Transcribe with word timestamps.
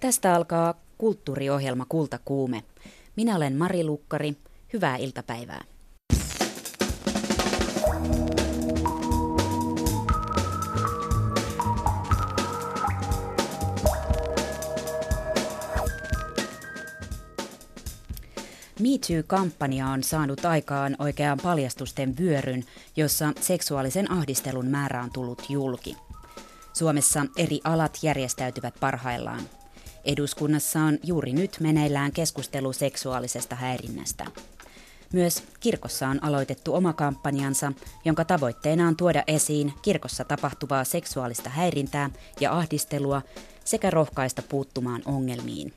Tästä 0.00 0.34
alkaa 0.34 0.74
kulttuuriohjelma 0.98 1.86
Kultakuume. 1.88 2.64
Minä 3.16 3.36
olen 3.36 3.56
Mari 3.56 3.84
Lukkari. 3.84 4.36
Hyvää 4.72 4.96
iltapäivää. 4.96 5.64
MeToo-kampanja 18.80 19.86
on 19.86 20.02
saanut 20.02 20.44
aikaan 20.44 20.96
oikean 20.98 21.38
paljastusten 21.42 22.18
vyöryn, 22.18 22.64
jossa 22.96 23.32
seksuaalisen 23.40 24.10
ahdistelun 24.10 24.66
määrä 24.66 25.02
on 25.02 25.10
tullut 25.12 25.42
julki. 25.48 25.96
Suomessa 26.72 27.26
eri 27.36 27.60
alat 27.64 27.98
järjestäytyvät 28.02 28.74
parhaillaan. 28.80 29.57
Eduskunnassa 30.08 30.80
on 30.80 30.98
juuri 31.02 31.32
nyt 31.32 31.56
meneillään 31.60 32.12
keskustelu 32.12 32.72
seksuaalisesta 32.72 33.56
häirinnästä. 33.56 34.26
Myös 35.12 35.42
kirkossa 35.60 36.08
on 36.08 36.24
aloitettu 36.24 36.74
oma 36.74 36.92
kampanjansa, 36.92 37.72
jonka 38.04 38.24
tavoitteena 38.24 38.88
on 38.88 38.96
tuoda 38.96 39.22
esiin 39.26 39.72
kirkossa 39.82 40.24
tapahtuvaa 40.24 40.84
seksuaalista 40.84 41.50
häirintää 41.50 42.10
ja 42.40 42.52
ahdistelua 42.58 43.22
sekä 43.64 43.90
rohkaista 43.90 44.42
puuttumaan 44.42 45.02
ongelmiin. 45.04 45.74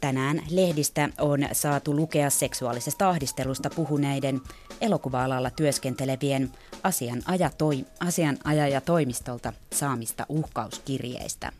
Tänään 0.00 0.42
lehdistä 0.50 1.08
on 1.20 1.40
saatu 1.52 1.96
lukea 1.96 2.30
seksuaalisesta 2.30 3.08
ahdistelusta 3.08 3.70
puhuneiden 3.76 4.40
elokuva-alalla 4.80 5.50
työskentelevien 5.50 6.52
asianajajatoimistolta 8.00 9.52
saamista 9.72 10.26
uhkauskirjeistä. 10.28 11.52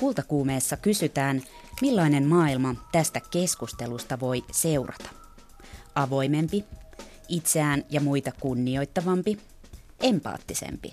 Kultakuumeessa 0.00 0.76
kysytään, 0.76 1.42
millainen 1.80 2.26
maailma 2.26 2.74
tästä 2.92 3.20
keskustelusta 3.30 4.20
voi 4.20 4.44
seurata. 4.52 5.08
Avoimempi, 5.94 6.64
itseään 7.28 7.84
ja 7.90 8.00
muita 8.00 8.32
kunnioittavampi, 8.40 9.38
empaattisempi. 10.00 10.92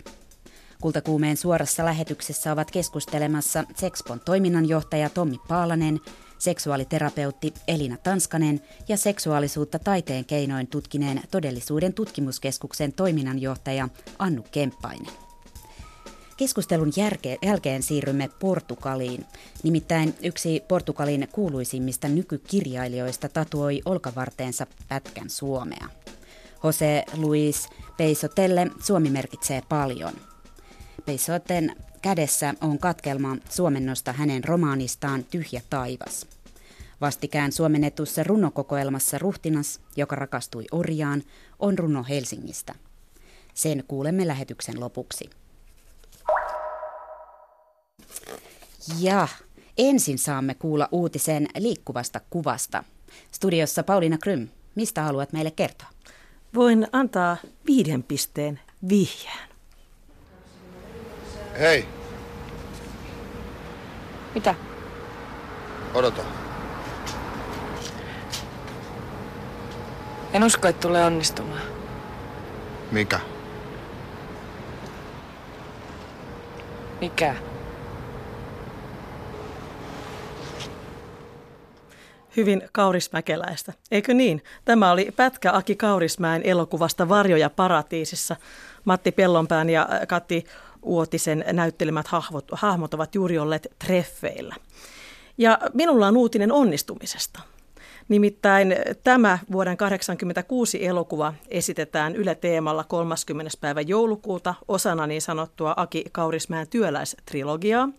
Kultakuumeen 0.81 1.37
suorassa 1.37 1.85
lähetyksessä 1.85 2.51
ovat 2.51 2.71
keskustelemassa 2.71 3.63
Sexpon 3.75 4.19
toiminnanjohtaja 4.19 5.09
Tommi 5.09 5.37
Paalanen, 5.47 5.99
seksuaaliterapeutti 6.37 7.53
Elina 7.67 7.97
Tanskanen 7.97 8.61
ja 8.87 8.97
seksuaalisuutta 8.97 9.79
taiteen 9.79 10.25
keinoin 10.25 10.67
tutkineen 10.67 11.21
todellisuuden 11.31 11.93
tutkimuskeskuksen 11.93 12.93
toiminnanjohtaja 12.93 13.89
Annu 14.19 14.45
Kemppainen. 14.51 15.26
Keskustelun 16.37 16.91
järke- 16.95 17.37
jälkeen 17.41 17.83
siirrymme 17.83 18.29
Portugaliin. 18.39 19.25
Nimittäin 19.63 20.15
yksi 20.23 20.63
Portugalin 20.67 21.27
kuuluisimmista 21.31 22.07
nykykirjailijoista 22.07 23.29
tatuoi 23.29 23.81
olkavarteensa 23.85 24.67
pätkän 24.89 25.29
Suomea. 25.29 25.89
Jose 26.63 27.03
Luis 27.13 27.69
Peisotelle 27.97 28.67
Suomi 28.79 29.09
merkitsee 29.09 29.61
paljon. 29.69 30.13
Peisoten 31.05 31.75
kädessä 32.01 32.53
on 32.61 32.79
katkelma 32.79 33.37
suomennosta 33.49 34.13
hänen 34.13 34.43
romaanistaan 34.43 35.23
Tyhjä 35.23 35.61
taivas. 35.69 36.27
Vastikään 37.01 37.51
suomennetussa 37.51 38.23
runokokoelmassa 38.23 39.17
Ruhtinas, 39.17 39.79
joka 39.95 40.15
rakastui 40.15 40.65
orjaan, 40.71 41.23
on 41.59 41.79
runo 41.79 42.03
Helsingistä. 42.09 42.75
Sen 43.53 43.83
kuulemme 43.87 44.27
lähetyksen 44.27 44.79
lopuksi. 44.79 45.29
Ja 48.99 49.27
ensin 49.77 50.17
saamme 50.17 50.53
kuulla 50.53 50.87
uutisen 50.91 51.47
liikkuvasta 51.57 52.21
kuvasta. 52.29 52.83
Studiossa 53.31 53.83
Pauliina 53.83 54.17
Krym, 54.17 54.47
mistä 54.75 55.01
haluat 55.03 55.33
meille 55.33 55.51
kertoa? 55.51 55.87
Voin 56.55 56.87
antaa 56.91 57.37
viiden 57.67 58.03
pisteen 58.03 58.59
vihjään. 58.89 59.49
Hei, 61.59 61.85
Mitä? 64.35 64.55
odota. 65.93 66.21
En 70.33 70.43
usko, 70.43 70.67
että 70.67 70.81
tulee 70.87 71.05
onnistumaan. 71.05 71.61
Mikä? 72.91 73.19
Mikä? 77.01 77.35
Hyvin 82.37 82.69
kaurismäkeläistä. 82.71 83.73
Eikö 83.91 84.13
niin? 84.13 84.43
Tämä 84.65 84.91
oli 84.91 85.11
pätkä 85.15 85.53
Aki 85.53 85.75
Kaurismäen 85.75 86.41
elokuvasta 86.43 87.09
Varjoja 87.09 87.49
paratiisissa. 87.49 88.35
Matti 88.85 89.11
Pellonpään 89.11 89.69
ja 89.69 89.89
Kati 90.07 90.43
Uotisen 90.81 91.45
näyttelemät 91.51 92.07
hahmot, 92.07 92.45
hahmot 92.51 92.93
ovat 92.93 93.15
juuri 93.15 93.39
olleet 93.39 93.67
treffeillä. 93.85 94.55
Ja 95.37 95.59
minulla 95.73 96.07
on 96.07 96.17
uutinen 96.17 96.51
onnistumisesta. 96.51 97.39
Nimittäin 98.09 98.75
tämä 99.03 99.39
vuoden 99.51 99.77
1986 99.77 100.85
elokuva 100.85 101.33
esitetään 101.49 102.15
Yle 102.15 102.35
Teemalla 102.35 102.83
30. 102.83 103.51
päivä 103.61 103.81
joulukuuta 103.81 104.53
osana 104.67 105.07
niin 105.07 105.21
sanottua 105.21 105.73
Aki 105.77 106.05
Kaurismäen 106.11 106.67
työläistrilogiaa. 106.67 107.89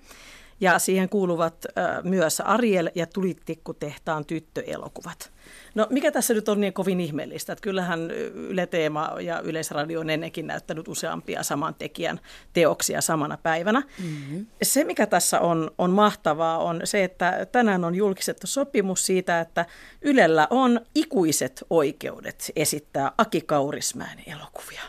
Ja 0.60 0.78
siihen 0.78 1.08
kuuluvat 1.08 1.66
myös 2.02 2.40
Ariel 2.40 2.90
ja 2.94 3.06
Tulitikku-tehtaan 3.06 4.24
tyttöelokuvat. 4.24 5.30
No 5.74 5.86
mikä 5.90 6.12
tässä 6.12 6.34
nyt 6.34 6.48
on 6.48 6.60
niin 6.60 6.72
kovin 6.72 7.00
ihmeellistä, 7.00 7.52
että 7.52 7.62
kyllähän 7.62 8.10
Yle 8.34 8.66
Teema 8.66 9.16
ja 9.20 9.40
Yleisradio 9.40 10.00
on 10.00 10.10
ennenkin 10.10 10.46
näyttänyt 10.46 10.88
useampia 10.88 11.42
saman 11.42 11.74
tekijän 11.74 12.20
teoksia 12.52 13.00
samana 13.00 13.38
päivänä. 13.42 13.82
Mm-hmm. 14.02 14.46
Se 14.62 14.84
mikä 14.84 15.06
tässä 15.06 15.40
on, 15.40 15.70
on 15.78 15.90
mahtavaa 15.90 16.58
on 16.58 16.80
se, 16.84 17.04
että 17.04 17.46
tänään 17.52 17.84
on 17.84 17.94
julkistettu 17.94 18.46
sopimus 18.46 19.06
siitä, 19.06 19.40
että 19.40 19.66
Ylellä 20.02 20.46
on 20.50 20.80
ikuiset 20.94 21.64
oikeudet 21.70 22.52
esittää 22.56 23.12
Aki 23.18 23.40
Kaurismäen 23.40 24.18
elokuvia. 24.26 24.82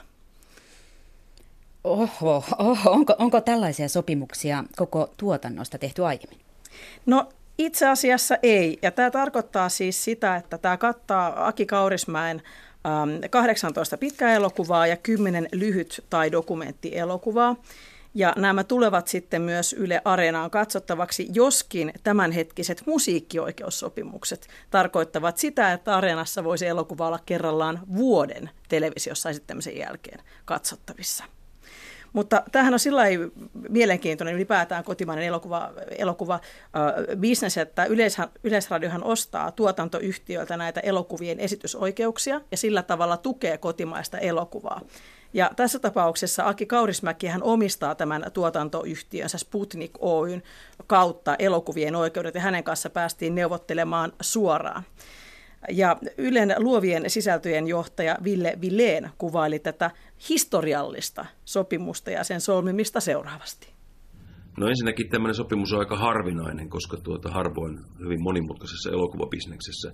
Oho, 1.84 2.44
oho. 2.58 2.92
Onko, 2.92 3.16
onko 3.20 3.42
tällaisia 3.42 3.90
sopimuksia 3.90 4.64
koko 4.78 5.14
tuotannosta 5.18 5.78
tehty 5.78 6.06
aiemmin? 6.06 6.40
No 7.06 7.30
itse 7.58 7.88
asiassa 7.88 8.38
ei. 8.44 8.80
Ja 8.82 8.92
tämä 8.92 9.12
tarkoittaa 9.12 9.70
siis 9.70 10.04
sitä, 10.04 10.36
että 10.36 10.58
tämä 10.58 10.78
kattaa 10.78 11.48
Aki 11.48 11.66
Kaurismäen 11.66 12.42
18 13.30 13.98
pitkää 13.98 14.34
elokuvaa 14.34 14.88
ja 14.88 14.98
10 14.98 15.50
lyhyt- 15.52 16.06
tai 16.10 16.32
dokumenttielokuvaa. 16.32 17.56
Ja 18.14 18.34
nämä 18.38 18.64
tulevat 18.64 19.08
sitten 19.08 19.42
myös 19.42 19.74
Yle 19.74 20.02
Areenaan 20.06 20.52
katsottavaksi, 20.52 21.28
joskin 21.34 21.94
tämänhetkiset 22.04 22.84
musiikkioikeussopimukset 22.86 24.48
tarkoittavat 24.70 25.38
sitä, 25.38 25.74
että 25.74 25.96
Areenassa 25.96 26.44
voisi 26.44 26.68
elokuva 26.68 27.08
olla 27.08 27.20
kerrallaan 27.26 27.80
vuoden 27.96 28.50
televisiossa 28.70 29.30
esittämisen 29.30 29.78
jälkeen 29.78 30.20
katsottavissa. 30.46 31.24
Mutta 32.14 32.44
tämähän 32.52 32.74
on 32.74 32.80
sillä 32.80 33.04
mielenkiintoinen 33.70 34.36
ylipäätään 34.36 34.84
kotimainen 34.84 35.26
elokuva, 35.26 35.72
elokuva 35.98 36.34
äh, 36.34 37.20
business, 37.22 37.58
että 37.58 37.86
Yleisha, 37.86 38.30
Yleisradiohan 38.44 39.04
ostaa 39.04 39.52
tuotantoyhtiöiltä 39.52 40.58
näitä 40.58 40.80
elokuvien 40.80 41.40
esitysoikeuksia 41.40 42.42
ja 42.52 42.58
sillä 42.58 42.84
tavalla 42.84 43.18
tukee 43.18 43.58
kotimaista 43.58 44.18
elokuvaa. 44.18 44.82
Ja 45.34 45.52
tässä 45.56 45.80
tapauksessa 45.80 46.48
Aki 46.48 46.66
Kaurismäki 46.66 47.28
hän 47.28 47.44
omistaa 47.44 47.96
tämän 47.96 48.26
tuotantoyhtiönsä 48.34 49.38
Sputnik 49.38 49.92
Oyn 50.00 50.44
kautta 50.88 51.36
elokuvien 51.40 51.96
oikeudet 51.96 52.36
ja 52.36 52.42
hänen 52.42 52.64
kanssa 52.64 52.90
päästiin 52.90 53.36
neuvottelemaan 53.36 54.14
suoraan. 54.22 54.84
Ja 55.70 55.98
Ylen 56.18 56.56
luovien 56.58 57.10
sisältöjen 57.10 57.68
johtaja 57.68 58.18
Ville 58.24 58.58
Villeen 58.62 59.10
kuvaili 59.18 59.60
tätä 59.60 59.92
historiallista 60.30 61.26
sopimusta 61.46 62.12
ja 62.12 62.24
sen 62.24 62.42
solmimista 62.42 63.00
seuraavasti. 63.00 63.68
No 64.58 64.68
ensinnäkin 64.68 65.10
tämmöinen 65.10 65.36
sopimus 65.36 65.74
on 65.74 65.80
aika 65.80 65.98
harvinainen, 65.98 66.70
koska 66.70 66.98
tuota 66.98 67.32
harvoin 67.32 67.80
hyvin 68.00 68.24
monimutkaisessa 68.24 68.90
elokuvabisneksessä 68.90 69.92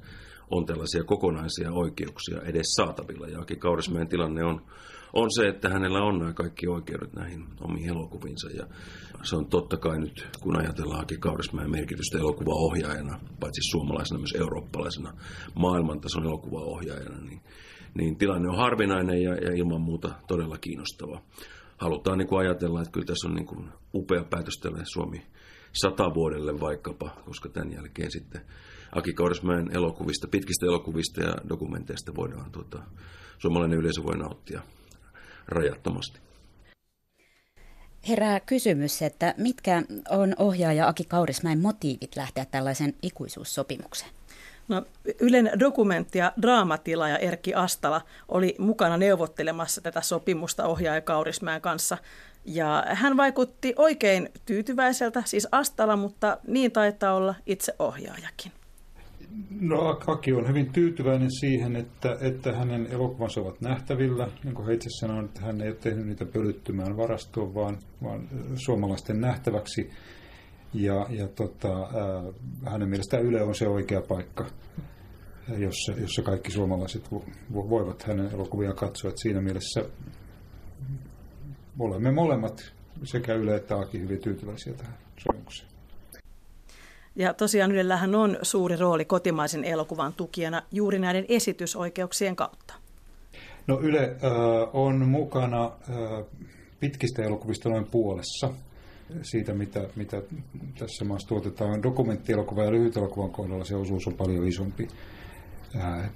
on 0.52 0.66
tällaisia 0.66 1.04
kokonaisia 1.04 1.72
oikeuksia 1.72 2.42
edes 2.42 2.68
saatavilla. 2.76 3.28
Ja 3.28 3.40
Aki 3.40 3.56
Kaurismäen 3.56 4.08
tilanne 4.08 4.44
on, 4.44 4.66
on 5.14 5.32
se, 5.32 5.48
että 5.48 5.70
hänellä 5.70 6.04
on 6.04 6.20
nämä 6.20 6.34
kaikki 6.34 6.68
oikeudet 6.68 7.14
näihin 7.14 7.46
omiin 7.62 7.90
elokuviinsa. 7.90 8.50
Ja 8.50 8.68
se 9.24 9.36
on 9.36 9.46
totta 9.46 9.78
kai 9.78 10.00
nyt, 10.00 10.28
kun 10.42 10.60
ajatellaan 10.60 11.02
Aki 11.02 11.18
Kaurismäen 11.18 11.72
merkitystä 11.72 12.18
elokuvaohjaajana, 12.18 13.20
paitsi 13.40 13.62
suomalaisena 13.72 14.20
myös 14.20 14.36
eurooppalaisena 14.40 15.14
maailmantason 15.56 16.24
elokuvaohjaajana, 16.24 17.22
niin, 17.22 17.42
niin 17.96 18.18
tilanne 18.18 18.50
on 18.50 18.58
harvinainen 18.58 19.24
ja, 19.24 19.36
ja 19.36 19.56
ilman 19.56 19.82
muuta 19.82 20.12
todella 20.28 20.58
kiinnostava. 20.58 21.22
halutaan 21.78 22.18
niin 22.18 22.28
kuin 22.28 22.40
ajatella, 22.40 22.82
että 22.82 22.92
kyllä 22.92 23.06
tässä 23.06 23.28
on 23.28 23.36
niin 23.36 23.48
kuin 23.48 23.70
upea 23.94 24.24
päätös 24.24 24.58
tälle 24.62 24.82
Suomi 24.84 25.26
sata 25.74 26.14
vuodelle 26.14 26.60
vaikkapa, 26.60 27.10
koska 27.26 27.50
tämän 27.50 27.74
jälkeen 27.74 28.12
sitten 28.12 28.42
Aki 28.96 29.14
Kaurismäen 29.14 29.76
elokuvista, 29.76 30.28
pitkistä 30.28 30.66
elokuvista 30.66 31.22
ja 31.22 31.36
dokumenteista 31.50 32.16
voidaan, 32.16 32.52
tuota, 32.52 32.80
suomalainen 33.38 33.80
yleisö 33.80 34.04
voi 34.04 34.18
nauttia 34.18 34.62
rajattomasti. 35.48 36.20
Herää 38.08 38.40
kysymys, 38.40 39.02
että 39.02 39.34
mitkä 39.38 39.84
on 40.10 40.34
ohjaaja 40.40 40.88
Aki 40.88 41.04
Kaurismäen 41.04 41.62
motiivit 41.62 42.16
lähteä 42.16 42.46
tällaisen 42.46 42.94
ikuisuussopimukseen? 43.02 44.12
No, 44.68 44.86
Ylen 45.20 45.52
dokumentti 45.60 46.18
ja 46.18 46.34
draamatila 46.42 47.10
ja 47.10 47.18
Erkki 47.18 47.54
Astala 47.54 48.02
oli 48.28 48.56
mukana 48.60 48.98
neuvottelemassa 48.98 49.82
tätä 49.82 50.02
sopimusta 50.02 50.66
ohjaaja 50.66 51.02
Kaurismäen 51.02 51.62
kanssa. 51.62 51.98
Ja 52.46 52.84
hän 52.88 53.18
vaikutti 53.18 53.74
oikein 53.78 54.30
tyytyväiseltä, 54.46 55.24
siis 55.26 55.48
Astala, 55.52 55.96
mutta 55.96 56.38
niin 56.48 56.72
taitaa 56.72 57.14
olla 57.14 57.36
itse 57.46 57.76
ohjaajakin. 57.80 58.52
No 59.62 59.98
Aki 60.08 60.34
on 60.34 60.48
hyvin 60.48 60.74
tyytyväinen 60.74 61.32
siihen, 61.32 61.76
että, 61.76 62.18
että 62.22 62.54
hänen 62.54 62.88
elokuvansa 62.92 63.42
ovat 63.42 63.62
nähtävillä. 63.62 64.28
Niin 64.44 64.56
kuin 64.56 64.72
itse 64.72 64.90
sanoin, 65.00 65.26
että 65.26 65.42
hän 65.42 65.62
ei 65.62 65.68
ole 65.68 65.76
tehnyt 65.76 66.08
niitä 66.08 66.26
pölyttymään 66.26 66.98
varastoon, 66.98 67.56
vaan, 67.56 67.78
vaan 68.04 68.28
suomalaisten 68.56 69.22
nähtäväksi. 69.22 69.90
Ja, 70.74 71.06
ja 71.10 71.28
tota, 71.28 71.82
äh, 71.82 72.34
hänen 72.66 72.90
mielestään 72.90 73.24
Yle 73.24 73.44
on 73.44 73.56
se 73.56 73.68
oikea 73.68 74.02
paikka, 74.02 74.46
jossa, 75.58 75.92
jossa 76.02 76.22
kaikki 76.22 76.52
suomalaiset 76.52 77.12
voivat 77.54 78.04
hänen 78.04 78.32
elokuviaan 78.34 78.76
katsoa. 78.76 79.10
Et 79.10 79.18
siinä 79.18 79.42
mielessä 79.42 79.86
olemme 81.80 82.12
molemmat, 82.12 82.74
sekä 83.04 83.34
Yle 83.34 83.56
että 83.56 83.76
Aki, 83.76 84.00
hyvin 84.00 84.22
tyytyväisiä 84.22 84.74
tähän 84.74 84.98
sopimukseen. 85.18 85.70
Ja 87.16 87.34
tosiaan 87.34 87.72
Ylellähän 87.72 88.16
on 88.16 88.38
suuri 88.42 88.76
rooli 88.76 89.06
kotimaisen 89.06 89.64
elokuvan 89.64 90.14
tukijana 90.14 90.62
juuri 90.72 91.00
näiden 91.00 91.26
esitysoikeuksien 91.30 92.36
kautta. 92.36 92.74
No 93.68 93.80
Yle 93.82 94.04
äh, 94.04 94.32
on 94.74 95.08
mukana 95.08 95.66
äh, 95.66 96.26
pitkistä 96.80 97.24
elokuvista 97.24 97.70
noin 97.70 97.86
puolessa 97.86 98.50
siitä, 99.22 99.54
mitä, 99.54 99.88
mitä 99.96 100.22
tässä 100.80 101.06
maassa 101.06 101.28
tuotetaan. 101.28 101.84
Dokumenttielokuva 101.84 102.64
ja 102.64 102.72
lyhytelokuvan 102.72 103.32
kohdalla 103.32 103.66
se 103.66 103.76
osuus 103.76 104.08
on 104.08 104.14
paljon 104.14 104.48
isompi. 104.48 104.88
Äh, 105.76 106.10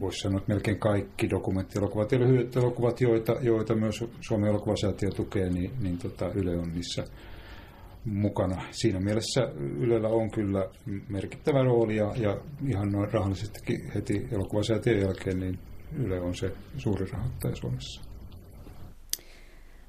Voisi 0.00 0.20
sanoa, 0.20 0.38
että 0.38 0.52
melkein 0.52 0.78
kaikki 0.78 1.30
dokumenttielokuvat 1.30 2.12
ja 2.12 2.18
lyhyet 2.18 2.56
elokuvat, 2.56 3.00
joita, 3.00 3.36
joita 3.40 3.74
myös 3.74 4.04
Suomen 4.20 4.50
elokuvasäätiö 4.50 5.10
tukee, 5.10 5.50
niin, 5.50 5.70
niin 5.80 5.98
tota 5.98 6.32
Yle 6.34 6.58
on 6.58 6.72
niissä 6.72 7.04
mukana. 8.04 8.62
Siinä 8.70 9.00
mielessä 9.00 9.40
Ylellä 9.78 10.08
on 10.08 10.30
kyllä 10.30 10.68
merkittävä 11.08 11.62
rooli 11.62 11.96
ja, 11.96 12.12
ja 12.16 12.36
ihan 12.68 12.92
noin 12.92 13.12
rahallisestikin 13.12 13.92
heti 13.94 14.28
elokuvasäätiön 14.32 15.00
jälkeen 15.00 15.40
niin 15.40 15.58
Yle 15.98 16.20
on 16.20 16.34
se 16.34 16.52
suuri 16.76 17.06
rahoittaja 17.12 17.56
Suomessa. 17.56 18.11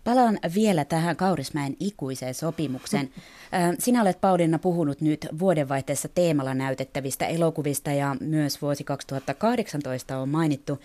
Palaan 0.04 0.40
vielä 0.56 0.86
tähän 0.86 1.16
Kaurismäen 1.16 1.76
ikuiseen 1.80 2.34
sopimukseen. 2.34 3.10
Sinä 3.80 4.02
olet 4.02 4.22
Pauliina 4.22 4.60
puhunut 4.60 5.02
nyt 5.02 5.28
vuodenvaihteessa 5.40 6.08
teemalla 6.08 6.54
näytettävistä 6.54 7.28
elokuvista 7.28 7.92
ja 7.92 8.16
myös 8.20 8.62
vuosi 8.62 8.84
2018 8.84 10.18
on 10.18 10.30
mainittu. 10.30 10.80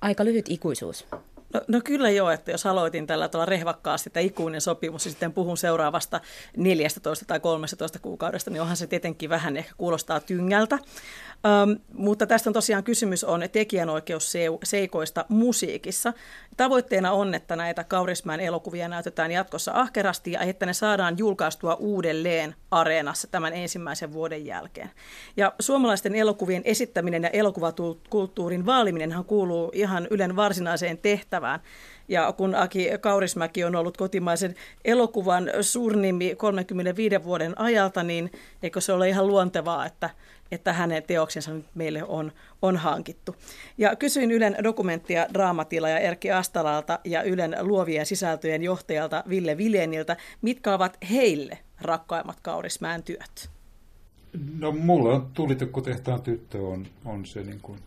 Aika 0.00 0.24
lyhyt 0.24 0.46
ikuisuus. 0.48 1.06
No, 1.54 1.60
no 1.68 1.80
kyllä 1.84 2.10
joo, 2.10 2.30
että 2.30 2.50
jos 2.50 2.66
aloitin 2.66 3.06
tällä 3.06 3.28
tavalla 3.28 3.50
rehvakkaasti, 3.50 4.08
että 4.08 4.20
ikuinen 4.20 4.60
sopimus 4.60 5.04
ja 5.04 5.10
sitten 5.10 5.32
puhun 5.32 5.56
seuraavasta 5.56 6.20
14 6.56 7.24
tai 7.24 7.40
13 7.40 7.98
kuukaudesta, 7.98 8.50
niin 8.50 8.62
onhan 8.62 8.76
se 8.76 8.86
tietenkin 8.86 9.30
vähän 9.30 9.56
ehkä 9.56 9.72
kuulostaa 9.76 10.20
tyngältä. 10.20 10.78
Um, 11.64 11.78
mutta 11.92 12.26
tästä 12.26 12.50
on 12.50 12.54
tosiaan 12.54 12.84
kysymys 12.84 13.24
on 13.24 13.42
tekijänoikeusseikoista 13.52 15.24
musiikissa. 15.28 16.12
Tavoitteena 16.56 17.12
on, 17.12 17.34
että 17.34 17.56
näitä 17.56 17.84
Kaurismäen 17.84 18.40
elokuvia 18.40 18.88
näytetään 18.88 19.30
jatkossa 19.30 19.72
ahkerasti 19.74 20.32
ja 20.32 20.40
että 20.40 20.66
ne 20.66 20.72
saadaan 20.72 21.18
julkaistua 21.18 21.74
uudelleen 21.74 22.54
areenassa 22.70 23.28
tämän 23.28 23.52
ensimmäisen 23.52 24.12
vuoden 24.12 24.46
jälkeen. 24.46 24.90
Ja 25.36 25.52
suomalaisten 25.60 26.14
elokuvien 26.14 26.62
esittäminen 26.64 27.22
ja 27.22 27.28
elokuvakulttuurin 27.28 28.66
vaaliminenhan 28.66 29.24
kuuluu 29.24 29.70
ihan 29.74 30.06
Ylen 30.10 30.36
varsinaiseen 30.36 30.98
tehtävään. 30.98 31.39
Ja 32.08 32.32
kun 32.32 32.54
Aki 32.54 32.88
Kaurismäki 33.00 33.64
on 33.64 33.76
ollut 33.76 33.96
kotimaisen 33.96 34.54
elokuvan 34.84 35.50
suurnimi 35.60 36.34
35 36.36 37.24
vuoden 37.24 37.60
ajalta, 37.60 38.02
niin 38.02 38.32
eikö 38.62 38.80
se 38.80 38.92
ole 38.92 39.08
ihan 39.08 39.26
luontevaa, 39.26 39.86
että 39.86 40.10
että 40.52 40.72
hänen 40.72 41.02
teoksensa 41.02 41.54
nyt 41.54 41.66
meille 41.74 42.04
on, 42.04 42.32
on 42.62 42.76
hankittu. 42.76 43.36
Ja 43.78 43.96
kysyin 43.96 44.30
Ylen 44.30 44.56
dokumenttia 44.62 45.26
draamatila 45.34 45.88
ja 45.88 45.98
Erkki 45.98 46.30
Astalalta 46.30 46.98
ja 47.04 47.22
Ylen 47.22 47.56
luovien 47.60 48.06
sisältöjen 48.06 48.62
johtajalta 48.62 49.24
Ville 49.28 49.56
Viljeniltä, 49.56 50.16
mitkä 50.42 50.74
ovat 50.74 50.98
heille 51.10 51.58
rakkaimmat 51.80 52.40
Kaurismäen 52.42 53.02
työt? 53.02 53.50
No 54.58 54.72
mulla 54.72 55.14
on 55.14 55.30
Tulitukko-tehtaan 55.34 56.22
tyttö 56.22 56.58
on, 56.58 56.86
on 57.04 57.26
se 57.26 57.42
niin 57.42 57.60
kuin 57.60 57.78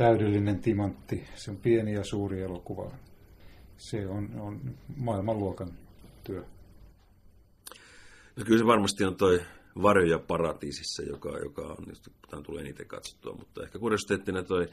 täydellinen 0.00 0.58
timantti. 0.58 1.24
Se 1.34 1.50
on 1.50 1.56
pieni 1.56 1.94
ja 1.94 2.04
suuri 2.04 2.42
elokuva. 2.42 2.90
Se 3.76 4.08
on, 4.08 4.30
on 4.40 4.60
maailmanluokan 4.96 5.72
työ. 6.24 6.44
No 8.36 8.44
kyllä 8.44 8.58
se 8.58 8.66
varmasti 8.66 9.04
on 9.04 9.16
toi 9.16 9.40
Varjoja 9.82 10.18
paratiisissa, 10.18 11.02
joka, 11.02 11.38
joka 11.38 11.62
on, 11.62 11.86
tämän 12.30 12.42
tulee 12.42 12.62
niitä 12.62 12.84
katsottua, 12.84 13.36
mutta 13.38 13.62
ehkä 13.62 13.78
kuriositeettina 13.78 14.42
toi 14.42 14.68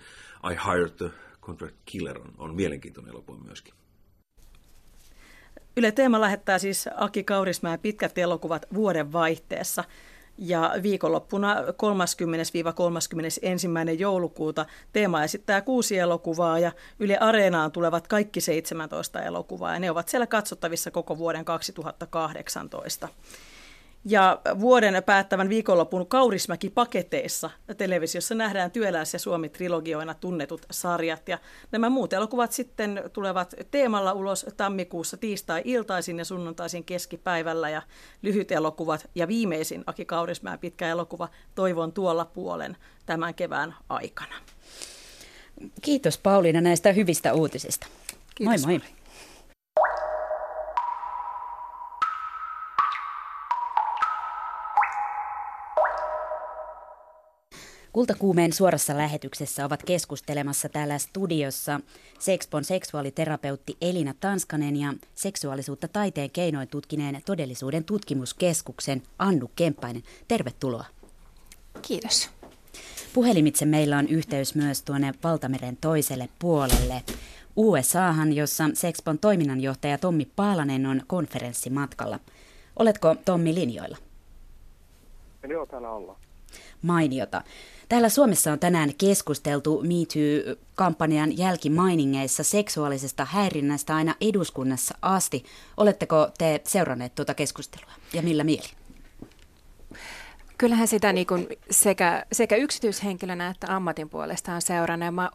I 0.51 0.55
Hired 0.65 0.89
the 0.97 1.09
Contract 1.41 1.75
Killer 1.85 2.19
on, 2.19 2.33
on 2.37 2.55
mielenkiintoinen 2.55 3.11
elokuva 3.11 3.43
myöskin. 3.43 3.73
Yle 5.77 5.91
Teema 5.91 6.21
lähettää 6.21 6.59
siis 6.59 6.89
Aki 6.95 7.23
Kaurismäen 7.23 7.79
pitkät 7.79 8.17
elokuvat 8.17 8.65
vuoden 8.73 9.11
vaihteessa. 9.11 9.83
Ja 10.37 10.73
viikonloppuna 10.83 11.55
30-31. 11.55 11.61
joulukuuta 13.99 14.65
Teema 14.93 15.23
esittää 15.23 15.61
kuusi 15.61 15.97
elokuvaa 15.97 16.59
ja 16.59 16.71
Yle 16.99 17.17
Areenaan 17.17 17.71
tulevat 17.71 18.07
kaikki 18.07 18.41
17 18.41 19.21
elokuvaa 19.21 19.73
ja 19.73 19.79
ne 19.79 19.91
ovat 19.91 20.09
siellä 20.09 20.27
katsottavissa 20.27 20.91
koko 20.91 21.17
vuoden 21.17 21.45
2018. 21.45 23.09
Ja 24.05 24.41
vuoden 24.59 25.03
päättävän 25.05 25.49
viikonlopun 25.49 26.07
Kaurismäki-paketeissa 26.07 27.49
televisiossa 27.77 28.35
nähdään 28.35 28.71
Työläs- 28.71 29.13
ja 29.13 29.19
Suomi-trilogioina 29.19 30.13
tunnetut 30.13 30.65
sarjat. 30.71 31.29
Ja 31.29 31.37
nämä 31.71 31.89
muut 31.89 32.13
elokuvat 32.13 32.51
sitten 32.51 33.03
tulevat 33.13 33.55
teemalla 33.71 34.13
ulos 34.13 34.45
tammikuussa 34.57 35.17
tiistai-iltaisin 35.17 36.17
ja 36.17 36.25
sunnuntaisin 36.25 36.83
keskipäivällä. 36.83 37.69
Ja 37.69 37.81
lyhyt 38.21 38.51
elokuvat 38.51 39.09
ja 39.15 39.27
viimeisin 39.27 39.83
Aki 39.85 40.05
Kaurismäen 40.05 40.59
pitkä 40.59 40.87
elokuva 40.87 41.29
Toivon 41.55 41.91
tuolla 41.91 42.25
puolen 42.25 42.77
tämän 43.05 43.33
kevään 43.33 43.75
aikana. 43.89 44.35
Kiitos 45.81 46.17
Pauliina 46.17 46.61
näistä 46.61 46.91
hyvistä 46.91 47.33
uutisista. 47.33 47.87
Kiitos. 48.35 48.65
Moi 48.65 48.77
moi. 48.77 48.96
Kultakuumeen 57.97 58.53
suorassa 58.53 58.97
lähetyksessä 58.97 59.65
ovat 59.65 59.83
keskustelemassa 59.83 60.69
täällä 60.69 60.97
studiossa 60.97 61.79
Sexpon 62.19 62.63
seksuaaliterapeutti 62.63 63.77
Elina 63.81 64.13
Tanskanen 64.19 64.75
ja 64.75 64.93
seksuaalisuutta 65.15 65.87
taiteen 65.87 66.31
keinoin 66.31 66.67
tutkineen 66.67 67.21
todellisuuden 67.25 67.83
tutkimuskeskuksen 67.83 69.01
Annu 69.19 69.51
Kemppainen. 69.55 70.03
Tervetuloa. 70.27 70.85
Kiitos. 71.81 72.29
Puhelimitse 73.13 73.65
meillä 73.65 73.97
on 73.97 74.07
yhteys 74.07 74.55
myös 74.55 74.83
tuonne 74.83 75.13
Valtameren 75.23 75.77
toiselle 75.81 76.29
puolelle. 76.39 77.03
USAhan, 77.55 78.33
jossa 78.33 78.69
Sexpon 78.73 79.19
toiminnanjohtaja 79.19 79.97
Tommi 79.97 80.27
Paalanen 80.35 80.85
on 80.85 81.01
konferenssimatkalla. 81.07 82.19
Oletko 82.79 83.15
Tommi 83.25 83.55
linjoilla? 83.55 83.97
Joo, 85.49 85.65
täällä 85.65 85.91
ollaan. 85.91 86.26
Mainiota. 86.81 87.41
Täällä 87.89 88.09
Suomessa 88.09 88.51
on 88.51 88.59
tänään 88.59 88.91
keskusteltu 88.97 89.81
Me 89.81 89.87
Too-kampanjan 89.87 91.37
jälkimainingeissa 91.37 92.43
seksuaalisesta 92.43 93.25
häirinnästä 93.25 93.95
aina 93.95 94.15
eduskunnassa 94.21 94.95
asti. 95.01 95.43
Oletteko 95.77 96.29
te 96.37 96.61
seuranneet 96.63 97.15
tuota 97.15 97.33
keskustelua 97.33 97.91
ja 98.13 98.21
millä 98.21 98.43
mieli? 98.43 98.67
Kyllähän 100.57 100.87
sitä 100.87 101.13
niin 101.13 101.27
kuin 101.27 101.47
sekä, 101.71 102.25
sekä 102.31 102.55
yksityishenkilönä 102.55 103.47
että 103.47 103.75
ammatin 103.75 104.09
puolesta 104.09 104.53
on 104.53 104.61
seurannut. 104.61 105.15
Mä 105.15 105.29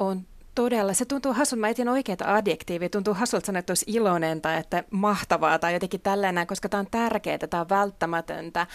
Todella. 0.54 0.94
Se 0.94 1.04
tuntuu 1.04 1.32
hassulta. 1.32 1.60
Mä 1.60 1.68
etin 1.68 1.88
oikeita 1.88 2.34
adjektiivia. 2.34 2.88
Tuntuu 2.88 3.14
hassulta 3.14 3.46
sanoa, 3.46 3.58
että 3.58 3.70
olisi 3.70 3.84
iloinen 3.88 4.40
tai 4.40 4.58
että 4.58 4.84
mahtavaa 4.90 5.58
tai 5.58 5.72
jotenkin 5.72 6.00
tällainen, 6.00 6.46
koska 6.46 6.68
tämä 6.68 6.78
on 6.78 6.86
tärkeää, 6.90 7.38
tämä 7.38 7.60
on 7.60 7.68
välttämätöntä. 7.68 8.66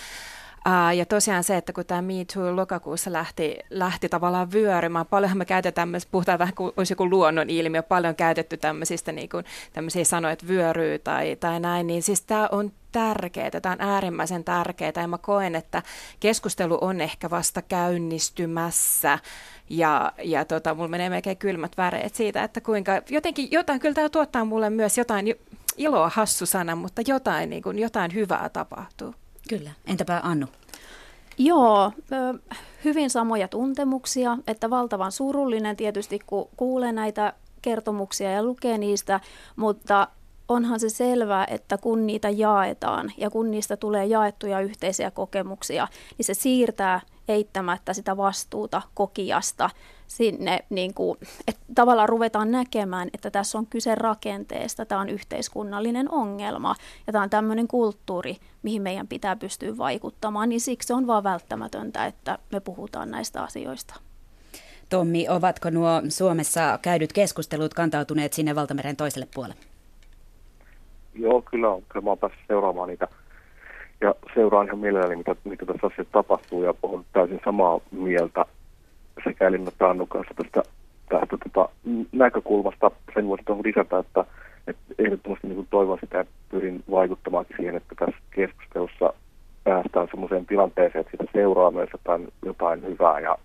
Ja 0.96 1.06
tosiaan 1.06 1.44
se, 1.44 1.58
että 1.58 1.74
kun 1.74 1.86
tämä 1.86 2.02
Me 2.02 2.14
Too 2.34 2.56
lokakuussa 2.56 3.14
lähti, 3.14 3.58
lähti 3.70 4.10
tavallaan 4.10 4.52
vyörymään, 4.52 5.06
paljonhan 5.06 5.38
me 5.38 5.46
käytetään, 5.46 5.90
me 5.90 5.98
puhutaan 6.12 6.40
vähän 6.40 6.54
kuin 6.54 6.74
olisi 6.78 6.92
joku 6.92 7.10
luonnon 7.10 7.50
ilmiö, 7.50 7.84
paljon 7.84 8.16
käytetty 8.16 8.58
tämmöisistä 8.58 9.12
niin 9.12 9.30
kuin, 9.30 9.46
tämmöisiä 9.74 10.04
sanoja, 10.04 10.32
että 10.32 10.48
vyöryy 10.48 11.00
tai, 11.00 11.36
tai 11.36 11.60
näin, 11.60 11.88
niin 11.88 12.04
siis 12.04 12.22
tämä 12.22 12.50
on 12.52 12.72
tärkeää, 12.92 13.62
tämä 13.62 13.74
on 13.74 13.82
äärimmäisen 13.82 14.44
tärkeää 14.44 14.92
ja 14.96 15.08
mä 15.08 15.18
koen, 15.18 15.56
että 15.56 15.84
keskustelu 16.20 16.78
on 16.82 17.02
ehkä 17.02 17.30
vasta 17.30 17.62
käynnistymässä 17.62 19.20
ja, 19.70 20.14
ja 20.24 20.46
tota, 20.46 20.74
mulla 20.74 20.88
menee 20.88 21.10
melkein 21.10 21.38
kylmät 21.38 21.78
väreet 21.78 22.16
siitä, 22.16 22.44
että 22.44 22.62
kuinka 22.62 23.02
jotenkin 23.10 23.48
jotain, 23.52 23.80
kyllä 23.80 23.96
tämä 23.96 24.10
tuottaa 24.10 24.46
mulle 24.46 24.70
myös 24.70 24.98
jotain 24.98 25.36
iloa 25.78 26.12
hassu 26.14 26.46
sana, 26.46 26.76
mutta 26.76 27.02
jotain, 27.08 27.50
niin 27.50 27.64
kuin, 27.64 27.80
jotain 27.80 28.14
hyvää 28.14 28.50
tapahtuu. 28.50 29.16
Kyllä. 29.50 29.72
Entäpä 29.86 30.20
Annu? 30.24 30.48
Joo, 31.38 31.92
hyvin 32.86 33.10
samoja 33.10 33.48
tuntemuksia, 33.48 34.38
että 34.48 34.70
valtavan 34.70 35.12
surullinen 35.12 35.76
tietysti, 35.76 36.20
kun 36.26 36.50
kuulee 36.58 36.92
näitä 36.92 37.34
kertomuksia 37.62 38.32
ja 38.32 38.44
lukee 38.44 38.78
niistä, 38.78 39.20
mutta 39.56 40.08
onhan 40.48 40.80
se 40.80 40.90
selvää, 40.90 41.46
että 41.50 41.78
kun 41.78 42.08
niitä 42.08 42.30
jaetaan 42.30 43.12
ja 43.18 43.30
kun 43.30 43.52
niistä 43.52 43.78
tulee 43.78 44.06
jaettuja 44.06 44.60
yhteisiä 44.60 45.12
kokemuksia, 45.12 45.88
niin 46.18 46.26
se 46.26 46.34
siirtää 46.34 47.02
eittämättä 47.28 47.94
sitä 47.94 48.18
vastuuta 48.18 48.82
kokijasta 48.94 49.70
sinne, 50.08 50.60
niin 50.70 50.94
kuin, 50.94 51.18
että 51.48 51.62
tavallaan 51.76 52.10
ruvetaan 52.10 52.52
näkemään, 52.52 53.10
että 53.14 53.32
tässä 53.32 53.58
on 53.58 53.68
kyse 53.68 53.96
rakenteesta, 53.96 54.86
tämä 54.86 55.02
on 55.02 55.10
yhteiskunnallinen 55.10 56.12
ongelma 56.12 56.76
ja 57.08 57.14
tämä 57.14 57.24
on 57.24 57.30
tämmöinen 57.30 57.68
kulttuuri, 57.68 58.38
mihin 58.64 58.82
meidän 58.82 59.08
pitää 59.08 59.36
pystyä 59.36 59.78
vaikuttamaan, 59.78 60.50
niin 60.50 60.62
siksi 60.62 60.94
on 60.94 61.08
vaan 61.08 61.24
välttämätöntä, 61.24 62.06
että 62.06 62.38
me 62.52 62.60
puhutaan 62.60 63.12
näistä 63.12 63.44
asioista. 63.44 63.96
Tommi, 64.90 65.30
ovatko 65.30 65.70
nuo 65.70 66.02
Suomessa 66.10 66.80
käydyt 66.82 67.14
keskustelut 67.14 67.74
kantautuneet 67.74 68.34
sinne 68.34 68.56
valtameren 68.56 68.96
toiselle 68.96 69.28
puolelle? 69.34 69.62
Joo, 71.14 71.42
kyllä 71.42 71.70
on. 71.70 71.84
Kyllä 71.90 72.04
mä 72.04 72.10
oon 72.10 72.18
päässyt 72.18 72.42
seuraamaan 72.48 72.90
niitä 72.90 73.08
ja 74.02 74.16
seuraan 74.34 74.66
ihan 74.66 74.80
mielelläni, 74.80 75.16
mitä, 75.16 75.36
mitä 75.44 75.66
tässä 75.66 75.88
asiassa 75.88 76.12
tapahtuu 76.12 76.64
ja 76.64 76.74
olen 76.82 77.06
täysin 77.14 77.40
samaa 77.46 77.80
mieltä 77.92 78.46
sekä 79.24 79.48
Elina 79.48 79.72
Taannun 79.78 80.08
kanssa 80.08 80.34
tästä, 80.34 80.64
tästä 81.10 81.38
tota, 81.44 81.70
näkökulmasta. 82.12 82.92
Sen 83.14 83.28
voisi 83.28 83.44
tuohon 83.46 83.66
lisätä, 83.66 84.00
että, 84.00 84.26
että 84.68 84.94
ehdottomasti 85.00 85.48
niin 85.48 85.68
toivon 85.70 85.98
sitä 86.02 86.18
ja 86.18 86.26
pyrin 86.50 86.84
vaikuttamaan 86.92 87.46
siihen, 87.58 87.76
että 87.76 87.96
tässä 87.96 88.22
keskustelussa 88.32 89.14
päästään 89.64 90.08
sellaiseen 90.12 90.46
tilanteeseen, 90.46 91.02
että 91.02 91.12
sitä 91.12 91.32
seuraa 91.34 91.72
myös 91.72 91.90
jotain, 91.94 92.28
jotain 92.46 92.84
hyvää 92.84 93.20
ja 93.20 93.38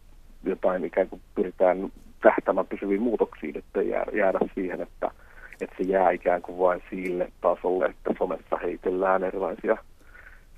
jotain 0.44 0.84
ikään 0.84 1.08
kuin 1.08 1.20
pyritään 1.34 1.92
tähtämään 2.22 2.66
pysyviin 2.66 3.02
muutoksiin, 3.02 3.58
että 3.58 3.82
jää, 3.82 4.04
jäädä 4.12 4.38
siihen, 4.54 4.80
että, 4.80 5.10
että 5.60 5.76
se 5.78 5.82
jää 5.82 6.10
ikään 6.10 6.42
kuin 6.42 6.58
vain 6.58 6.82
sille 6.90 7.32
tasolle, 7.40 7.86
että 7.86 8.14
somessa 8.18 8.56
heitellään 8.56 9.24
erilaisia 9.24 9.76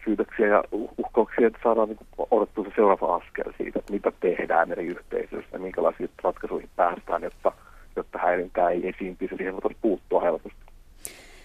syytöksiä 0.04 0.46
ja 0.46 0.64
uhkauksia, 0.98 1.46
että 1.46 1.58
saadaan 1.62 1.88
niin 1.88 1.98
odottua 2.30 2.64
se 2.64 2.70
seuraava 2.76 3.14
askel 3.16 3.52
siitä, 3.56 3.78
että 3.78 3.92
mitä 3.92 4.12
tehdään 4.20 4.72
eri 4.72 4.86
yhteisöissä 4.86 5.58
minkälaisiin 5.58 6.10
ratkaisuihin 6.22 6.70
päästään, 6.76 7.22
jotta, 7.22 7.52
jotta 7.96 8.18
häirintää 8.18 8.70
ei 8.70 8.88
esiintyisi, 8.88 9.36
siihen 9.36 9.54
voitaisiin 9.54 9.82
puuttua 9.82 10.20
helposti. 10.20 10.63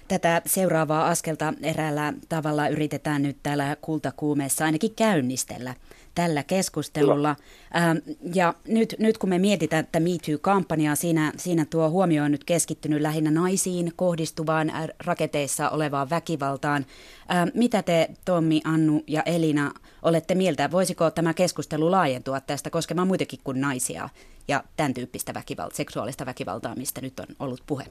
Tätä 0.09 0.41
seuraavaa 0.45 1.07
askelta 1.07 1.53
eräällä 1.63 2.13
tavalla 2.29 2.67
yritetään 2.67 3.21
nyt 3.23 3.37
täällä 3.43 3.77
kultakuumeessa 3.81 4.65
ainakin 4.65 4.95
käynnistellä 4.95 5.75
tällä 6.15 6.43
keskustelulla. 6.43 7.35
Ähm, 7.75 7.97
ja 8.33 8.53
nyt, 8.67 8.95
nyt 8.99 9.17
kun 9.17 9.29
me 9.29 9.39
mietitään 9.39 9.85
tätä 9.85 9.99
MeToo-kampanjaa, 9.99 10.95
siinä, 10.95 11.33
siinä 11.37 11.65
tuo 11.65 11.89
huomio 11.89 12.23
on 12.23 12.31
nyt 12.31 12.43
keskittynyt 12.43 13.01
lähinnä 13.01 13.31
naisiin 13.31 13.93
kohdistuvaan 13.95 14.71
rakenteissa 15.05 15.69
olevaan 15.69 16.09
väkivaltaan. 16.09 16.85
Ähm, 17.31 17.49
mitä 17.53 17.83
te, 17.83 18.09
Tommi, 18.25 18.61
Annu 18.63 19.03
ja 19.07 19.23
Elina, 19.25 19.71
olette 20.01 20.35
mieltä? 20.35 20.71
Voisiko 20.71 21.11
tämä 21.11 21.33
keskustelu 21.33 21.91
laajentua 21.91 22.41
tästä 22.41 22.69
koskemaan 22.69 23.07
muitakin 23.07 23.39
kuin 23.43 23.61
naisia 23.61 24.09
ja 24.47 24.63
tämän 24.77 24.93
tyyppistä 24.93 25.33
väkivalta, 25.33 25.75
seksuaalista 25.75 26.25
väkivaltaa, 26.25 26.75
mistä 26.75 27.01
nyt 27.01 27.19
on 27.19 27.27
ollut 27.39 27.63
puhe? 27.67 27.85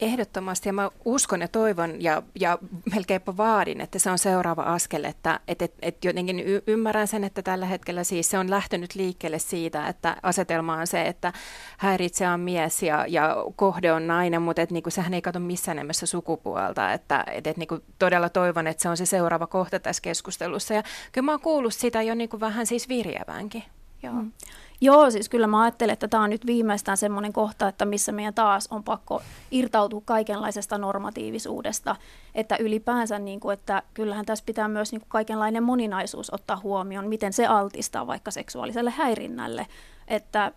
Ehdottomasti 0.00 0.68
ja 0.68 0.72
mä 0.72 0.90
uskon 1.04 1.40
ja 1.40 1.48
toivon 1.48 2.02
ja, 2.02 2.22
ja 2.40 2.58
melkeinpä 2.94 3.36
vaadin, 3.36 3.80
että 3.80 3.98
se 3.98 4.10
on 4.10 4.18
seuraava 4.18 4.62
askel, 4.62 5.04
että 5.04 5.40
et, 5.48 5.62
et, 5.62 5.74
et 5.82 6.04
jotenkin 6.04 6.40
y- 6.40 6.62
ymmärrän 6.66 7.08
sen, 7.08 7.24
että 7.24 7.42
tällä 7.42 7.66
hetkellä 7.66 8.04
siis 8.04 8.30
se 8.30 8.38
on 8.38 8.50
lähtenyt 8.50 8.94
liikkeelle 8.94 9.38
siitä, 9.38 9.88
että 9.88 10.16
asetelma 10.22 10.74
on 10.74 10.86
se, 10.86 11.02
että 11.02 11.32
häiritsejä 11.78 12.32
on 12.32 12.40
mies 12.40 12.82
ja, 12.82 13.04
ja 13.08 13.36
kohde 13.56 13.92
on 13.92 14.06
nainen, 14.06 14.42
mutta 14.42 14.62
et, 14.62 14.70
niinku, 14.70 14.90
sehän 14.90 15.14
ei 15.14 15.22
kato 15.22 15.40
missään 15.40 15.76
nimessä 15.76 16.06
sukupuolta, 16.06 16.92
että 16.92 17.24
et, 17.32 17.46
et, 17.46 17.56
niinku, 17.56 17.78
todella 17.98 18.28
toivon, 18.28 18.66
että 18.66 18.82
se 18.82 18.88
on 18.88 18.96
se 18.96 19.06
seuraava 19.06 19.46
kohta 19.46 19.80
tässä 19.80 20.02
keskustelussa 20.02 20.74
ja 20.74 20.82
kyllä 21.12 21.24
mä 21.24 21.32
oon 21.32 21.40
kuullut 21.40 21.74
sitä 21.74 22.02
jo 22.02 22.14
niinku 22.14 22.40
vähän 22.40 22.66
siis 22.66 22.88
virjävänkin. 22.88 23.64
Joo. 24.02 24.14
Mm. 24.14 24.32
Joo, 24.80 25.10
siis 25.10 25.28
kyllä 25.28 25.46
mä 25.46 25.62
ajattelen, 25.62 25.92
että 25.92 26.08
tämä 26.08 26.22
on 26.22 26.30
nyt 26.30 26.46
viimeistään 26.46 26.96
semmoinen 26.96 27.32
kohta, 27.32 27.68
että 27.68 27.84
missä 27.84 28.12
meidän 28.12 28.34
taas 28.34 28.66
on 28.70 28.84
pakko 28.84 29.22
irtautua 29.50 30.02
kaikenlaisesta 30.04 30.78
normatiivisuudesta. 30.78 31.96
Että 32.34 32.56
ylipäänsä, 32.56 33.18
niin 33.18 33.40
kuin, 33.40 33.52
että 33.52 33.82
kyllähän 33.94 34.26
tässä 34.26 34.44
pitää 34.44 34.68
myös 34.68 34.92
niin 34.92 35.00
kuin 35.00 35.08
kaikenlainen 35.08 35.62
moninaisuus 35.62 36.34
ottaa 36.34 36.60
huomioon, 36.62 37.08
miten 37.08 37.32
se 37.32 37.46
altistaa 37.46 38.06
vaikka 38.06 38.30
seksuaaliselle 38.30 38.90
häirinnälle. 38.90 39.66
Että 40.08 40.52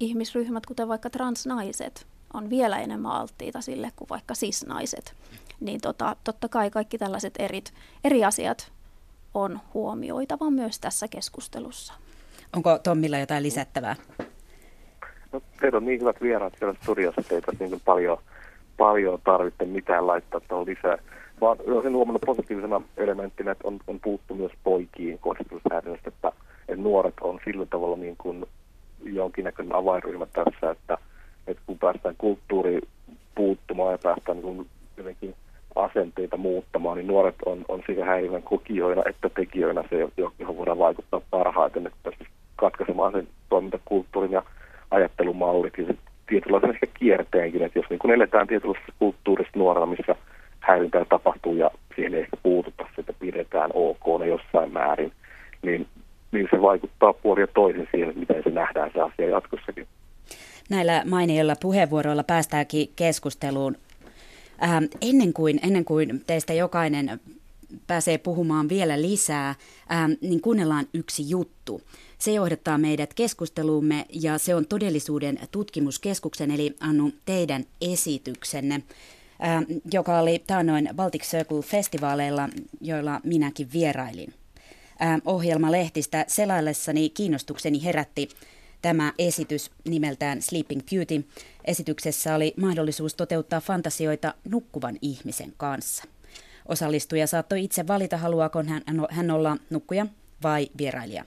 ihmisryhmät, 0.00 0.66
kuten 0.66 0.88
vaikka 0.88 1.10
transnaiset, 1.10 2.06
on 2.34 2.50
vielä 2.50 2.78
enemmän 2.78 3.12
alttiita 3.12 3.60
sille 3.60 3.92
kuin 3.96 4.08
vaikka 4.08 4.34
sisnaiset. 4.34 5.14
Niin 5.60 5.80
tota, 5.80 6.16
totta 6.24 6.48
kai 6.48 6.70
kaikki 6.70 6.98
tällaiset 6.98 7.34
eri, 7.38 7.62
eri 8.04 8.24
asiat 8.24 8.72
on 9.34 9.60
huomioitava 9.74 10.50
myös 10.50 10.78
tässä 10.78 11.08
keskustelussa. 11.08 11.94
Onko 12.56 12.78
Tommilla 12.78 13.18
jotain 13.18 13.42
lisättävää? 13.42 13.96
No, 15.32 15.42
teillä 15.60 15.76
on 15.76 15.84
niin 15.84 16.00
hyvät 16.00 16.22
vieraat 16.22 16.52
siellä 16.58 16.74
studiossa, 16.82 17.22
ei 17.30 17.40
niin 17.58 17.80
paljon, 17.84 18.18
paljon 18.76 19.20
tarvitse 19.24 19.64
mitään 19.64 20.06
laittaa 20.06 20.40
tuohon 20.40 20.66
lisää. 20.66 20.98
Vaan 21.40 21.58
olisin 21.66 21.92
huomannut 21.92 22.22
positiivisena 22.26 22.80
elementtinä, 22.96 23.50
että 23.50 23.68
on, 23.68 23.78
on 23.86 24.00
puuttu 24.00 24.34
myös 24.34 24.52
poikiin 24.64 25.18
kohdistushäiriöstä, 25.18 26.08
että, 26.08 26.32
että 26.68 26.82
nuoret 26.82 27.14
on 27.20 27.40
sillä 27.44 27.66
tavalla 27.66 27.96
niin 27.96 28.16
kuin 28.16 28.46
jonkinnäköinen 29.02 29.74
avainryhmä 29.74 30.26
tässä, 30.26 30.70
että, 30.70 30.98
että 31.46 31.62
kun 31.66 31.78
päästään 31.78 32.14
kulttuuri 32.18 32.80
puuttumaan 33.34 33.92
ja 33.92 33.98
päästään 33.98 34.38
niin 34.38 34.66
jotenkin 34.96 35.34
asenteita 35.74 36.36
muuttamaan, 36.36 36.96
niin 36.96 37.06
nuoret 37.06 37.36
on, 37.46 37.64
on 37.68 37.82
sekä 37.86 38.04
häirinnän 38.04 38.42
kokijoina 38.42 39.02
että 39.08 39.28
tekijöinä 39.28 39.84
se, 39.90 40.08
johon 40.38 40.56
voidaan 40.56 40.78
vaikuttaa 40.78 41.20
parhaiten, 41.30 41.86
että 41.86 42.10
katkaisemaan 42.58 43.12
sen 43.12 43.28
toimintakulttuurin 43.48 44.32
ja 44.32 44.42
ajattelumallit 44.90 45.78
ja 45.78 45.94
tietynlaisen 46.26 46.70
ehkä 46.70 46.86
kierteenkin, 46.94 47.62
että 47.62 47.78
jos 47.78 47.90
niin 47.90 47.98
kun 47.98 48.10
eletään 48.10 48.46
tietynlaisessa 48.46 48.92
kulttuurissa 48.98 49.58
nuorena, 49.58 49.86
missä 49.86 50.14
häirintää 50.60 51.04
tapahtuu 51.04 51.54
ja 51.54 51.70
siihen 51.94 52.14
ei 52.14 52.20
ehkä 52.20 52.36
puututa, 52.42 52.86
että 52.98 53.12
pidetään 53.12 53.70
ok 53.74 54.26
jossain 54.26 54.72
määrin, 54.72 55.12
niin, 55.62 55.86
niin 56.32 56.48
se 56.50 56.62
vaikuttaa 56.62 57.12
puoli 57.12 57.40
ja 57.40 57.46
toisin 57.46 57.88
siihen, 57.90 58.18
miten 58.18 58.42
se 58.42 58.50
nähdään 58.50 58.90
se 58.94 59.00
asia 59.00 59.28
jatkossakin. 59.28 59.86
Näillä 60.70 61.02
mainioilla 61.06 61.54
puheenvuoroilla 61.62 62.24
päästäänkin 62.24 62.88
keskusteluun. 62.96 63.76
Ähm, 64.62 64.84
ennen, 65.02 65.32
kuin, 65.32 65.60
ennen 65.62 65.84
kuin 65.84 66.22
teistä 66.26 66.52
jokainen 66.52 67.20
pääsee 67.86 68.18
puhumaan 68.18 68.68
vielä 68.68 69.02
lisää, 69.02 69.54
ähm, 69.92 70.12
niin 70.20 70.40
kuunnellaan 70.40 70.86
yksi 70.94 71.30
juttu. 71.30 71.82
Se 72.18 72.32
johdattaa 72.32 72.78
meidät 72.78 73.14
keskusteluumme 73.14 74.06
ja 74.12 74.38
se 74.38 74.54
on 74.54 74.66
todellisuuden 74.66 75.38
tutkimuskeskuksen 75.50 76.50
eli 76.50 76.76
Annu 76.80 77.12
teidän 77.24 77.64
esityksenne, 77.80 78.82
ää, 79.40 79.62
joka 79.92 80.18
oli 80.18 80.38
taannoin 80.46 80.88
Baltic 80.94 81.22
Circle-festivaaleilla, 81.22 82.48
joilla 82.80 83.20
minäkin 83.24 83.72
vierailin. 83.72 84.34
Ää, 84.98 85.18
ohjelmalehtistä 85.24 86.24
selaillessani 86.28 87.08
kiinnostukseni 87.08 87.84
herätti 87.84 88.28
tämä 88.82 89.12
esitys 89.18 89.70
nimeltään 89.84 90.42
Sleeping 90.42 90.80
Beauty. 90.90 91.26
Esityksessä 91.64 92.34
oli 92.34 92.54
mahdollisuus 92.56 93.14
toteuttaa 93.14 93.60
fantasioita 93.60 94.34
nukkuvan 94.44 94.98
ihmisen 95.02 95.52
kanssa. 95.56 96.04
Osallistuja 96.68 97.26
saattoi 97.26 97.64
itse 97.64 97.86
valita, 97.86 98.16
haluaako 98.16 98.62
hän, 98.62 98.82
hän 99.10 99.30
olla 99.30 99.56
nukkuja 99.70 100.06
vai 100.42 100.68
vierailija. 100.78 101.24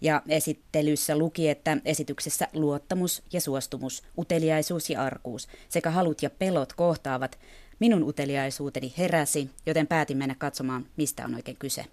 Ja 0.00 0.22
esittelyssä 0.28 1.18
luki, 1.18 1.48
että 1.48 1.76
esityksessä 1.84 2.48
luottamus 2.52 3.22
ja 3.32 3.40
suostumus, 3.40 4.02
uteliaisuus 4.18 4.90
ja 4.90 5.02
arkuus 5.02 5.48
sekä 5.68 5.90
halut 5.90 6.22
ja 6.22 6.30
pelot 6.30 6.72
kohtaavat. 6.72 7.38
Minun 7.78 8.02
uteliaisuuteni 8.02 8.94
heräsi, 8.98 9.50
joten 9.66 9.86
päätin 9.86 10.16
mennä 10.16 10.34
katsomaan, 10.38 10.86
mistä 10.96 11.24
on 11.24 11.34
oikein 11.34 11.56
kyse. 11.56 11.84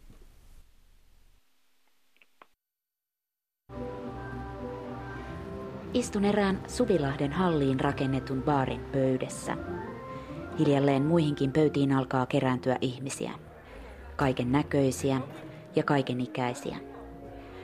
Istun 5.93 6.25
erään 6.25 6.63
Suvilahden 6.67 7.31
halliin 7.31 7.79
rakennetun 7.79 8.43
baarin 8.43 8.81
pöydässä. 8.81 9.57
Hiljalleen 10.61 11.03
muihinkin 11.03 11.51
pöytiin 11.51 11.91
alkaa 11.93 12.25
kerääntyä 12.25 12.77
ihmisiä. 12.81 13.31
Kaiken 14.15 14.51
näköisiä 14.51 15.21
ja 15.75 15.83
kaiken 15.83 16.21
ikäisiä. 16.21 16.77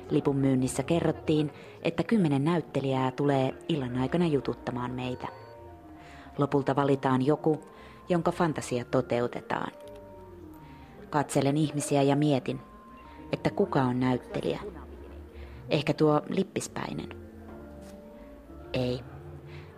Lipun 0.09 0.35
myynnissä 0.35 0.83
kerrottiin, 0.83 1.51
että 1.81 2.03
kymmenen 2.03 2.43
näyttelijää 2.43 3.11
tulee 3.11 3.53
illan 3.69 3.97
aikana 3.97 4.27
jututtamaan 4.27 4.91
meitä. 4.91 5.27
Lopulta 6.37 6.75
valitaan 6.75 7.25
joku, 7.25 7.61
jonka 8.09 8.31
fantasia 8.31 8.85
toteutetaan. 8.85 9.71
Katselen 11.09 11.57
ihmisiä 11.57 12.01
ja 12.01 12.15
mietin, 12.15 12.59
että 13.31 13.49
kuka 13.49 13.81
on 13.81 13.99
näyttelijä. 13.99 14.59
Ehkä 15.69 15.93
tuo 15.93 16.21
lippispäinen. 16.29 17.09
Ei. 18.73 19.16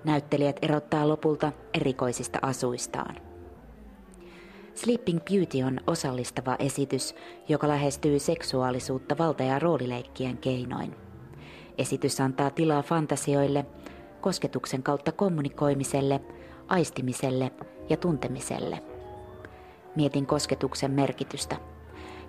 Näyttelijät 0.04 0.60
erottaa 0.62 1.08
lopulta 1.08 1.52
erikoisista 1.74 2.40
asuistaan. 2.42 3.16
Sleeping 4.76 5.20
Beauty 5.20 5.64
on 5.64 5.80
osallistava 5.88 6.56
esitys, 6.60 7.16
joka 7.48 7.68
lähestyy 7.68 8.20
seksuaalisuutta 8.20 9.18
valta- 9.18 9.44
ja 9.44 9.60
roolileikkien 9.60 10.38
keinoin. 10.38 10.96
Esitys 11.78 12.22
antaa 12.22 12.50
tilaa 12.50 12.82
fantasioille, 12.82 13.66
kosketuksen 14.22 14.84
kautta 14.84 15.12
kommunikoimiselle, 15.12 16.22
aistimiselle 16.68 17.52
ja 17.90 17.98
tuntemiselle. 17.98 18.84
Mietin 19.96 20.26
kosketuksen 20.26 20.92
merkitystä 20.92 21.56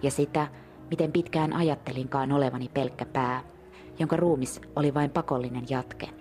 ja 0.03 0.11
sitä, 0.11 0.49
miten 0.91 1.13
pitkään 1.13 1.53
ajattelinkaan 1.53 2.33
olevani 2.33 2.71
pelkkä 2.75 3.05
pää, 3.05 3.43
jonka 3.99 4.17
ruumis 4.17 4.61
oli 4.77 4.95
vain 4.95 5.11
pakollinen 5.11 5.65
jatke 5.69 6.20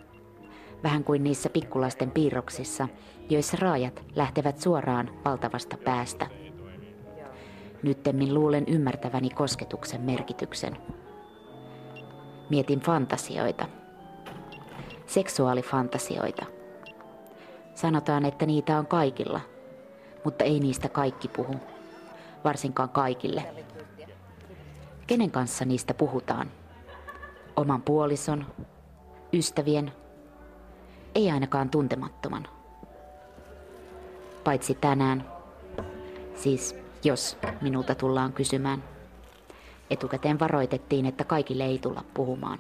vähän 0.84 1.04
kuin 1.04 1.24
niissä 1.24 1.50
pikkulaisten 1.50 2.12
piirroksissa, 2.12 2.88
joissa 3.30 3.58
raajat 3.62 4.04
lähtevät 4.16 4.60
suoraan 4.60 5.10
valtavasta 5.26 5.78
päästä. 5.78 6.28
Nyttemmin 7.84 8.34
luulen 8.34 8.64
ymmärtäväni 8.68 9.30
kosketuksen 9.30 10.02
merkityksen. 10.02 10.78
Mietin 12.50 12.80
fantasioita. 12.80 13.66
Seksuaalifantasioita. 15.06 16.46
Sanotaan, 17.76 18.26
että 18.26 18.46
niitä 18.46 18.78
on 18.78 18.88
kaikilla, 18.88 19.42
mutta 20.24 20.44
ei 20.44 20.60
niistä 20.60 20.90
kaikki 20.90 21.28
puhu. 21.28 21.56
Varsinkaan 22.44 22.90
kaikille. 22.90 23.44
Kenen 25.08 25.32
kanssa 25.32 25.66
niistä 25.66 25.94
puhutaan? 25.94 26.52
Oman 27.56 27.82
puolison, 27.82 28.46
ystävien, 29.34 29.92
ei 31.16 31.32
ainakaan 31.32 31.70
tuntemattoman. 31.70 32.48
Paitsi 34.44 34.76
tänään. 34.82 35.26
Siis 36.36 36.76
jos 37.04 37.38
minulta 37.62 37.96
tullaan 37.96 38.34
kysymään. 38.34 38.84
Etukäteen 39.90 40.40
varoitettiin, 40.40 41.06
että 41.06 41.24
kaikille 41.24 41.64
ei 41.64 41.80
tulla 41.80 42.04
puhumaan. 42.14 42.60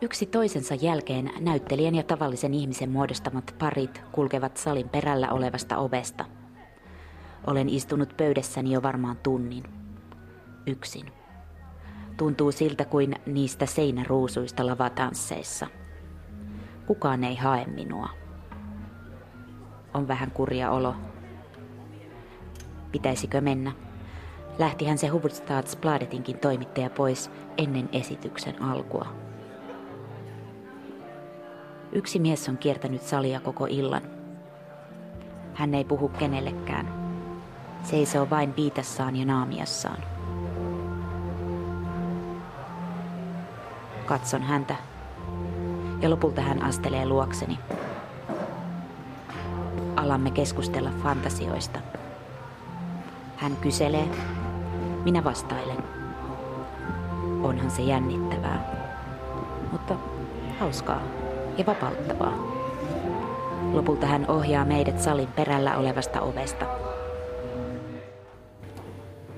Yksi 0.00 0.26
toisensa 0.26 0.74
jälkeen 0.74 1.30
näyttelijän 1.40 1.94
ja 1.94 2.02
tavallisen 2.02 2.54
ihmisen 2.54 2.90
muodostamat 2.90 3.54
parit 3.58 4.02
kulkevat 4.12 4.56
salin 4.56 4.88
perällä 4.88 5.30
olevasta 5.30 5.78
ovesta. 5.78 6.24
Olen 7.46 7.68
istunut 7.68 8.16
pöydässäni 8.16 8.72
jo 8.72 8.82
varmaan 8.82 9.16
tunnin. 9.22 9.64
Yksin. 10.66 11.06
Tuntuu 12.16 12.52
siltä 12.52 12.84
kuin 12.84 13.14
niistä 13.26 13.66
seinäruusuista 13.66 14.66
lavatansseissa– 14.66 15.66
Kukaan 16.86 17.24
ei 17.24 17.36
hae 17.36 17.66
minua. 17.66 18.08
On 19.94 20.08
vähän 20.08 20.30
kurja 20.30 20.70
olo. 20.70 20.94
Pitäisikö 22.92 23.40
mennä? 23.40 23.72
Lähtihän 24.58 24.98
se 24.98 25.08
Hufvudstadsbladetinkin 25.08 26.38
toimittaja 26.38 26.90
pois 26.90 27.30
ennen 27.58 27.88
esityksen 27.92 28.62
alkua. 28.62 29.06
Yksi 31.92 32.18
mies 32.18 32.48
on 32.48 32.58
kiertänyt 32.58 33.02
salia 33.02 33.40
koko 33.40 33.66
illan. 33.70 34.02
Hän 35.54 35.74
ei 35.74 35.84
puhu 35.84 36.08
kenellekään. 36.08 37.02
Seisoo 37.82 38.30
vain 38.30 38.56
viitassaan 38.56 39.16
ja 39.16 39.24
naamiassaan. 39.24 40.02
Katson 44.06 44.42
häntä 44.42 44.91
ja 46.02 46.10
lopulta 46.10 46.40
hän 46.40 46.62
astelee 46.62 47.06
luokseni. 47.06 47.58
Alamme 49.96 50.30
keskustella 50.30 50.90
fantasioista. 51.02 51.78
Hän 53.36 53.56
kyselee, 53.56 54.08
minä 55.04 55.24
vastailen. 55.24 55.84
Onhan 57.42 57.70
se 57.70 57.82
jännittävää, 57.82 58.86
mutta 59.72 59.94
hauskaa 60.60 61.02
ja 61.58 61.66
vapauttavaa. 61.66 62.32
Lopulta 63.72 64.06
hän 64.06 64.24
ohjaa 64.28 64.64
meidät 64.64 65.00
salin 65.00 65.28
perällä 65.28 65.76
olevasta 65.76 66.20
ovesta. 66.20 66.66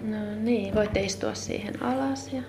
No 0.03 0.17
niin, 0.41 0.75
voitte 0.75 1.01
istua 1.01 1.35
siihen 1.35 1.83
alas 1.83 2.33
ja 2.33 2.43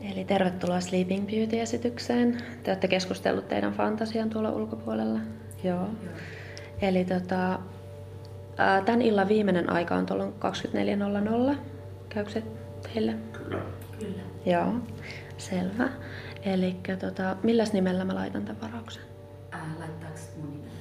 Eli 0.00 0.24
tervetuloa 0.24 0.80
Sleeping 0.80 1.26
Beauty-esitykseen. 1.26 2.42
Te 2.62 2.70
olette 2.70 2.88
keskustellut 2.88 3.48
teidän 3.48 3.72
fantasian 3.72 4.30
tuolla 4.30 4.50
ulkopuolella. 4.50 5.20
Joo. 5.64 5.88
Eli 6.82 7.04
tota, 7.04 7.58
tämän 8.84 9.02
illan 9.02 9.28
viimeinen 9.28 9.70
aika 9.70 9.94
on 9.94 10.06
tuolla 10.06 10.24
24.00. 11.52 11.56
Käykö 12.08 12.30
se 12.30 12.42
teille? 12.82 13.14
Kyllä. 13.32 13.62
Kyllä. 13.98 14.22
Joo, 14.46 14.72
selvä. 15.38 15.88
Eli 16.42 16.76
tota, 17.00 17.36
milläs 17.42 17.72
nimellä 17.72 18.04
mä 18.04 18.14
laitan 18.14 18.44
tämän 18.44 18.60
varauksen? 18.60 19.02
Äh, 19.54 19.60
laittaako 19.78 20.18
mun 20.36 20.50
nimellä? 20.50 20.80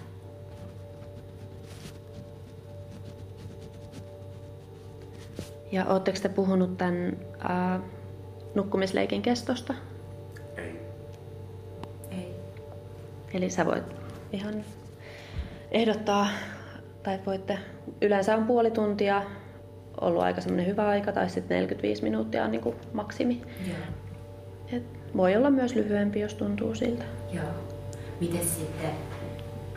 Ja 5.71 5.85
ootteko 5.85 6.19
te 6.21 6.29
puhunut 6.29 6.77
tämän 6.77 7.17
äh, 7.49 7.81
nukkumisleikin 8.55 9.21
kestosta? 9.21 9.73
Ei. 10.57 10.79
Ei. 12.11 12.35
Eli 13.33 13.49
sä 13.49 13.65
voit 13.65 13.83
ihan 14.31 14.63
ehdottaa, 15.71 16.27
tai 17.03 17.19
voitte, 17.25 17.59
yleensä 18.01 18.35
on 18.35 18.45
puoli 18.45 18.71
tuntia 18.71 19.23
ollut 20.01 20.23
aika 20.23 20.41
semmoinen 20.41 20.67
hyvä 20.67 20.87
aika, 20.87 21.11
tai 21.11 21.29
sitten 21.29 21.55
45 21.55 22.03
minuuttia 22.03 22.43
on 22.43 22.51
niin 22.51 22.61
kuin 22.61 22.75
maksimi. 22.93 23.41
Joo. 23.67 23.77
Et 24.73 24.83
voi 25.17 25.35
olla 25.35 25.49
myös 25.49 25.75
lyhyempi, 25.75 26.19
jos 26.19 26.33
tuntuu 26.33 26.75
siltä. 26.75 27.03
Joo. 27.33 27.45
Miten 28.19 28.45
sitten, 28.45 28.91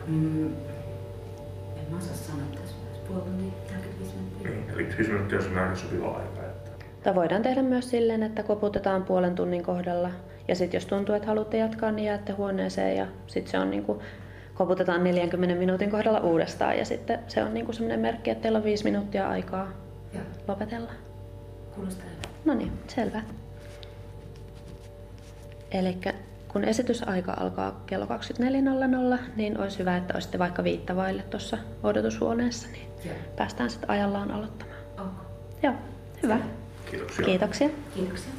mm, 0.07 0.45
en 0.45 1.91
mä 1.91 1.97
osaa 1.97 2.15
sanoa 2.15 2.47
tässä 2.55 2.75
puoli 3.07 3.21
tuntia, 3.21 3.77
45 3.77 4.15
minuuttia. 4.15 4.49
Niin, 4.49 4.67
45 4.67 5.11
minuuttia 5.11 5.39
on 5.39 5.57
aika 5.57 5.75
sopiva 5.75 6.07
aika. 6.07 6.42
Voidaan 7.15 7.41
tehdä 7.41 7.61
myös 7.61 7.89
silleen, 7.89 8.23
että 8.23 8.43
koputetaan 8.43 9.03
puolen 9.03 9.35
tunnin 9.35 9.63
kohdalla 9.63 10.09
ja 10.47 10.55
sitten 10.55 10.77
jos 10.77 10.85
tuntuu, 10.85 11.15
että 11.15 11.27
haluatte 11.27 11.57
jatkaa, 11.57 11.91
niin 11.91 12.05
jäätte 12.05 12.33
huoneeseen 12.33 12.97
ja 12.97 13.07
sitten 13.27 13.51
se 13.51 13.59
on 13.59 13.71
niin 13.71 13.83
kuin, 13.83 13.99
koputetaan 14.53 15.03
40 15.03 15.55
minuutin 15.55 15.91
kohdalla 15.91 16.19
uudestaan 16.19 16.77
ja 16.77 16.85
sitten 16.85 17.19
se 17.27 17.43
on 17.43 17.53
niin 17.53 17.65
kuin 17.65 17.75
sellainen 17.75 17.99
merkki, 17.99 18.29
että 18.29 18.41
teillä 18.41 18.57
on 18.57 18.63
viisi 18.63 18.83
minuuttia 18.83 19.29
aikaa 19.29 19.67
ja. 20.13 20.19
lopetella. 20.47 20.91
Kuulostaa. 21.75 22.07
No 22.45 22.53
niin, 22.53 22.71
selvä. 22.87 23.21
Eli 25.71 25.97
kun 26.47 26.63
esitysaika 26.63 27.33
alkaa 27.39 27.83
kello 27.85 28.05
24.00, 28.05 29.19
niin 29.35 29.59
olisi 29.59 29.79
hyvä, 29.79 29.97
että 29.97 30.13
olisitte 30.13 30.39
vaikka 30.39 30.63
viittavaille 30.63 31.23
tuossa 31.23 31.57
odotushuoneessa, 31.83 32.67
niin 32.71 32.87
Joo. 33.05 33.15
päästään 33.35 33.69
sitten 33.69 33.89
ajallaan 33.89 34.31
aloittamaan. 34.31 34.77
Onko? 34.99 35.21
Joo, 35.63 35.73
hyvä. 36.23 36.39
Kiitoksia. 36.93 37.25
Kiitoksia. 37.25 37.69
Kiitoksia. 37.95 38.31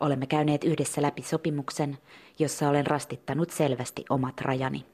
Olemme 0.00 0.26
käyneet 0.26 0.64
yhdessä 0.64 1.02
läpi 1.02 1.22
sopimuksen, 1.22 1.98
jossa 2.38 2.68
olen 2.68 2.86
rastittanut 2.86 3.50
selvästi 3.50 4.04
omat 4.10 4.40
rajani. 4.40 4.86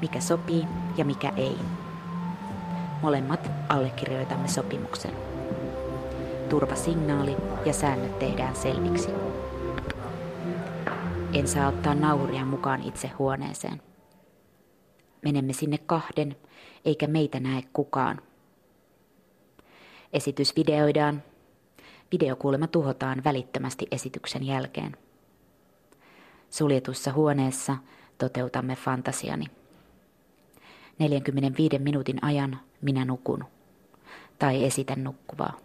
Mikä 0.00 0.20
sopii 0.20 0.64
ja 0.96 1.04
mikä 1.04 1.32
ei. 1.36 1.56
Molemmat 3.02 3.50
allekirjoitamme 3.68 4.48
sopimuksen. 4.48 5.12
turvasignaali 6.48 7.36
ja 7.64 7.72
säännöt 7.72 8.18
tehdään 8.18 8.56
selviksi. 8.56 9.08
En 11.32 11.48
saa 11.48 11.68
ottaa 11.68 11.94
nauria 11.94 12.44
mukaan 12.44 12.82
itse 12.82 13.08
huoneeseen. 13.18 13.82
Menemme 15.22 15.52
sinne 15.52 15.78
kahden, 15.78 16.36
eikä 16.84 17.06
meitä 17.06 17.40
näe 17.40 17.62
kukaan. 17.72 18.20
Esitys 20.16 20.56
videoidaan. 20.56 21.22
Videokuulema 22.12 22.66
tuhotaan 22.66 23.24
välittömästi 23.24 23.86
esityksen 23.90 24.42
jälkeen. 24.46 24.96
Suljetussa 26.50 27.12
huoneessa 27.12 27.76
toteutamme 28.18 28.76
fantasiani. 28.76 29.46
45 30.98 31.78
minuutin 31.78 32.24
ajan 32.24 32.60
minä 32.82 33.04
nukun 33.04 33.44
tai 34.38 34.64
esitän 34.64 35.04
nukkuvaa. 35.04 35.58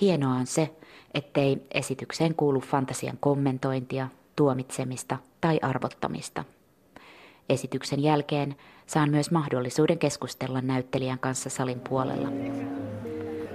Hienoa 0.00 0.34
on 0.34 0.46
se, 0.46 0.76
ettei 1.14 1.66
esitykseen 1.70 2.34
kuulu 2.34 2.60
fantasian 2.60 3.18
kommentointia, 3.20 4.08
tuomitsemista 4.36 5.18
tai 5.40 5.58
arvottamista. 5.62 6.44
Esityksen 7.48 8.02
jälkeen 8.02 8.56
saan 8.86 9.10
myös 9.10 9.30
mahdollisuuden 9.30 9.98
keskustella 9.98 10.60
näyttelijän 10.60 11.18
kanssa 11.18 11.50
salin 11.50 11.80
puolella. 11.80 12.28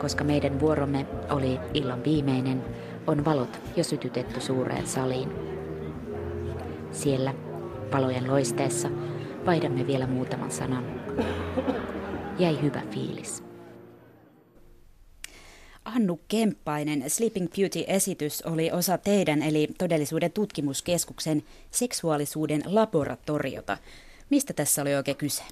Koska 0.02 0.24
meidän 0.24 0.60
vuoromme 0.60 1.06
oli 1.30 1.60
illan 1.74 2.04
viimeinen, 2.04 2.64
on 3.08 3.26
valot 3.26 3.60
jo 3.76 3.84
sytytetty 3.84 4.42
suureen 4.42 4.88
saliin. 4.88 5.30
Siellä, 6.92 7.34
palojen 7.92 8.28
loisteessa, 8.28 8.90
vaihdamme 9.46 9.88
vielä 9.88 10.08
muutaman 10.08 10.52
sanan. 10.52 10.86
Jäi 12.40 12.62
hyvä 12.62 12.82
fiilis. 12.92 13.44
Annu 15.86 16.20
Kemppainen, 16.28 17.10
Sleeping 17.10 17.48
Beauty-esitys 17.56 18.42
oli 18.42 18.72
osa 18.72 18.98
teidän 18.98 19.42
eli 19.42 19.68
Todellisuuden 19.78 20.32
tutkimuskeskuksen 20.32 21.44
seksuaalisuuden 21.72 22.64
laboratoriota. 22.66 23.78
Mistä 24.30 24.54
tässä 24.54 24.82
oli 24.82 24.96
oikein 24.96 25.18
kyse? 25.18 25.44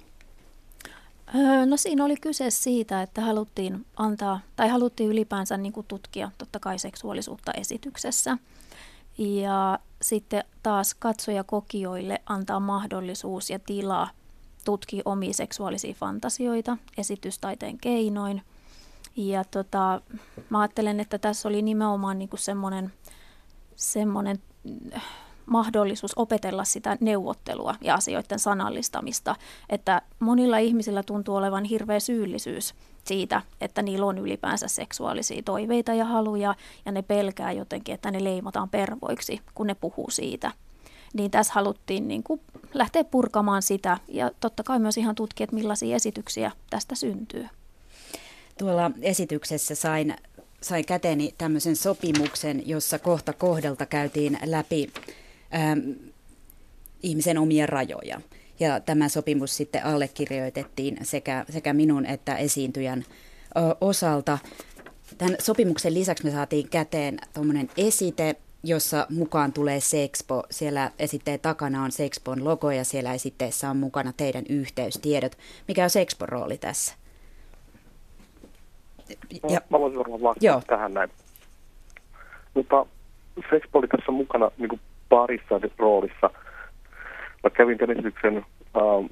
No 1.66 1.78
siinä 1.78 2.06
oli 2.06 2.16
kyse 2.16 2.50
siitä, 2.50 3.02
että 3.02 3.22
haluttiin 3.22 3.86
antaa, 3.98 4.40
tai 4.56 4.68
haluttiin 4.70 5.10
ylipäänsä 5.10 5.58
niin 5.58 5.74
kuin 5.74 5.86
tutkia 5.88 6.32
totta 6.38 6.60
kai 6.60 6.80
seksuaalisuutta 6.80 7.52
esityksessä. 7.52 8.38
Ja 9.18 9.80
sitten 10.02 10.44
taas 10.64 10.94
katsojakokijoille 10.94 12.22
antaa 12.26 12.60
mahdollisuus 12.60 13.50
ja 13.50 13.60
tila 13.60 14.08
tutkia 14.66 15.02
omia 15.06 15.34
seksuaalisia 15.34 15.94
fantasioita 15.94 16.78
esitystaiteen 16.98 17.78
keinoin. 17.78 18.42
Ja 19.16 19.44
tota, 19.44 20.02
mä 20.50 20.60
ajattelen, 20.60 21.00
että 21.00 21.18
tässä 21.18 21.50
oli 21.50 21.62
nimenomaan 21.62 22.20
niin 22.20 22.30
semmoinen, 22.36 22.94
semmoinen 23.76 24.40
mahdollisuus 25.50 26.14
opetella 26.16 26.64
sitä 26.64 26.98
neuvottelua 27.00 27.76
ja 27.82 27.96
asioiden 27.96 28.40
sanallistamista, 28.40 29.36
että 29.70 30.02
monilla 30.20 30.58
ihmisillä 30.58 31.04
tuntuu 31.04 31.36
olevan 31.36 31.64
hirveä 31.64 32.00
syyllisyys 32.00 32.74
siitä, 33.04 33.42
että 33.62 33.82
niillä 33.82 34.06
on 34.06 34.18
ylipäänsä 34.18 34.68
seksuaalisia 34.68 35.42
toiveita 35.44 35.94
ja 35.94 36.06
haluja, 36.06 36.56
ja 36.86 36.92
ne 36.92 37.02
pelkää 37.02 37.52
jotenkin, 37.52 37.96
että 37.96 38.12
ne 38.12 38.24
leimataan 38.24 38.70
pervoiksi, 38.70 39.42
kun 39.56 39.68
ne 39.68 39.76
puhuu 39.76 40.10
siitä. 40.10 40.52
Niin 41.14 41.32
tässä 41.32 41.54
haluttiin 41.54 42.08
niin 42.08 42.24
kuin 42.24 42.42
lähteä 42.74 43.04
purkamaan 43.04 43.62
sitä, 43.62 43.98
ja 44.08 44.32
totta 44.40 44.64
kai 44.64 44.80
myös 44.80 44.98
ihan 44.98 45.16
tutkia, 45.16 45.44
että 45.44 45.56
millaisia 45.56 45.96
esityksiä 45.96 46.52
tästä 46.70 46.96
syntyy. 46.96 47.48
Tuolla 48.58 48.92
esityksessä 49.02 49.76
sain, 49.76 50.16
sain 50.62 50.86
käteeni 50.86 51.34
tämmöisen 51.38 51.76
sopimuksen, 51.76 52.68
jossa 52.68 53.00
kohta 53.00 53.34
kohdalta 53.34 53.86
käytiin 53.86 54.40
läpi 54.46 54.92
ähm, 55.56 55.80
ihmisen 57.04 57.38
omia 57.38 57.66
rajoja. 57.66 58.22
Ja 58.60 58.80
tämä 58.80 59.10
sopimus 59.10 59.58
sitten 59.58 59.86
allekirjoitettiin 59.86 60.98
sekä, 61.02 61.46
sekä 61.50 61.74
minun 61.74 62.06
että 62.06 62.36
esiintyjän 62.36 63.04
ö, 63.58 63.76
osalta. 63.82 64.38
Tämän 65.18 65.36
sopimuksen 65.40 65.94
lisäksi 65.94 66.24
me 66.24 66.32
saatiin 66.32 66.70
käteen 66.70 67.18
tuommoinen 67.34 67.70
esite, 67.78 68.36
jossa 68.64 69.08
mukaan 69.10 69.54
tulee 69.54 69.80
Sexpo. 69.80 70.44
Siellä 70.52 70.92
esitteen 71.00 71.40
takana 71.40 71.84
on 71.84 71.92
Sexpon 71.92 72.44
logo 72.44 72.72
ja 72.72 72.84
siellä 72.84 73.14
esitteessä 73.14 73.70
on 73.70 73.78
mukana 73.78 74.14
teidän 74.18 74.46
yhteystiedot. 74.50 75.38
Mikä 75.68 75.84
on 75.84 75.90
Sexpon 75.90 76.30
rooli 76.30 76.58
tässä? 76.58 76.94
Ja, 79.50 79.62
mä 79.70 79.80
voisin 79.80 80.00
varmaan 80.00 80.22
vastata 80.22 80.62
tähän 80.68 80.94
näin. 80.94 81.10
Mutta 82.54 82.86
Sexpo 83.50 83.80
oli 83.80 83.88
tässä 83.88 84.12
mukana 84.12 84.52
niin 84.58 84.70
kuin 84.70 84.82
parissa 85.10 85.60
roolissa. 85.78 86.30
Mä 87.44 87.50
kävin 87.50 87.78
tämän 87.78 87.98
esityksen 87.98 88.38
äh, 88.38 89.10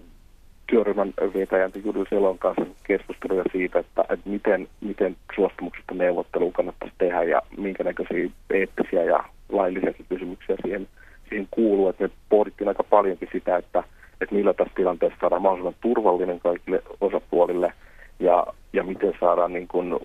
työryhmän 0.68 1.14
vetäjän 1.34 1.72
Judu 1.86 2.06
Selon 2.10 2.38
kanssa 2.38 2.66
keskusteluja 2.84 3.44
siitä, 3.52 3.80
että, 3.80 4.02
että 4.02 4.30
miten, 4.30 4.68
miten 4.82 5.16
suostumuksesta 5.36 5.94
neuvottelua 5.94 6.52
kannattaisi 6.52 6.96
tehdä 6.98 7.24
ja 7.24 7.42
minkä 7.58 7.84
näköisiä 7.84 8.30
eettisiä 8.50 9.04
ja 9.04 9.24
laillisia 9.50 9.94
kysymyksiä 10.10 10.56
siihen, 10.64 10.88
siihen 11.30 11.48
kuuluu. 11.52 11.90
Että 11.90 12.04
me 12.04 12.10
pohdittiin 12.30 12.68
aika 12.68 12.84
paljonkin 12.84 13.30
sitä, 13.32 13.58
että, 13.58 13.84
että 14.22 14.36
millä 14.36 14.54
tässä 14.54 14.74
tilanteessa 14.76 15.20
saadaan 15.22 15.42
mahdollisimman 15.42 15.82
turvallinen 15.82 16.40
kaikille 16.40 16.84
osapuolille 17.02 17.74
ja, 18.20 18.48
ja 18.74 18.84
miten 18.84 19.14
saadaan 19.20 19.54
niin 19.54 19.68
kuin 19.68 20.00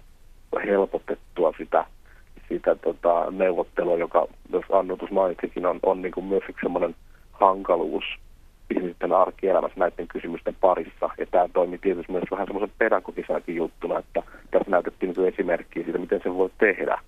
helpotettua 0.67 1.53
sitä 1.59 1.85
sitä 2.53 2.75
tota, 2.75 3.31
neuvottelua, 3.31 3.97
joka, 3.97 4.27
jos 4.53 4.65
Annutus 4.73 5.11
mainitsikin, 5.11 5.67
on, 5.67 5.81
on 5.83 6.03
niin 6.03 6.13
kuin 6.13 6.27
myös 6.27 6.43
semmoinen 6.63 6.95
hankaluus 7.33 8.05
ihmisten 8.71 9.13
arkielämässä 9.13 9.81
näiden 9.81 10.09
kysymysten 10.09 10.57
parissa. 10.61 11.11
Ja 11.19 11.27
tämä 11.31 11.49
toimii 11.53 11.79
tietysti 11.79 12.13
myös 12.13 12.25
vähän 12.31 12.47
semmoisen 12.47 12.77
pedagogisenakin 12.79 13.57
juttuna, 13.57 13.99
että 13.99 14.23
tässä 14.51 14.71
näytettiin 14.71 15.15
niin 15.17 15.29
esimerkkiä 15.29 15.85
siitä, 15.85 15.99
miten 15.99 16.21
se 16.23 16.35
voi 16.35 16.51
tehdä. 16.59 16.99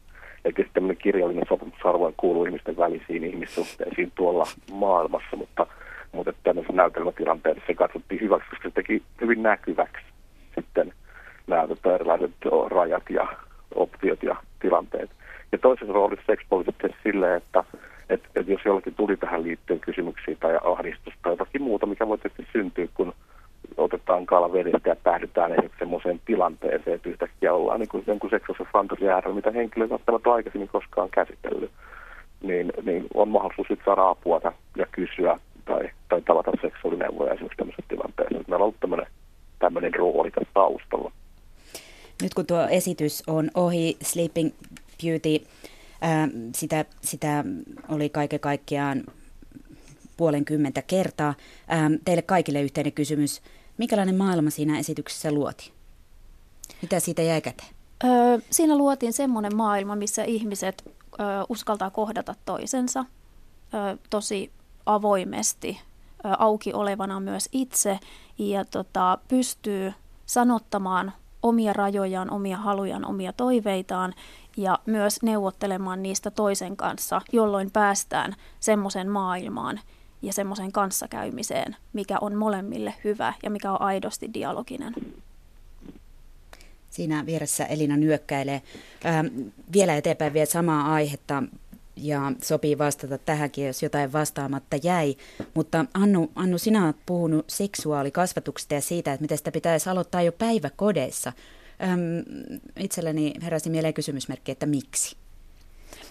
Eli 0.44 0.54
sitten 0.56 0.74
tämmöinen 0.74 0.96
kirjallinen 0.96 1.46
sopimusarvoin 1.48 2.14
kuuluu 2.16 2.44
ihmisten 2.44 2.76
välisiin 2.76 3.24
ihmissuhteisiin 3.24 4.12
tuolla 4.14 4.44
maailmassa, 4.72 5.36
mutta, 5.36 5.66
mutta 6.12 6.32
tämmöisessä 6.42 6.76
näytelmätilanteessa 6.76 7.62
se 7.66 7.74
katsottiin 7.74 8.20
hyväksi, 8.20 8.50
koska 8.50 8.68
se 8.68 8.74
teki 8.74 9.02
hyvin 9.20 9.42
näkyväksi 9.42 10.04
sitten 10.54 10.92
nämä 11.46 11.68
tota, 11.68 11.94
erilaiset 11.94 12.30
rajat 12.70 13.02
ja 13.10 13.28
optiot 13.74 14.22
ja 14.22 14.36
tilanteet. 14.60 15.10
Ja 15.52 15.58
toisessa 15.58 15.92
roolissa 15.92 16.26
Sexpo 16.26 16.56
oli 16.56 16.64
sitten 16.64 16.94
silleen, 17.02 17.36
että, 17.36 17.64
että, 18.08 18.28
että 18.36 18.52
jos 18.52 18.64
jollakin 18.64 18.94
tuli 18.94 19.16
tähän 19.16 19.42
liittyen 19.42 19.80
kysymyksiä 19.80 20.36
tai 20.40 20.58
ahdistusta 20.64 21.18
tai 21.22 21.32
jotakin 21.32 21.62
muuta, 21.62 21.86
mikä 21.86 22.08
voi 22.08 22.18
tietysti 22.18 22.46
syntyä, 22.52 22.86
kun 22.94 23.12
otetaan 23.76 24.26
kala 24.26 24.52
vedestä 24.52 24.88
ja 24.88 24.96
päädytään 24.96 25.52
esimerkiksi 25.52 25.78
semmoiseen 25.78 26.20
tilanteeseen, 26.24 26.96
että 26.96 27.08
yhtäkkiä 27.08 27.54
ollaan 27.54 27.80
niin 27.80 27.88
kuin 27.88 28.04
jonkun 28.06 28.30
seksuaalisen 28.30 28.72
fantasia 28.72 29.14
äärellä, 29.14 29.34
mitä 29.36 29.50
henkilö 29.50 29.88
välttämättä 29.90 30.32
aikaisemmin 30.32 30.68
koskaan 30.68 31.10
käsitellyt, 31.10 31.70
niin, 32.42 32.72
niin 32.82 33.06
on 33.14 33.28
mahdollisuus 33.28 33.68
sitten 33.68 33.84
saada 33.84 34.08
apua 34.08 34.40
ja 34.76 34.86
kysyä 34.92 35.38
tai, 35.64 35.90
tai 36.08 36.22
tavata 36.22 36.50
seksuaalineuvoja 36.62 37.32
esimerkiksi 37.32 37.56
tämmöisessä 37.56 37.88
tilanteessa. 37.88 38.34
Meillä 38.34 38.56
on 38.56 38.62
ollut 38.62 38.80
tämmöinen, 38.80 39.06
tämmöinen 39.58 39.94
rooli 39.94 40.30
tässä 40.30 40.50
taustalla. 40.54 41.12
Nyt 42.22 42.34
kun 42.34 42.46
tuo 42.46 42.66
esitys 42.70 43.22
on 43.26 43.50
ohi, 43.54 43.96
Sleeping 44.02 44.50
Beauty, 45.02 45.46
ää, 46.00 46.28
sitä, 46.54 46.84
sitä 47.00 47.44
oli 47.88 48.08
kaiken 48.08 48.40
kaikkiaan 48.40 49.04
puolenkymmentä 50.16 50.82
kertaa. 50.82 51.34
Ää, 51.68 51.90
teille 52.04 52.22
kaikille 52.22 52.62
yhteinen 52.62 52.92
kysymys. 52.92 53.42
Minkälainen 53.78 54.16
maailma 54.16 54.50
siinä 54.50 54.78
esityksessä 54.78 55.32
luoti? 55.32 55.72
Mitä 56.82 57.00
siitä 57.00 57.22
jäi 57.22 57.40
käteen? 57.40 57.68
Öö, 58.04 58.38
siinä 58.50 58.76
luotiin 58.76 59.12
semmoinen 59.12 59.56
maailma, 59.56 59.96
missä 59.96 60.24
ihmiset 60.24 60.82
ö, 60.86 61.22
uskaltaa 61.48 61.90
kohdata 61.90 62.34
toisensa 62.44 63.04
ö, 63.74 63.98
tosi 64.10 64.50
avoimesti, 64.86 65.80
ö, 66.24 66.28
auki 66.38 66.72
olevana 66.72 67.20
myös 67.20 67.48
itse 67.52 67.98
ja 68.38 68.64
tota, 68.64 69.18
pystyy 69.28 69.92
sanottamaan 70.26 71.12
omia 71.42 71.72
rajojaan, 71.72 72.30
omia 72.30 72.56
halujaan, 72.56 73.04
omia 73.04 73.32
toiveitaan 73.32 74.14
ja 74.56 74.78
myös 74.86 75.22
neuvottelemaan 75.22 76.02
niistä 76.02 76.30
toisen 76.30 76.76
kanssa, 76.76 77.20
jolloin 77.32 77.70
päästään 77.70 78.34
semmoisen 78.60 79.08
maailmaan 79.08 79.80
ja 80.22 80.32
semmoisen 80.32 80.72
kanssakäymiseen, 80.72 81.76
mikä 81.92 82.18
on 82.20 82.34
molemmille 82.34 82.94
hyvä 83.04 83.34
ja 83.42 83.50
mikä 83.50 83.72
on 83.72 83.80
aidosti 83.80 84.30
dialoginen. 84.34 84.94
Siinä 86.90 87.26
vieressä 87.26 87.64
Elina 87.64 87.96
nyökkäilee. 87.96 88.62
Ähm, 89.06 89.26
vielä 89.72 89.96
eteenpäin 89.96 90.32
vielä 90.32 90.46
samaa 90.46 90.92
aihetta 90.92 91.42
ja 91.96 92.32
sopii 92.42 92.78
vastata 92.78 93.18
tähänkin, 93.18 93.66
jos 93.66 93.82
jotain 93.82 94.12
vastaamatta 94.12 94.76
jäi. 94.82 95.16
Mutta 95.54 95.84
Annu, 95.94 96.30
Annu 96.34 96.58
sinä 96.58 96.84
olet 96.84 96.96
puhunut 97.06 97.44
seksuaalikasvatuksesta 97.48 98.74
ja 98.74 98.80
siitä, 98.80 99.12
että 99.12 99.22
miten 99.22 99.38
sitä 99.38 99.52
pitäisi 99.52 99.90
aloittaa 99.90 100.22
jo 100.22 100.32
päiväkodeissa. 100.32 101.32
Itselleni 102.80 103.34
heräsi 103.42 103.70
mieleen 103.70 103.94
kysymysmerkki, 103.94 104.52
että 104.52 104.66
miksi? 104.66 105.16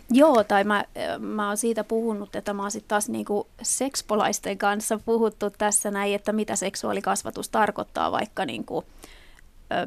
Joo, 0.09 0.43
tai 0.43 0.63
mä, 0.63 0.85
mä 1.19 1.47
oon 1.47 1.57
siitä 1.57 1.83
puhunut, 1.83 2.35
että 2.35 2.53
mä 2.53 2.61
oon 2.61 2.71
sitten 2.71 2.89
taas 2.89 3.09
niinku 3.09 3.47
sekspolaisten 3.61 4.57
kanssa 4.57 4.99
puhuttu 5.05 5.49
tässä 5.49 5.91
näin, 5.91 6.15
että 6.15 6.31
mitä 6.33 6.55
seksuaalikasvatus 6.55 7.49
tarkoittaa 7.49 8.11
vaikka 8.11 8.45
niinku, 8.45 8.83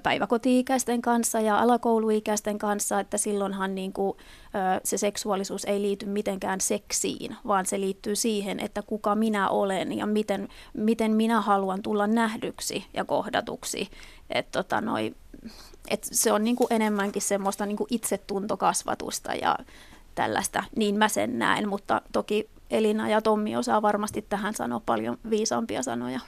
päiväkoti-ikäisten 0.02 1.02
kanssa 1.02 1.40
ja 1.40 1.58
alakouluikäisten 1.58 2.58
kanssa, 2.58 3.00
että 3.00 3.18
silloinhan 3.18 3.74
niin 3.74 3.92
kuin, 3.92 4.16
se 4.84 4.98
seksuaalisuus 4.98 5.64
ei 5.64 5.82
liity 5.82 6.06
mitenkään 6.06 6.60
seksiin, 6.60 7.36
vaan 7.46 7.66
se 7.66 7.80
liittyy 7.80 8.16
siihen, 8.16 8.60
että 8.60 8.82
kuka 8.82 9.14
minä 9.14 9.48
olen 9.48 9.98
ja 9.98 10.06
miten, 10.06 10.48
miten 10.72 11.12
minä 11.12 11.40
haluan 11.40 11.82
tulla 11.82 12.06
nähdyksi 12.06 12.84
ja 12.94 13.04
kohdatuksi. 13.04 13.88
Et, 14.30 14.50
tota, 14.52 14.80
noi, 14.80 15.14
et 15.88 16.08
se 16.12 16.32
on 16.32 16.44
niin 16.44 16.56
kuin 16.56 16.66
enemmänkin 16.70 17.22
semmoista 17.22 17.66
niin 17.66 17.76
kuin 17.76 17.88
itsetuntokasvatusta 17.90 19.34
ja 19.34 19.58
tällaista, 20.14 20.64
niin 20.76 20.98
mä 20.98 21.08
sen 21.08 21.38
näen, 21.38 21.68
mutta 21.68 22.02
toki 22.12 22.48
Elina 22.70 23.08
ja 23.08 23.22
Tommi 23.22 23.56
osaa 23.56 23.82
varmasti 23.82 24.22
tähän 24.22 24.54
sanoa 24.54 24.80
paljon 24.86 25.18
viisaampia 25.30 25.82
sanoja. 25.82 26.20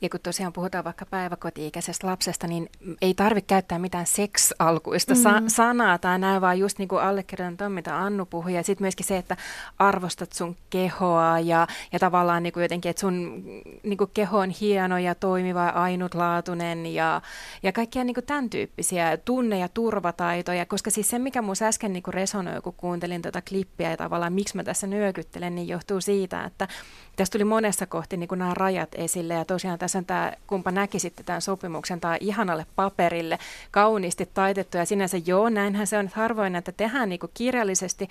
Ja 0.00 0.08
kun 0.08 0.20
tosiaan 0.20 0.52
puhutaan 0.52 0.84
vaikka 0.84 1.06
päiväkoti-ikäisestä 1.06 2.06
lapsesta, 2.06 2.46
niin 2.46 2.68
ei 3.02 3.14
tarvitse 3.14 3.46
käyttää 3.46 3.78
mitään 3.78 4.06
seks-alkuista 4.06 5.14
mm-hmm. 5.14 5.48
sanaa 5.48 5.98
tai 5.98 6.18
näin, 6.18 6.40
vaan 6.40 6.58
just 6.58 6.78
niin 6.78 6.88
kuin 6.88 7.02
allekirjoitan 7.02 7.56
tuon, 7.56 7.72
mitä 7.72 7.98
Annu 7.98 8.26
puhui. 8.26 8.54
Ja 8.54 8.62
sitten 8.62 8.84
myöskin 8.84 9.06
se, 9.06 9.16
että 9.16 9.36
arvostat 9.78 10.32
sun 10.32 10.56
kehoa 10.70 11.40
ja, 11.40 11.66
ja 11.92 11.98
tavallaan 11.98 12.42
niin 12.42 12.52
kuin 12.52 12.62
jotenkin, 12.62 12.90
että 12.90 13.00
sun 13.00 13.44
niin 13.82 13.98
kuin 13.98 14.10
keho 14.14 14.38
on 14.38 14.50
hieno 14.50 14.98
ja 14.98 15.14
toimiva 15.14 15.64
ja 15.64 15.70
ainutlaatuinen 15.70 16.86
ja, 16.86 17.22
ja 17.62 17.72
kaikkia 17.72 18.04
niin 18.04 18.14
kuin 18.14 18.26
tämän 18.26 18.50
tyyppisiä 18.50 19.16
tunne- 19.16 19.58
ja 19.58 19.68
turvataitoja. 19.68 20.66
Koska 20.66 20.90
siis 20.90 21.10
se, 21.10 21.18
mikä 21.18 21.42
mun 21.42 21.54
äsken 21.62 21.92
niin 21.92 22.02
kuin 22.02 22.14
resonoi, 22.14 22.60
kun 22.60 22.74
kuuntelin 22.76 23.22
tätä 23.22 23.32
tota 23.32 23.48
klippiä 23.48 23.90
ja 23.90 23.96
tavallaan 23.96 24.32
miksi 24.32 24.56
mä 24.56 24.64
tässä 24.64 24.86
nyökyttelen, 24.86 25.54
niin 25.54 25.68
johtuu 25.68 26.00
siitä, 26.00 26.44
että 26.44 26.68
tässä 27.16 27.32
tuli 27.32 27.44
monessa 27.44 27.86
kohti 27.86 28.16
niin 28.16 28.28
kuin 28.28 28.38
nämä 28.38 28.54
rajat 28.54 28.88
esille 28.94 29.34
ja 29.34 29.44
tosiaan 29.44 29.78
tässä 29.78 29.98
on 29.98 30.04
tämä, 30.04 30.32
kumpa 30.46 30.70
näkisitte 30.70 31.22
tämän 31.22 31.42
sopimuksen, 31.42 32.00
tämä 32.00 32.16
ihanalle 32.20 32.66
paperille, 32.76 33.38
kauniisti 33.70 34.28
taitettu 34.34 34.76
ja 34.76 34.84
sinänsä 34.84 35.16
joo, 35.26 35.48
näinhän 35.48 35.86
se 35.86 35.98
on, 35.98 36.04
että 36.04 36.20
harvoin 36.20 36.52
näitä 36.52 36.72
tehdään 36.72 37.08
niin 37.08 37.20
kuin 37.20 37.30
kirjallisesti, 37.34 38.08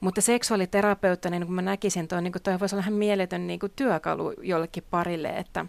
mutta 0.00 0.20
seksuaaliterapeuttana, 0.20 1.38
niin 1.38 1.46
kun 1.46 1.54
mä 1.54 1.62
näkisin, 1.62 2.08
toi, 2.08 2.22
niin 2.22 2.32
toi 2.42 2.60
voisi 2.60 2.74
olla 2.74 2.82
ihan 2.82 2.94
mieletön 2.94 3.46
niin 3.46 3.60
kuin 3.60 3.72
työkalu 3.76 4.32
jollekin 4.42 4.84
parille, 4.90 5.28
että 5.28 5.66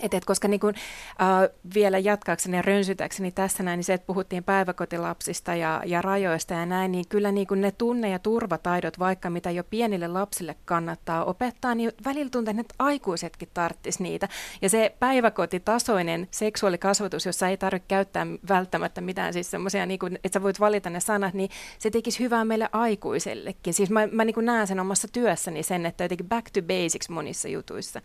et, 0.00 0.14
et 0.14 0.24
koska 0.24 0.48
niin 0.48 0.60
kun, 0.60 0.74
äh, 1.20 1.50
vielä 1.74 1.98
jatkaakseni 1.98 2.56
ja 2.56 2.62
rönsytäkseni 2.62 3.32
tässä 3.32 3.62
näin, 3.62 3.78
niin 3.78 3.84
se, 3.84 3.94
että 3.94 4.06
puhuttiin 4.06 4.44
päiväkotilapsista 4.44 5.54
ja, 5.54 5.82
ja 5.86 6.02
rajoista 6.02 6.54
ja 6.54 6.66
näin, 6.66 6.92
niin 6.92 7.08
kyllä 7.08 7.32
niin 7.32 7.46
kun 7.46 7.60
ne 7.60 7.70
tunne- 7.70 8.10
ja 8.10 8.18
turvataidot, 8.18 8.98
vaikka 8.98 9.30
mitä 9.30 9.50
jo 9.50 9.64
pienille 9.64 10.08
lapsille 10.08 10.56
kannattaa 10.64 11.24
opettaa, 11.24 11.74
niin 11.74 11.92
välillä 12.04 12.30
tuntuu, 12.30 12.54
että 12.60 12.74
aikuisetkin 12.78 13.48
tarttis 13.54 14.00
niitä. 14.00 14.28
Ja 14.62 14.68
se 14.68 14.94
päiväkotitasoinen 14.98 16.28
seksuaalikasvatus, 16.30 17.26
jossa 17.26 17.48
ei 17.48 17.56
tarvitse 17.56 17.88
käyttää 17.88 18.26
välttämättä 18.48 19.00
mitään 19.00 19.32
siis 19.32 19.50
semmoisia, 19.50 19.86
niin 19.86 19.98
että 20.24 20.36
sä 20.36 20.42
voit 20.42 20.60
valita 20.60 20.90
ne 20.90 21.00
sanat, 21.00 21.34
niin 21.34 21.50
se 21.78 21.90
tekisi 21.90 22.20
hyvää 22.20 22.44
meille 22.44 22.68
aikuisellekin. 22.72 23.74
Siis 23.74 23.90
mä, 23.90 24.06
mä 24.06 24.24
niin 24.24 24.34
näen 24.40 24.66
sen 24.66 24.80
omassa 24.80 25.08
työssäni 25.08 25.62
sen, 25.62 25.86
että 25.86 26.04
jotenkin 26.04 26.28
back 26.28 26.50
to 26.50 26.62
basics 26.62 27.08
monissa 27.08 27.48
jutuissa. 27.48 28.02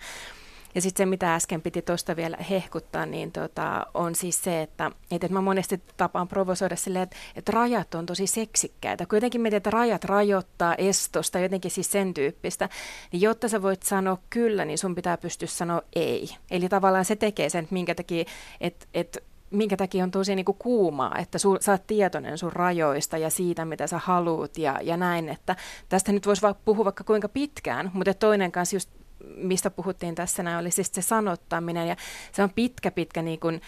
Ja 0.75 0.81
sitten 0.81 1.05
se, 1.05 1.10
mitä 1.10 1.36
äsken 1.36 1.62
piti 1.62 1.81
tuosta 1.81 2.15
vielä 2.15 2.38
hehkuttaa, 2.49 3.05
niin 3.05 3.31
tota, 3.31 3.88
on 3.93 4.15
siis 4.15 4.43
se, 4.43 4.62
että, 4.62 4.91
että 5.12 5.27
mä 5.29 5.41
monesti 5.41 5.81
tapaan 5.97 6.27
provosoida 6.27 6.75
silleen, 6.75 7.03
että, 7.03 7.15
että 7.36 7.51
rajat 7.51 7.95
on 7.95 8.05
tosi 8.05 8.27
seksikkäitä. 8.27 9.05
Kun 9.05 9.17
jotenkin 9.17 9.41
mietin, 9.41 9.57
että 9.57 9.69
rajat 9.69 10.03
rajoittaa 10.03 10.75
estosta, 10.75 11.39
jotenkin 11.39 11.71
siis 11.71 11.91
sen 11.91 12.13
tyyppistä, 12.13 12.69
niin 13.12 13.21
jotta 13.21 13.49
sä 13.49 13.62
voit 13.62 13.84
sanoa 13.84 14.17
kyllä, 14.29 14.65
niin 14.65 14.77
sun 14.77 14.95
pitää 14.95 15.17
pystyä 15.17 15.47
sanoa 15.47 15.81
ei. 15.95 16.29
Eli 16.51 16.69
tavallaan 16.69 17.05
se 17.05 17.15
tekee 17.15 17.49
sen, 17.49 17.63
että 17.63 17.73
minkä 17.73 17.95
takia, 17.95 18.25
että, 18.62 18.86
että 18.93 19.19
minkä 19.51 19.77
takia 19.77 20.03
on 20.03 20.12
tosi 20.12 20.36
niin 20.36 20.45
kuin 20.45 20.57
kuumaa, 20.60 21.17
että 21.19 21.38
su, 21.38 21.57
sä 21.60 21.71
oot 21.71 21.88
tietoinen 21.88 22.38
sun 22.38 22.53
rajoista 22.53 23.17
ja 23.17 23.29
siitä, 23.29 23.65
mitä 23.65 23.88
sä 23.88 23.97
haluut 23.97 24.57
ja, 24.57 24.79
ja 24.84 24.97
näin, 24.97 25.29
että 25.29 25.55
tästä 25.89 26.12
nyt 26.12 26.25
voisi 26.27 26.41
puhua 26.65 26.86
vaikka 26.86 27.03
kuinka 27.03 27.29
pitkään, 27.29 27.91
mutta 27.93 28.13
toinen 28.13 28.51
kanssa 28.51 28.75
just 28.75 28.89
mistä 29.36 29.69
puhuttiin 29.69 30.15
tässä 30.15 30.43
näin, 30.43 30.57
oli 30.57 30.71
siis 30.71 30.91
se 30.93 31.01
sanottaminen 31.01 31.88
ja 31.88 31.95
se 32.31 32.43
on 32.43 32.49
pitkä, 32.49 32.91
pitkä 32.91 33.21
niin 33.21 33.39
kuin, 33.39 33.62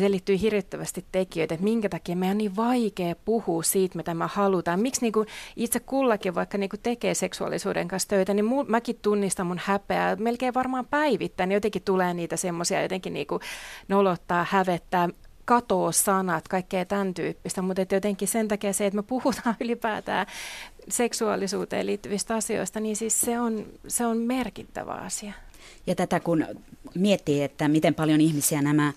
se 0.00 0.10
liittyy 0.10 0.40
hirvittävästi 0.40 1.04
tekijöitä, 1.12 1.54
että 1.54 1.64
minkä 1.64 1.88
takia 1.88 2.16
meidän 2.16 2.34
on 2.34 2.38
niin 2.38 2.56
vaikea 2.56 3.14
puhua 3.24 3.62
siitä, 3.62 3.96
mitä 3.96 4.14
me 4.14 4.24
halutaan. 4.28 4.80
Miksi 4.80 5.00
niin 5.00 5.12
kuin 5.12 5.28
itse 5.56 5.80
kullakin, 5.80 6.34
vaikka 6.34 6.58
niin 6.58 6.70
kuin 6.70 6.80
tekee 6.82 7.14
seksuaalisuuden 7.14 7.88
kanssa 7.88 8.08
töitä, 8.08 8.34
niin 8.34 8.44
mul, 8.44 8.64
mäkin 8.68 8.98
tunnistan 9.02 9.46
mun 9.46 9.60
häpeää. 9.64 10.16
Melkein 10.16 10.54
varmaan 10.54 10.86
päivittäin 10.86 11.48
niin 11.48 11.56
jotenkin 11.56 11.82
tulee 11.82 12.14
niitä 12.14 12.36
semmoisia 12.36 12.82
jotenkin 12.82 13.12
niin 13.12 13.26
kuin 13.26 13.40
nolottaa, 13.88 14.46
hävettää, 14.50 15.08
katoo 15.44 15.92
sanat, 15.92 16.48
kaikkea 16.48 16.84
tämän 16.84 17.14
tyyppistä, 17.14 17.62
mutta 17.62 17.94
jotenkin 17.94 18.28
sen 18.28 18.48
takia 18.48 18.72
se, 18.72 18.86
että 18.86 18.96
me 18.96 19.02
puhutaan 19.02 19.56
ylipäätään 19.64 20.26
seksuaalisuuteen 20.88 21.86
liittyvistä 21.86 22.34
asioista, 22.34 22.80
niin 22.80 22.96
siis 22.96 23.20
se 23.20 23.40
on, 23.40 23.66
se 23.88 24.06
on 24.06 24.16
merkittävä 24.18 24.92
asia. 24.92 25.32
Ja 25.86 25.94
tätä 25.94 26.20
kun 26.20 26.46
miettii, 26.94 27.42
että 27.42 27.68
miten 27.68 27.94
paljon 27.94 28.20
ihmisiä 28.20 28.62
nämä 28.62 28.92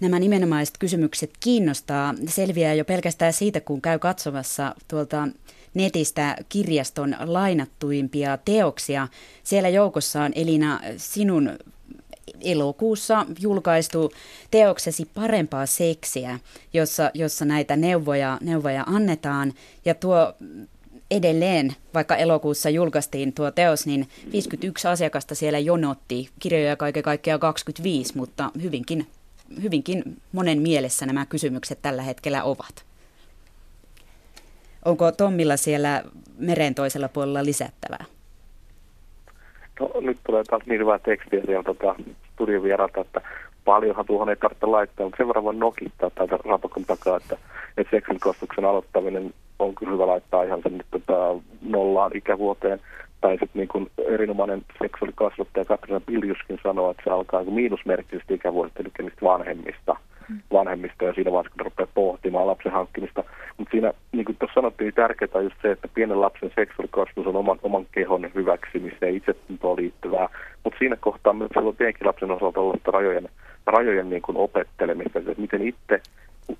nämä 0.00 0.18
nimenomaiset 0.18 0.78
kysymykset 0.78 1.30
kiinnostaa, 1.40 2.14
selviää 2.28 2.74
jo 2.74 2.84
pelkästään 2.84 3.32
siitä, 3.32 3.60
kun 3.60 3.82
käy 3.82 3.98
katsomassa 3.98 4.74
tuolta 4.88 5.28
netistä 5.74 6.36
kirjaston 6.48 7.16
lainattuimpia 7.20 8.38
teoksia. 8.44 9.08
Siellä 9.42 9.68
joukossa 9.68 10.22
on 10.22 10.32
Elina 10.34 10.80
sinun 10.96 11.58
elokuussa 12.40 13.26
julkaistu 13.40 14.12
teoksesi 14.50 15.08
Parempaa 15.14 15.66
seksiä, 15.66 16.38
jossa, 16.72 17.10
jossa 17.14 17.44
näitä 17.44 17.76
neuvoja, 17.76 18.38
neuvoja 18.40 18.84
annetaan. 18.86 19.52
Ja 19.84 19.94
tuo 19.94 20.34
edelleen, 21.10 21.72
vaikka 21.94 22.16
elokuussa 22.16 22.70
julkaistiin 22.70 23.32
tuo 23.32 23.50
teos, 23.50 23.86
niin 23.86 24.08
51 24.32 24.88
asiakasta 24.88 25.34
siellä 25.34 25.58
jonotti, 25.58 26.28
kirjoja 26.38 26.76
kaiken 26.76 27.02
kaikkiaan 27.02 27.40
25, 27.40 28.16
mutta 28.16 28.50
hyvinkin, 28.62 29.06
hyvinkin 29.62 30.02
monen 30.32 30.62
mielessä 30.62 31.06
nämä 31.06 31.26
kysymykset 31.26 31.78
tällä 31.82 32.02
hetkellä 32.02 32.44
ovat. 32.44 32.84
Onko 34.84 35.12
Tommilla 35.12 35.56
siellä 35.56 36.02
meren 36.38 36.74
toisella 36.74 37.08
puolella 37.08 37.44
lisättävää? 37.44 38.04
No, 39.80 39.92
nyt 40.00 40.18
tulee 40.26 40.44
taas 40.44 40.62
niin 40.66 40.80
hyvää 40.80 40.98
tekstiä 40.98 41.40
siellä 41.46 41.62
tota, 41.62 41.94
studion 42.32 42.62
vieralta, 42.62 43.00
että 43.00 43.20
paljonhan 43.64 44.06
tuohon 44.06 44.28
ei 44.28 44.36
tarvitse 44.36 44.66
laittaa, 44.66 45.06
mutta 45.06 45.16
sen 45.16 45.28
verran 45.28 45.44
voi 45.44 45.54
nokittaa 45.54 46.10
täältä 46.10 46.38
rapakon 46.44 46.84
takaa, 46.84 47.16
että, 47.16 47.36
että 47.76 47.90
seksikostuksen 47.90 48.64
aloittaminen 48.64 49.34
on 49.64 49.74
kyllä 49.74 49.92
hyvä 49.92 50.06
laittaa 50.06 50.42
ihan 50.42 50.62
sinne 50.62 50.84
tota, 50.90 51.34
nollaan 51.62 52.16
ikävuoteen. 52.16 52.80
Tai 53.20 53.32
sitten 53.32 53.48
niin 53.54 53.68
kuin 53.68 53.90
erinomainen 53.98 54.62
seksuaalikasvattaja 54.82 55.64
Katrina 55.64 56.00
Biljuskin 56.00 56.58
sanoo, 56.62 56.90
että 56.90 57.02
se 57.04 57.10
alkaa 57.10 57.42
niin 57.42 57.54
miinusmerkkisistä 57.54 58.34
ikävuodesta, 58.34 58.80
eli 58.82 58.90
niistä 58.98 59.22
vanhemmista. 59.22 59.96
Mm. 60.30 60.40
vanhemmista 60.52 61.04
ja 61.04 61.14
siinä 61.14 61.32
vaiheessa, 61.32 61.56
kun 61.56 61.64
rupeaa 61.64 61.88
pohtimaan 61.94 62.46
lapsen 62.46 62.72
hankkimista. 62.72 63.24
Mutta 63.56 63.70
siinä, 63.70 63.92
niin 64.12 64.24
kuin 64.24 64.36
tuossa 64.38 64.54
sanottiin, 64.54 64.86
niin 64.86 64.94
tärkeää 64.94 65.30
on 65.34 65.44
just 65.44 65.56
se, 65.62 65.70
että 65.70 65.88
pienen 65.94 66.20
lapsen 66.20 66.50
seksuaalikasvatus 66.54 67.26
on 67.26 67.36
oman, 67.36 67.58
oman 67.62 67.86
kehon 67.92 68.30
hyväksymiseen 68.34 69.12
ja 69.12 69.16
itsetuntoon 69.16 69.76
liittyvää. 69.76 70.28
Mutta 70.64 70.78
siinä 70.78 70.96
kohtaa 70.96 71.32
myös 71.32 71.50
silloin 71.54 71.76
pienkin 71.76 72.06
lapsen 72.06 72.30
osalta 72.30 72.60
olla 72.60 72.78
rajojen, 72.86 73.28
rajojen 73.66 74.10
niin 74.10 74.22
kuin 74.22 74.36
opettelemista, 74.36 75.18
että 75.18 75.34
miten 75.36 75.62
itse 75.62 76.02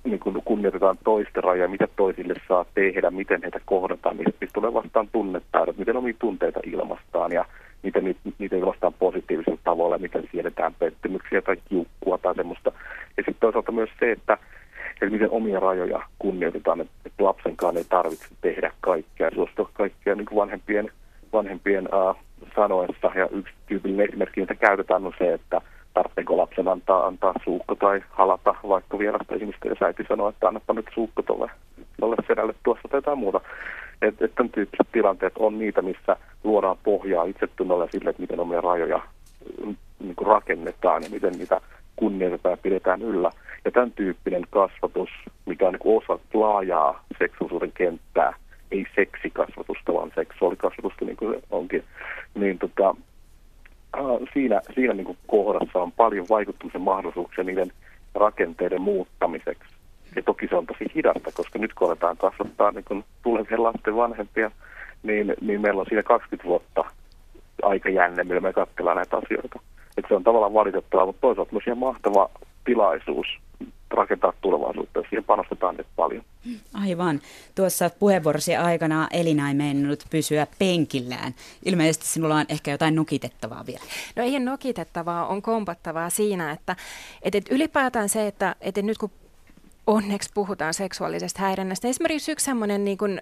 niin 0.03 0.19
kuin 0.19 0.41
kunnioitetaan 0.45 0.97
toisten 1.03 1.43
rajoja, 1.43 1.67
mitä 1.67 1.87
toisille 1.95 2.33
saa 2.47 2.65
tehdä, 2.73 3.11
miten 3.11 3.41
heitä 3.41 3.59
kohdataan, 3.65 4.17
mistä 4.17 4.53
tulee 4.53 4.73
vastaan 4.73 5.07
tunnetaidot, 5.11 5.77
miten 5.77 5.97
omia 5.97 6.13
tunteita 6.19 6.59
ilmastaan 6.63 7.31
ja 7.31 7.45
miten 7.83 8.03
niitä, 8.39 8.55
ilmastaan 8.55 8.93
positiivisella 8.93 9.59
tavalla, 9.63 9.97
miten 9.97 10.29
siedetään 10.31 10.73
pettymyksiä 10.79 11.41
tai 11.41 11.57
kiukkua 11.69 12.17
tai 12.17 12.35
semmoista. 12.35 12.71
Ja 13.17 13.23
sitten 13.23 13.39
toisaalta 13.39 13.71
myös 13.71 13.89
se, 13.99 14.11
että 14.11 14.37
eli 15.01 15.09
miten 15.09 15.31
omia 15.31 15.59
rajoja 15.59 16.01
kunnioitetaan, 16.19 16.81
että, 16.81 16.93
että 17.05 17.23
lapsenkaan 17.23 17.77
ei 17.77 17.83
tarvitse 17.83 18.27
tehdä 18.41 18.71
kaikkea, 18.81 19.31
suostua 19.35 19.69
kaikkea 19.73 20.15
niin 20.15 20.27
vanhempien, 20.35 20.91
vanhempien 21.33 21.89
uh, 21.93 22.15
sanoessa. 22.55 23.11
Ja 23.15 23.27
yksi 23.31 23.53
tyypillinen 23.67 24.09
esimerkki, 24.09 24.41
mitä 24.41 24.55
käytetään, 24.55 25.05
on 25.05 25.13
se, 25.17 25.33
että 25.33 25.61
tarvitseeko 25.93 26.37
lapsen 26.37 26.67
antaa, 26.67 27.07
antaa 27.07 27.33
suukko 27.43 27.75
tai 27.75 28.01
halata 28.09 28.55
vaikka 28.67 28.99
vierasta 28.99 29.35
ihmistä, 29.35 29.67
jos 29.67 29.81
äiti 29.81 30.03
sanoo, 30.09 30.29
että 30.29 30.47
annapa 30.47 30.73
nyt 30.73 30.85
suukko 30.93 31.21
tuolle, 31.21 31.51
tuolle 31.99 32.15
sedälle 32.27 32.53
tuossa 32.63 32.87
tai 32.87 32.97
jotain 32.97 33.17
muuta. 33.17 33.41
Että 34.01 34.25
et 34.25 34.35
tämän 34.35 34.49
tyyppiset 34.49 34.87
tilanteet 34.91 35.33
on 35.39 35.59
niitä, 35.59 35.81
missä 35.81 36.15
luodaan 36.43 36.77
pohjaa 36.83 37.23
itsetunnolle 37.23 37.87
sille, 37.91 38.09
että 38.09 38.21
miten 38.21 38.39
omia 38.39 38.61
rajoja 38.61 39.01
mm, 39.65 39.75
niin 39.99 40.15
kuin 40.15 40.27
rakennetaan 40.27 41.03
ja 41.03 41.09
miten 41.09 41.33
niitä 41.33 41.61
kunnioitetaan 41.95 42.53
ja 42.53 42.57
pidetään 42.57 43.01
yllä. 43.01 43.31
Ja 43.65 43.71
tämän 43.71 43.91
tyyppinen 43.91 44.43
kasvatus, 44.49 45.09
mikä 45.45 45.67
on 45.67 45.73
niin 45.73 45.97
osa 45.97 46.19
laajaa 46.33 47.03
seksuaalisuuden 47.19 47.71
kenttää, 47.71 48.33
ei 48.71 48.85
seksikasvatusta, 48.95 49.93
vaan 49.93 50.11
seksuaalikasvatusta, 50.15 51.05
niin 51.05 51.17
kuin 51.17 51.33
se 51.33 51.47
onkin, 51.51 51.83
niin 52.35 52.59
tota, 52.59 52.95
siinä, 54.33 54.61
siinä 54.75 54.93
niin 54.93 55.17
kohdassa 55.27 55.79
on 55.79 55.91
paljon 55.91 56.25
vaikuttamisen 56.29 56.81
mahdollisuuksia 56.81 57.43
niiden 57.43 57.71
rakenteiden 58.15 58.81
muuttamiseksi. 58.81 59.73
Ja 60.15 60.23
toki 60.23 60.47
se 60.47 60.55
on 60.55 60.65
tosi 60.65 60.91
hidasta, 60.95 61.31
koska 61.33 61.59
nyt 61.59 61.73
kun 61.73 61.87
aletaan 61.87 62.17
kasvattaa 62.17 62.71
niin 62.71 63.03
tulevien 63.23 63.63
lasten 63.63 63.95
vanhempia, 63.95 64.51
niin, 65.03 65.33
niin 65.41 65.61
meillä 65.61 65.79
on 65.79 65.85
siinä 65.89 66.03
20 66.03 66.47
vuotta 66.47 66.83
aika 67.63 67.89
jänne, 67.89 68.23
millä 68.23 68.41
me 68.41 68.53
katsellaan 68.53 68.97
näitä 68.97 69.17
asioita. 69.17 69.59
Et 69.97 70.05
se 70.07 70.15
on 70.15 70.23
tavallaan 70.23 70.53
valitettavaa, 70.53 71.05
mutta 71.05 71.21
toisaalta 71.21 71.51
myös 71.51 71.67
ihan 71.67 71.77
mahtava 71.77 72.29
tilaisuus 72.65 73.27
rakentaa 73.91 74.33
tulevaisuutta 74.41 74.99
ja 74.99 75.05
siihen 75.09 75.23
panostetaan 75.23 75.75
nyt 75.77 75.87
paljon. 75.95 76.23
Aivan. 76.73 77.21
Tuossa 77.55 77.89
puheenvuorosi 77.99 78.55
aikana 78.55 79.07
Elina 79.11 79.47
ei 79.47 79.53
mennyt 79.53 80.05
pysyä 80.09 80.47
penkillään. 80.59 81.35
Ilmeisesti 81.65 82.05
sinulla 82.05 82.35
on 82.35 82.45
ehkä 82.49 82.71
jotain 82.71 82.95
nokitettavaa 82.95 83.65
vielä. 83.65 83.83
No 84.15 84.23
ei 84.23 84.31
ole 84.31 84.39
nokitettavaa, 84.39 85.27
on 85.27 85.41
kompattavaa 85.41 86.09
siinä, 86.09 86.51
että, 86.51 86.75
että 87.21 87.39
ylipäätään 87.49 88.09
se, 88.09 88.27
että, 88.27 88.55
että 88.61 88.81
nyt 88.81 88.97
kun 88.97 89.11
onneksi 89.87 90.29
puhutaan 90.33 90.73
seksuaalisesta 90.73 91.41
häirinnästä. 91.41 91.87
Esimerkiksi 91.87 92.31
yksi 92.31 92.45
semmoinen 92.45 92.85
niin 92.85 92.97
kuin, 92.97 93.21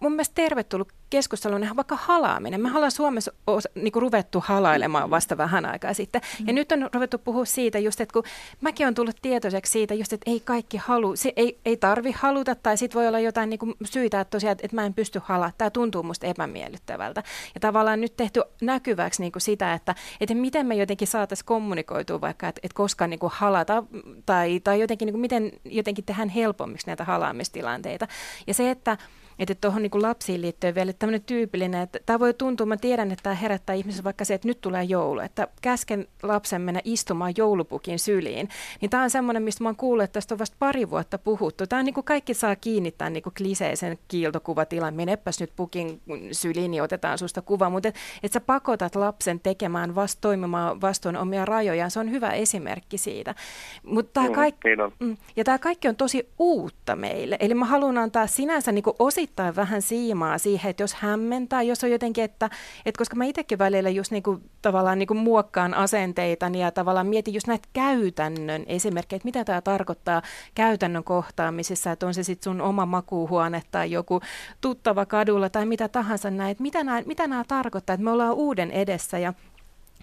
mun 0.00 0.12
mielestä 0.12 0.34
tervetullut 0.34 0.92
keskustelu 1.10 1.54
on 1.54 1.76
vaikka 1.76 1.96
halaaminen. 1.96 2.60
Me 2.60 2.70
ollaan 2.74 2.90
Suomessa 2.90 3.32
osa, 3.46 3.68
niin 3.74 3.92
kuin 3.92 4.02
ruvettu 4.02 4.42
halailemaan 4.46 5.10
vasta 5.10 5.36
vähän 5.36 5.66
aikaa 5.66 5.94
sitten. 5.94 6.20
Mm. 6.40 6.46
Ja 6.46 6.52
nyt 6.52 6.72
on 6.72 6.88
ruvettu 6.94 7.18
puhua 7.18 7.44
siitä 7.44 7.78
just, 7.78 8.00
että 8.00 8.12
kun 8.12 8.22
mäkin 8.60 8.86
on 8.86 8.94
tullut 8.94 9.16
tietoiseksi 9.22 9.72
siitä 9.72 9.94
just, 9.94 10.12
että 10.12 10.30
ei 10.30 10.40
kaikki 10.40 10.76
halu, 10.76 11.16
se 11.16 11.32
ei, 11.36 11.58
ei 11.64 11.76
tarvi 11.76 12.12
haluta 12.12 12.54
tai 12.54 12.76
sitten 12.76 12.98
voi 12.98 13.08
olla 13.08 13.20
jotain 13.20 13.50
niin 13.50 13.58
kuin 13.58 13.74
syitä, 13.84 14.20
että 14.20 14.30
tosiaan, 14.30 14.56
että 14.62 14.76
mä 14.76 14.86
en 14.86 14.94
pysty 14.94 15.20
halaa. 15.24 15.52
Tämä 15.58 15.70
tuntuu 15.70 16.02
musta 16.02 16.26
epämiellyttävältä. 16.26 17.22
Ja 17.54 17.60
tavallaan 17.60 18.00
nyt 18.00 18.16
tehty 18.16 18.42
näkyväksi 18.60 19.22
niin 19.22 19.32
kuin 19.32 19.42
sitä, 19.42 19.74
että, 19.74 19.94
että 20.20 20.34
miten 20.34 20.66
me 20.66 20.74
jotenkin 20.74 21.08
saataisiin 21.08 21.46
kommunikoitua 21.46 22.20
vaikka, 22.20 22.48
että, 22.48 22.60
että 22.62 22.76
koska 22.76 23.06
niin 23.06 23.20
kuin 23.20 23.32
halata 23.34 23.84
tai, 24.26 24.60
tai 24.60 24.80
jotenkin, 24.80 25.06
niin 25.06 25.12
kuin 25.12 25.20
miten 25.20 25.52
jotenkin 25.64 25.89
tehdään 26.06 26.28
helpommiksi 26.28 26.86
näitä 26.86 27.04
halaamistilanteita. 27.04 28.08
Ja 28.46 28.54
se, 28.54 28.70
että 28.70 28.96
että 29.40 29.54
tuohon 29.54 29.82
niin 29.82 30.02
lapsiin 30.02 30.40
liittyen 30.40 30.74
vielä 30.74 30.92
tämmöinen 30.92 31.22
tyypillinen, 31.22 31.82
että 31.82 31.98
tämä 32.06 32.18
voi 32.18 32.34
tuntua, 32.34 32.66
mä 32.66 32.76
tiedän, 32.76 33.10
että 33.10 33.22
tämä 33.22 33.34
herättää 33.34 33.74
ihmisiä 33.74 34.04
vaikka 34.04 34.24
se, 34.24 34.34
että 34.34 34.48
nyt 34.48 34.60
tulee 34.60 34.84
joulu, 34.84 35.20
että 35.20 35.48
käsken 35.62 36.06
lapsen 36.22 36.62
mennä 36.62 36.80
istumaan 36.84 37.34
joulupukin 37.36 37.98
syliin. 37.98 38.48
Niin 38.80 38.90
tämä 38.90 39.02
on 39.02 39.10
semmoinen, 39.10 39.42
mistä 39.42 39.64
mä 39.64 39.68
oon 39.68 39.76
kuullut, 39.76 40.04
että 40.04 40.12
tästä 40.12 40.34
on 40.34 40.38
vasta 40.38 40.56
pari 40.58 40.90
vuotta 40.90 41.18
puhuttu. 41.18 41.66
Tämä 41.66 41.80
on 41.80 41.84
niin 41.84 41.94
kuin 41.94 42.04
kaikki 42.04 42.34
saa 42.34 42.56
kiinnittää 42.56 43.10
niin 43.10 43.22
kuin 43.22 43.34
kliseisen 43.34 43.98
kiiltokuvatilan, 44.08 44.94
menepäs 44.94 45.40
nyt 45.40 45.52
pukin 45.56 46.00
syliin, 46.32 46.70
niin 46.70 46.82
otetaan 46.82 47.18
susta 47.18 47.42
kuva, 47.42 47.70
mutta 47.70 47.88
että 47.88 48.00
et 48.22 48.32
sä 48.32 48.40
pakotat 48.40 48.96
lapsen 48.96 49.40
tekemään 49.40 49.94
vast, 49.94 50.18
toimimaan 50.20 50.80
vastoin 50.80 51.16
omia 51.16 51.44
rajojaan, 51.44 51.90
se 51.90 52.00
on 52.00 52.10
hyvä 52.10 52.30
esimerkki 52.30 52.98
siitä. 52.98 53.34
Mutta 53.82 54.12
tämä 54.12 54.28
mm, 54.28 54.34
kaikki, 54.34 54.68
mm, 55.00 55.16
ja 55.36 55.44
tämä 55.44 55.58
kaikki 55.58 55.88
on 55.88 55.96
tosi 55.96 56.28
uutta 56.38 56.96
meille, 56.96 57.36
eli 57.40 57.54
mä 57.54 57.64
haluan 57.64 57.98
antaa 57.98 58.26
sinänsä 58.26 58.72
niin 58.72 58.82
kuin 58.82 58.96
osit 58.98 59.29
osittain 59.30 59.56
vähän 59.56 59.82
siimaa 59.82 60.38
siihen, 60.38 60.70
että 60.70 60.82
jos 60.82 60.94
hämmentää, 60.94 61.62
jos 61.62 61.84
on 61.84 61.90
jotenkin, 61.90 62.24
että, 62.24 62.50
että 62.86 62.98
koska 62.98 63.16
mä 63.16 63.24
itsekin 63.24 63.58
välillä 63.58 63.90
just 63.90 64.12
niin 64.12 64.22
kuin, 64.22 64.50
tavallaan 64.62 64.98
niin 64.98 65.06
kuin 65.06 65.18
muokkaan 65.18 65.74
asenteitani 65.74 66.60
ja 66.60 66.70
tavallaan 66.70 67.06
mietin 67.06 67.34
just 67.34 67.46
näitä 67.46 67.68
käytännön 67.72 68.64
esimerkkejä, 68.66 69.16
että 69.16 69.26
mitä 69.26 69.44
tämä 69.44 69.60
tarkoittaa 69.60 70.22
käytännön 70.54 71.04
kohtaamisessa, 71.04 71.92
että 71.92 72.06
on 72.06 72.14
se 72.14 72.22
sitten 72.22 72.52
sun 72.52 72.60
oma 72.60 72.86
makuuhuone 72.86 73.62
tai 73.70 73.90
joku 73.90 74.20
tuttava 74.60 75.06
kadulla 75.06 75.48
tai 75.48 75.66
mitä 75.66 75.88
tahansa 75.88 76.30
näin, 76.30 76.50
että 76.50 76.62
mitä 76.62 76.84
nämä, 76.84 77.02
mitä 77.06 77.26
nämä 77.26 77.44
tarkoittaa, 77.48 77.94
että 77.94 78.04
me 78.04 78.10
ollaan 78.10 78.34
uuden 78.34 78.70
edessä 78.70 79.18
ja 79.18 79.34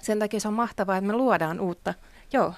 sen 0.02 0.20
takia 0.20 0.40
se 0.40 0.48
on 0.48 0.54
mahtavaa, 0.54 0.98
että 0.98 1.08
me 1.08 1.13
luodaan 1.13 1.60
uutta. 1.60 1.94
Joo. 2.34 2.54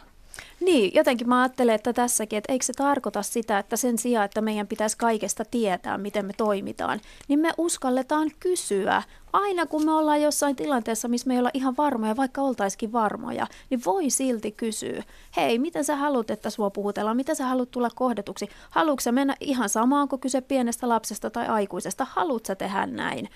Niin, 0.59 0.91
jotenkin 0.93 1.29
mä 1.29 1.41
ajattelen, 1.41 1.75
että 1.75 1.93
tässäkin, 1.93 2.37
että 2.37 2.53
eikö 2.53 2.65
se 2.65 2.73
tarkoita 2.73 3.23
sitä, 3.23 3.59
että 3.59 3.77
sen 3.77 3.97
sijaan, 3.97 4.25
että 4.25 4.41
meidän 4.41 4.67
pitäisi 4.67 4.97
kaikesta 4.97 5.45
tietää, 5.45 5.97
miten 5.97 6.25
me 6.25 6.33
toimitaan, 6.37 7.01
niin 7.27 7.39
me 7.39 7.51
uskalletaan 7.57 8.31
kysyä. 8.39 9.03
Aina 9.33 9.65
kun 9.65 9.85
me 9.85 9.91
ollaan 9.91 10.21
jossain 10.21 10.55
tilanteessa, 10.55 11.07
missä 11.07 11.27
me 11.27 11.33
ei 11.33 11.39
olla 11.39 11.49
ihan 11.53 11.77
varmoja, 11.77 12.15
vaikka 12.15 12.41
oltaisikin 12.41 12.91
varmoja, 12.91 13.47
niin 13.69 13.81
voi 13.85 14.09
silti 14.09 14.51
kysyä, 14.51 15.03
hei, 15.37 15.59
miten 15.59 15.85
sä 15.85 15.95
haluat, 15.95 16.29
että 16.31 16.49
sua 16.49 16.69
puhutellaan, 16.69 17.17
miten 17.17 17.35
sä 17.35 17.45
haluat 17.45 17.71
tulla 17.71 17.89
kohdetuksi? 17.95 18.49
Haluatko 18.69 19.01
sä 19.01 19.11
mennä 19.11 19.35
ihan 19.39 19.69
samaan 19.69 20.07
kuin 20.07 20.19
kyse 20.19 20.41
pienestä 20.41 20.89
lapsesta 20.89 21.29
tai 21.29 21.47
aikuisesta? 21.47 22.07
Haluatko 22.09 22.47
sä 22.47 22.55
tehdä 22.55 22.85
näin? 22.85 23.29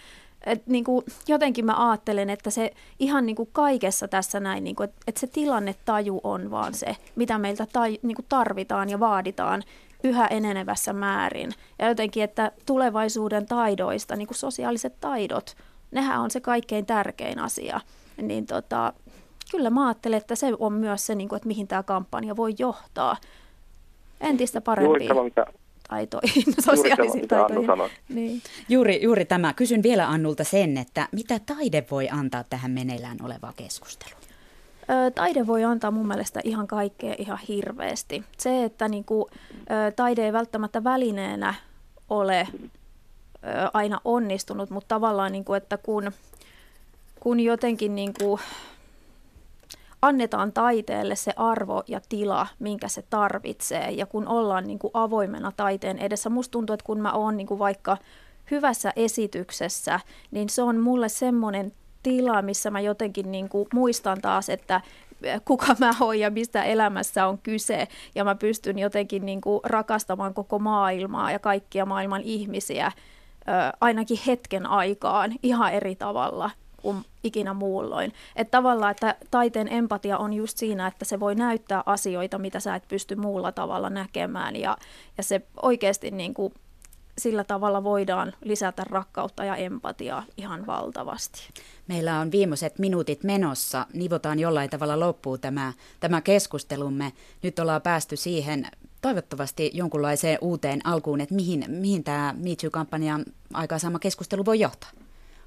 Et 0.46 0.68
niin 0.68 0.84
kuin, 0.84 1.06
jotenkin 1.28 1.66
mä 1.66 1.90
ajattelen, 1.90 2.30
että 2.30 2.50
se 2.50 2.74
ihan 3.00 3.26
niin 3.26 3.36
kuin 3.36 3.50
kaikessa 3.52 4.08
tässä 4.08 4.40
näin, 4.40 4.64
niin 4.64 4.76
kuin, 4.76 4.90
että, 4.90 5.02
että 5.08 5.20
se 5.20 5.28
tilannetaju 5.28 6.22
on 6.24 6.52
vaan 6.52 6.74
se, 6.74 6.98
mitä 7.16 7.38
meiltä 7.38 7.68
tai, 7.74 8.00
niin 8.02 8.16
kuin 8.16 8.26
tarvitaan 8.30 8.90
ja 8.90 9.00
vaaditaan 9.00 9.64
yhä 10.04 10.28
enenevässä 10.28 10.94
määrin. 10.94 11.52
Ja 11.80 11.88
jotenkin, 11.88 12.24
että 12.24 12.52
tulevaisuuden 12.66 13.46
taidoista, 13.46 14.16
niin 14.16 14.28
kuin 14.28 14.38
sosiaaliset 14.38 14.94
taidot, 15.02 15.56
nehän 15.92 16.22
on 16.22 16.32
se 16.32 16.42
kaikkein 16.42 16.86
tärkein 16.86 17.40
asia. 17.40 17.80
Niin 18.22 18.46
tota, 18.46 18.94
kyllä 19.52 19.70
mä 19.70 19.88
ajattelen, 19.88 20.18
että 20.18 20.36
se 20.36 20.52
on 20.60 20.74
myös 20.74 21.06
se, 21.06 21.16
niin 21.16 21.30
kuin, 21.30 21.38
että 21.38 21.48
mihin 21.48 21.68
tämä 21.68 21.84
kampanja 21.84 22.36
voi 22.36 22.56
johtaa 22.58 23.18
entistä 24.22 24.62
parempiin. 24.62 25.10
Joo, 25.10 25.46
taitoihin, 25.90 26.44
sosiaalisiin 26.60 27.28
taitoihin. 27.28 27.92
Niin. 28.10 28.42
Juuri, 28.70 29.04
juuri 29.04 29.26
tämä. 29.26 29.54
Kysyn 29.54 29.84
vielä 29.84 30.10
Annulta 30.10 30.44
sen, 30.44 30.78
että 30.78 31.08
mitä 31.12 31.40
taide 31.40 31.86
voi 31.92 32.10
antaa 32.10 32.44
tähän 32.44 32.72
meneillään 32.72 33.18
olevaan 33.24 33.54
keskusteluun? 33.58 34.24
Taide 35.16 35.48
voi 35.48 35.64
antaa 35.64 35.92
mun 35.92 36.08
mielestä 36.08 36.42
ihan 36.44 36.68
kaikkea 36.68 37.16
ihan 37.18 37.40
hirveästi. 37.48 38.24
Se, 38.38 38.64
että 38.64 38.88
niinku, 38.88 39.30
taide 39.96 40.26
ei 40.26 40.34
välttämättä 40.34 40.84
välineenä 40.84 41.54
ole 42.10 42.48
aina 43.74 44.02
onnistunut, 44.06 44.70
mutta 44.70 44.96
tavallaan, 44.96 45.32
niinku, 45.32 45.54
että 45.54 45.78
kun, 45.78 46.12
kun 47.20 47.40
jotenkin 47.40 47.96
niinku, 47.96 48.40
annetaan 50.04 50.54
taiteelle 50.54 51.16
se 51.16 51.34
arvo 51.36 51.84
ja 51.88 52.02
tila, 52.10 52.48
minkä 52.60 52.88
se 52.88 53.04
tarvitsee. 53.10 53.92
Ja 53.92 54.06
kun 54.06 54.28
ollaan 54.28 54.68
niin 54.68 54.80
kuin 54.80 54.92
avoimena 54.94 55.52
taiteen 55.58 55.98
edessä, 55.98 56.30
musta 56.30 56.52
tuntuu, 56.52 56.74
että 56.74 56.86
kun 56.86 57.02
mä 57.02 57.12
oon 57.12 57.38
niin 57.38 57.48
kuin 57.48 57.60
vaikka 57.60 57.98
hyvässä 58.52 58.94
esityksessä, 58.96 60.00
niin 60.32 60.50
se 60.50 60.62
on 60.62 60.80
mulle 60.80 61.10
semmoinen 61.10 61.72
tila, 62.04 62.42
missä 62.42 62.72
mä 62.72 62.80
jotenkin 62.80 63.32
niin 63.32 63.50
kuin 63.50 63.68
muistan 63.74 64.22
taas, 64.22 64.50
että 64.50 64.82
kuka 65.46 65.76
mä 65.80 65.94
oon 66.00 66.20
ja 66.20 66.32
mistä 66.32 66.64
elämässä 66.64 67.28
on 67.28 67.38
kyse. 67.38 67.88
Ja 68.16 68.24
mä 68.24 68.36
pystyn 68.36 68.80
jotenkin 68.80 69.26
niin 69.26 69.42
kuin 69.42 69.60
rakastamaan 69.64 70.34
koko 70.34 70.60
maailmaa 70.60 71.32
ja 71.32 71.40
kaikkia 71.40 71.86
maailman 71.86 72.22
ihmisiä 72.22 72.92
ainakin 73.82 74.20
hetken 74.28 74.66
aikaan 74.66 75.34
ihan 75.44 75.74
eri 75.74 75.96
tavalla 75.96 76.52
kuin 76.84 77.06
ikinä 77.24 77.54
muulloin. 77.54 78.14
Että 78.36 78.52
tavallaan, 78.52 78.92
että 78.92 79.16
taiteen 79.32 79.68
empatia 79.68 80.18
on 80.18 80.34
just 80.34 80.58
siinä, 80.58 80.88
että 80.88 81.06
se 81.06 81.20
voi 81.20 81.36
näyttää 81.36 81.84
asioita, 81.86 82.38
mitä 82.38 82.60
sä 82.60 82.76
et 82.76 82.88
pysty 82.88 83.16
muulla 83.16 83.52
tavalla 83.52 83.90
näkemään 83.90 84.56
ja, 84.56 84.78
ja 85.18 85.24
se 85.24 85.42
oikeasti 85.62 86.12
niin 86.12 86.34
kuin 86.34 86.54
sillä 87.18 87.44
tavalla 87.44 87.84
voidaan 87.84 88.34
lisätä 88.44 88.84
rakkautta 88.90 89.46
ja 89.46 89.56
empatiaa 89.56 90.24
ihan 90.38 90.66
valtavasti. 90.66 91.50
Meillä 91.88 92.20
on 92.20 92.32
viimeiset 92.32 92.80
minuutit 92.80 93.24
menossa. 93.24 93.88
Nivotaan 93.94 94.40
jollain 94.40 94.70
tavalla 94.70 95.00
loppuun 95.00 95.40
tämä, 95.40 95.74
tämä 96.00 96.22
keskustelumme. 96.22 97.14
Nyt 97.44 97.60
ollaan 97.60 97.82
päästy 97.82 98.16
siihen 98.16 98.68
toivottavasti 99.02 99.72
jonkunlaiseen 99.74 100.38
uuteen 100.42 100.82
alkuun, 100.84 101.22
että 101.22 101.36
mihin, 101.36 101.66
mihin 101.68 102.04
tämä 102.04 102.36
MeToo-kampanjan 102.38 103.26
aikaansaama 103.54 104.00
keskustelu 104.00 104.46
voi 104.46 104.60
johtaa. 104.60 104.90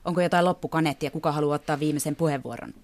Onko 0.06 0.20
jotain 0.20 0.44
loppukaneettia, 0.44 1.10
kuka 1.10 1.32
haluaa 1.32 1.54
ottaa 1.54 1.80
viimeisen 1.80 2.16
puheenvuoron? 2.16 2.74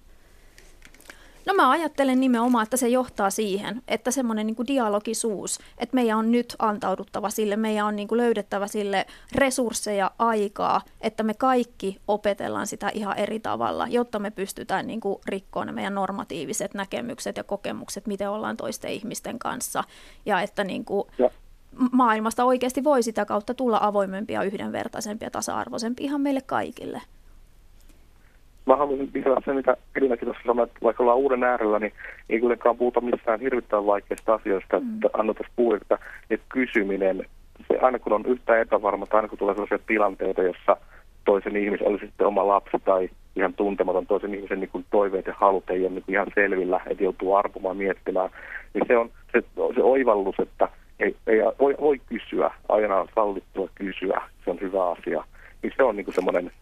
No 1.46 1.54
mä 1.54 1.70
ajattelen 1.70 2.20
nimenomaan, 2.20 2.62
että 2.62 2.76
se 2.76 2.88
johtaa 2.88 3.30
siihen, 3.30 3.82
että 3.88 4.10
semmoinen 4.10 4.46
niin 4.46 4.66
dialogisuus, 4.66 5.58
että 5.78 5.94
meidän 5.94 6.18
on 6.18 6.30
nyt 6.30 6.56
antauduttava 6.58 7.30
sille, 7.30 7.56
meidän 7.56 7.86
on 7.86 7.96
niin 7.96 8.08
kuin 8.08 8.16
löydettävä 8.16 8.66
sille 8.66 9.06
resursseja, 9.34 10.10
aikaa, 10.18 10.80
että 11.00 11.22
me 11.22 11.34
kaikki 11.34 12.00
opetellaan 12.08 12.66
sitä 12.66 12.90
ihan 12.94 13.18
eri 13.18 13.40
tavalla, 13.40 13.86
jotta 13.88 14.18
me 14.18 14.30
pystytään 14.30 14.86
niin 14.86 15.00
kuin 15.00 15.18
rikkoon 15.26 15.66
ne 15.66 15.72
meidän 15.72 15.94
normatiiviset 15.94 16.74
näkemykset 16.74 17.36
ja 17.36 17.44
kokemukset, 17.44 18.06
miten 18.06 18.30
ollaan 18.30 18.56
toisten 18.56 18.92
ihmisten 18.92 19.38
kanssa. 19.38 19.84
Ja 20.26 20.40
että 20.40 20.64
niin 20.64 20.84
kuin, 20.84 21.08
ja 21.18 21.30
maailmasta 21.92 22.44
oikeasti 22.44 22.84
voi 22.84 23.02
sitä 23.02 23.24
kautta 23.24 23.54
tulla 23.54 23.78
avoimempia, 23.82 24.42
yhdenvertaisempia, 24.42 25.30
tasa-arvoisempia 25.30 26.04
ihan 26.04 26.20
meille 26.20 26.40
kaikille. 26.46 27.00
mä 28.66 28.76
haluaisin 28.76 29.10
lisätä 29.14 29.42
se, 29.44 29.52
mitä 29.52 29.76
Elinakin 29.96 30.26
tuossa 30.26 30.42
sanoi, 30.46 30.64
että 30.64 30.78
vaikka 30.82 31.02
ollaan 31.02 31.18
uuden 31.18 31.44
äärellä, 31.44 31.78
niin 31.78 31.92
ei 32.30 32.40
kuitenkaan 32.40 32.76
puhuta 32.76 33.00
missään 33.00 33.40
hirvittävän 33.40 33.86
vaikeista 33.86 34.34
asioista, 34.34 34.80
mm. 34.80 34.94
että 34.94 35.08
annettaisiin 35.12 35.54
puhua, 35.56 35.76
että, 35.76 35.98
että 36.30 36.46
kysyminen, 36.48 37.26
se 37.68 37.78
aina 37.78 37.98
kun 37.98 38.12
on 38.12 38.26
yhtä 38.26 38.60
epävarma, 38.60 39.06
tai 39.06 39.18
aina 39.18 39.28
kun 39.28 39.38
tulee 39.38 39.54
sellaisia 39.54 39.78
tilanteita, 39.86 40.42
jossa 40.42 40.76
toisen 41.24 41.56
ihmisen, 41.56 41.88
olisi 41.88 42.06
sitten 42.06 42.26
oma 42.26 42.46
lapsi 42.46 42.76
tai 42.84 43.08
ihan 43.36 43.54
tuntematon 43.54 44.06
toisen 44.06 44.34
ihmisen 44.34 44.60
niin 44.60 44.70
kuin 44.70 44.84
toiveet 44.90 45.26
ja 45.26 45.34
halut 45.36 45.70
ei 45.70 45.80
ole 45.80 45.90
niin 45.90 46.02
kuin 46.04 46.14
ihan 46.14 46.32
selvillä, 46.34 46.80
että 46.86 47.04
joutuu 47.04 47.34
arpumaan 47.34 47.76
miettimään, 47.76 48.30
niin 48.74 48.84
se 48.86 48.96
on 48.96 49.10
se, 49.32 49.42
se 49.74 49.82
oivallus, 49.82 50.34
että 50.38 50.68
ei, 51.02 51.16
ei 51.26 51.38
voi, 51.60 51.76
voi 51.80 52.00
kysyä, 52.06 52.50
aina 52.68 53.00
on 53.00 53.08
sallittua 53.14 53.68
kysyä, 53.74 54.22
se 54.44 54.50
on 54.50 54.60
hyvä 54.60 54.90
asia. 54.90 55.24
Niin 55.62 55.72
se 55.76 55.82
on 55.82 55.96
niin 55.96 56.14
semmoinen 56.14 56.52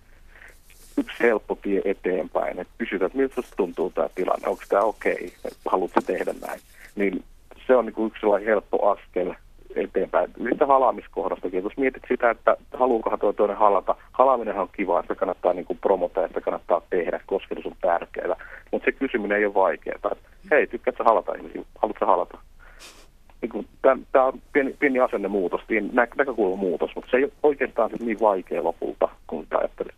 yksi 0.99 1.21
helppo 1.21 1.55
tie 1.63 1.83
eteenpäin, 1.85 2.59
että 2.61 2.75
kysytään, 2.79 3.07
että 3.07 3.19
miltä 3.19 3.43
tuntuu 3.57 3.91
tämä 3.91 4.09
tilanne, 4.15 4.49
onko 4.49 4.63
tämä 4.69 4.83
okei, 4.83 5.13
okay, 5.15 5.51
haluatko 5.67 6.01
tehdä 6.01 6.35
näin. 6.47 6.61
Niin 6.97 7.25
se 7.67 7.77
on 7.77 7.87
niin 7.87 8.07
yksi 8.07 8.21
sellainen 8.21 8.49
helppo 8.49 8.91
askel 8.91 9.35
eteenpäin. 9.75 10.31
Sitä 10.53 10.67
halaamiskohdastakin, 10.67 11.65
jos 11.65 11.77
mietit 11.77 12.03
sitä, 12.09 12.31
että 12.31 12.57
haluukohan 12.75 13.19
tuo 13.19 13.33
toinen 13.33 13.57
halata, 13.57 13.95
halaaminen 14.13 14.59
on 14.59 14.69
kiva, 14.73 15.01
että 15.01 15.15
kannattaa 15.15 15.53
niin 15.53 15.67
promota 15.81 16.21
ja 16.21 16.29
kannattaa 16.29 16.83
tehdä, 16.91 17.21
kosketus 17.27 17.67
on 17.67 17.77
tärkeää. 17.81 18.37
Mutta 18.71 18.85
se 18.85 18.93
kysyminen 18.93 19.39
ei 19.39 19.47
ole 19.47 19.55
vaikeaa. 19.55 20.17
Hei, 20.51 20.67
tykkäätkö 20.67 21.05
halata 21.05 21.35
ihmisiä? 21.35 21.63
Haluatko 21.79 22.07
halata? 22.07 22.39
Niin 23.43 23.69
Tämä 24.13 24.25
on 24.25 24.43
pieni, 24.53 24.77
pieni 24.79 25.01
asennemuutos, 25.01 25.61
pieni 25.67 25.91
nä, 25.93 26.07
näkökulmamuutos, 26.17 26.91
mutta 26.95 27.11
se 27.11 27.17
ei 27.17 27.25
ole 27.25 27.33
oikeastaan 27.43 27.91
niin 28.01 28.21
vaikea 28.21 28.65
lopulta, 28.65 29.09
kun 29.27 29.47
ajattelee. 29.51 29.95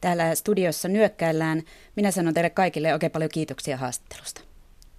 Täällä 0.00 0.34
studiossa 0.34 0.88
nyökkäillään. 0.88 1.62
Minä 1.96 2.10
sanon 2.10 2.34
teille 2.34 2.50
kaikille 2.50 2.92
oikein 2.92 3.12
paljon 3.12 3.30
kiitoksia 3.34 3.76
haastattelusta. 3.76 4.40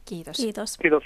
Kiitos. 0.05 0.37
Kiitos. 0.37 0.77
Kiitos. 0.77 1.03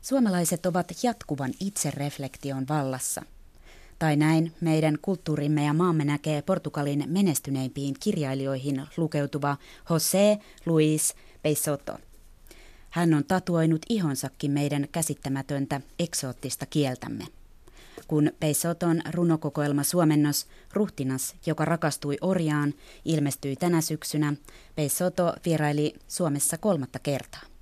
Suomalaiset 0.00 0.66
ovat 0.66 0.86
jatkuvan 1.02 1.50
itsereflektion 1.60 2.64
vallassa. 2.68 3.22
Tai 3.98 4.16
näin 4.16 4.52
meidän 4.60 4.98
kulttuurimme 5.02 5.64
ja 5.64 5.72
maamme 5.72 6.04
näkee 6.04 6.42
Portugalin 6.42 7.04
menestyneimpiin 7.06 7.94
kirjailijoihin 8.00 8.86
lukeutuva 8.96 9.56
José 9.84 10.42
Luis 10.66 11.14
Peixoto. 11.42 11.98
Hän 12.90 13.14
on 13.14 13.24
tatuoinut 13.24 13.82
ihonsakin 13.88 14.50
meidän 14.50 14.88
käsittämätöntä 14.92 15.80
eksoottista 15.98 16.66
kieltämme. 16.66 17.24
Kun 18.08 18.32
Peixoton 18.40 19.00
runokokoelma 19.12 19.82
Suomennos 19.82 20.46
Ruhtinas, 20.72 21.34
joka 21.46 21.64
rakastui 21.64 22.16
orjaan, 22.20 22.74
ilmestyi 23.04 23.56
tänä 23.56 23.80
syksynä, 23.80 24.34
Peixoto 24.74 25.34
vieraili 25.44 25.94
Suomessa 26.08 26.58
kolmatta 26.58 26.98
kertaa. 26.98 27.53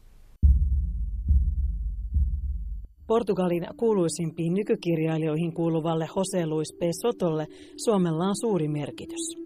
Portugalin 3.13 3.67
kuuluisimpiin 3.77 4.55
nykykirjailijoihin 4.55 5.53
kuuluvalle 5.53 6.09
Jose 6.17 6.47
Luis 6.47 6.73
P. 6.79 6.81
Sotolle 7.03 7.47
Suomella 7.85 8.25
on 8.25 8.37
suuri 8.41 8.69
merkitys. 8.69 9.37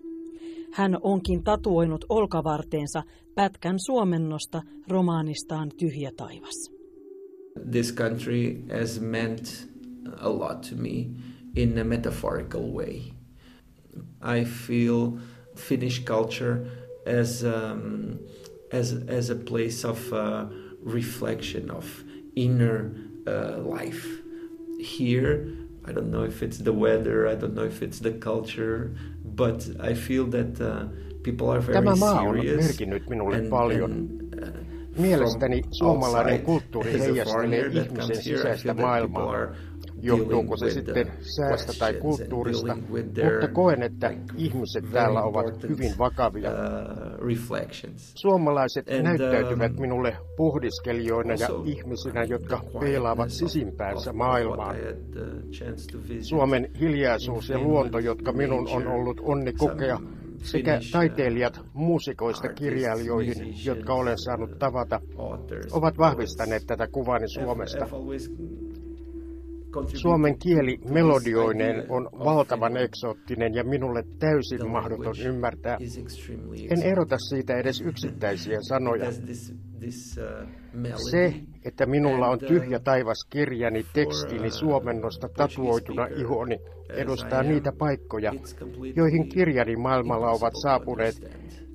Hän 0.73 0.99
onkin 1.03 1.45
tatuoinut 1.45 2.05
olkavarteensa 2.09 3.03
pätkän 3.35 3.77
suomennosta 3.87 4.63
romaanistaan 4.89 5.71
Tyhjä 5.77 6.11
taivas. 6.17 6.71
This 7.71 7.95
country 7.95 8.63
has 8.79 9.01
meant 9.01 9.69
a 10.17 10.31
lot 10.31 10.61
to 10.61 10.77
me 10.77 11.07
in 11.57 11.79
a 11.79 11.85
metaphorical 11.85 12.63
way. 12.63 12.97
I 14.41 14.45
feel 14.45 15.11
Finnish 15.57 16.05
culture 16.05 16.57
as, 17.21 17.45
um, 17.45 18.19
as, 18.73 18.97
as 19.19 19.31
a 19.31 19.37
place 19.51 19.89
of 19.89 20.13
uh, 20.13 20.19
reflection, 20.95 21.71
of 21.71 21.85
inner 22.37 23.06
uh, 23.27 23.79
life. 23.79 24.07
Here, 24.79 25.47
I 25.89 25.93
don't 25.93 26.11
know 26.11 26.25
if 26.25 26.43
it's 26.43 26.59
the 26.59 26.73
weather, 26.73 27.29
I 27.29 27.35
don't 27.35 27.55
know 27.55 27.67
if 27.67 27.83
it's 27.83 28.01
the 28.01 28.13
culture, 28.13 28.91
but 29.25 29.69
I 29.81 29.95
feel 29.95 30.27
that 30.27 30.61
uh, 30.61 30.89
people 31.23 31.51
are 31.51 31.61
very 31.61 31.75
Tämä 31.75 31.97
maa 31.97 32.21
on 32.21 32.37
merkinnyt 32.37 33.09
minulle 33.09 33.37
and, 33.37 33.49
paljon. 33.49 33.93
And, 33.93 34.35
uh, 34.43 34.49
Mielestäni 34.99 35.63
suomalainen 35.71 36.41
kulttuuri 36.41 36.93
heijastelee 37.01 37.67
ihmisen 37.67 38.23
sisäistä 38.23 38.75
maailmaa 38.75 39.55
johtuuko 40.07 40.57
se 40.57 40.71
sitten 40.71 41.13
säästä 41.21 41.73
tai 41.79 41.95
kulttuurista, 41.95 42.75
mutta 42.75 43.49
koen, 43.53 43.83
että 43.83 44.15
ihmiset 44.37 44.85
täällä 44.93 45.23
ovat 45.23 45.63
hyvin 45.69 45.93
vakavia. 45.99 46.51
Uh, 46.51 47.37
Suomalaiset 47.97 48.87
näyttäytyvät 49.03 49.73
um, 49.73 49.81
minulle 49.81 50.17
pohdiskelijoina 50.37 51.35
ja 51.35 51.49
ihmisinä, 51.65 52.25
jotka 52.25 52.61
peilaavat 52.81 53.31
sisimpäänsä 53.31 54.13
maailmaan. 54.13 54.77
Suomen 56.21 56.71
hiljaisuus 56.81 57.49
ja 57.49 57.59
luonto, 57.59 57.99
jotka 57.99 58.33
minun 58.33 58.69
on 58.69 58.87
ollut 58.87 59.21
onni 59.21 59.53
kokea, 59.53 60.01
sekä 60.43 60.75
uh, 60.75 60.91
taiteilijat 60.93 61.61
muusikoista 61.73 62.49
kirjailijoihin, 62.49 63.55
jotka 63.65 63.95
olen 63.95 64.19
saanut 64.19 64.59
tavata, 64.59 65.01
ovat 65.73 65.99
vahvistaneet 65.99 66.63
tätä 66.67 66.89
kuvani 66.89 67.29
Suomesta. 67.29 67.89
Suomen 69.95 70.39
kieli 70.39 70.79
melodioineen 70.91 71.85
on 71.89 72.09
valtavan 72.25 72.77
eksoottinen 72.77 73.55
ja 73.55 73.65
minulle 73.65 74.05
täysin 74.19 74.71
mahdoton 74.71 75.15
ymmärtää. 75.25 75.79
En 76.71 76.83
erota 76.83 77.19
siitä 77.19 77.57
edes 77.57 77.81
yksittäisiä 77.81 78.59
sanoja. 78.61 79.13
Se, 81.11 81.35
että 81.65 81.87
minulla 81.87 82.29
on 82.29 82.39
tyhjä 82.39 82.79
taivas 82.79 83.27
kirjani 83.31 83.87
tekstini 83.93 84.51
suomennosta 84.51 85.29
tatuoituna 85.29 86.07
ihoni, 86.07 86.59
edustaa 86.91 87.43
niitä 87.43 87.73
paikkoja, 87.79 88.33
joihin 88.97 89.29
kirjani 89.29 89.77
maailmalla 89.77 90.31
ovat 90.31 90.53
saapuneet, 90.63 91.15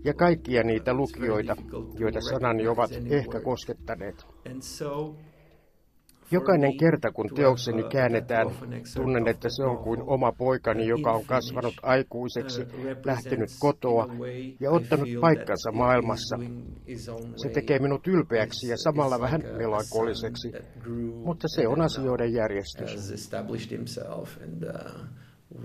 ja 0.04 0.14
kaikkia 0.14 0.64
niitä 0.64 0.94
lukijoita, 0.94 1.56
joita 2.00 2.22
sanani 2.22 2.68
ovat 2.68 2.92
ehkä 3.10 3.40
koskettaneet. 3.40 4.26
Jokainen 6.32 6.78
kerta, 6.78 7.12
kun 7.12 7.30
teokseni 7.36 7.84
käännetään, 7.84 8.48
tunnen, 8.96 9.28
että 9.28 9.50
se 9.50 9.64
on 9.64 9.78
kuin 9.78 10.02
oma 10.02 10.32
poikani, 10.32 10.88
joka 10.88 11.12
on 11.12 11.26
kasvanut 11.26 11.74
aikuiseksi, 11.82 12.62
lähtenyt 13.06 13.50
kotoa 13.60 14.08
ja 14.60 14.72
ottanut 14.72 15.10
paikkansa 15.22 15.72
maailmassa. 15.72 16.40
Se 17.36 17.50
tekee 17.50 17.80
minut 17.80 18.08
ylpeäksi 18.08 18.68
ja 18.68 18.78
samalla 18.78 19.20
vähän 19.20 19.42
melankoliseksi, 19.58 20.52
mutta 21.24 21.48
se 21.48 21.68
on 21.68 21.82
asioiden 21.82 22.34
järjestys. 22.34 23.12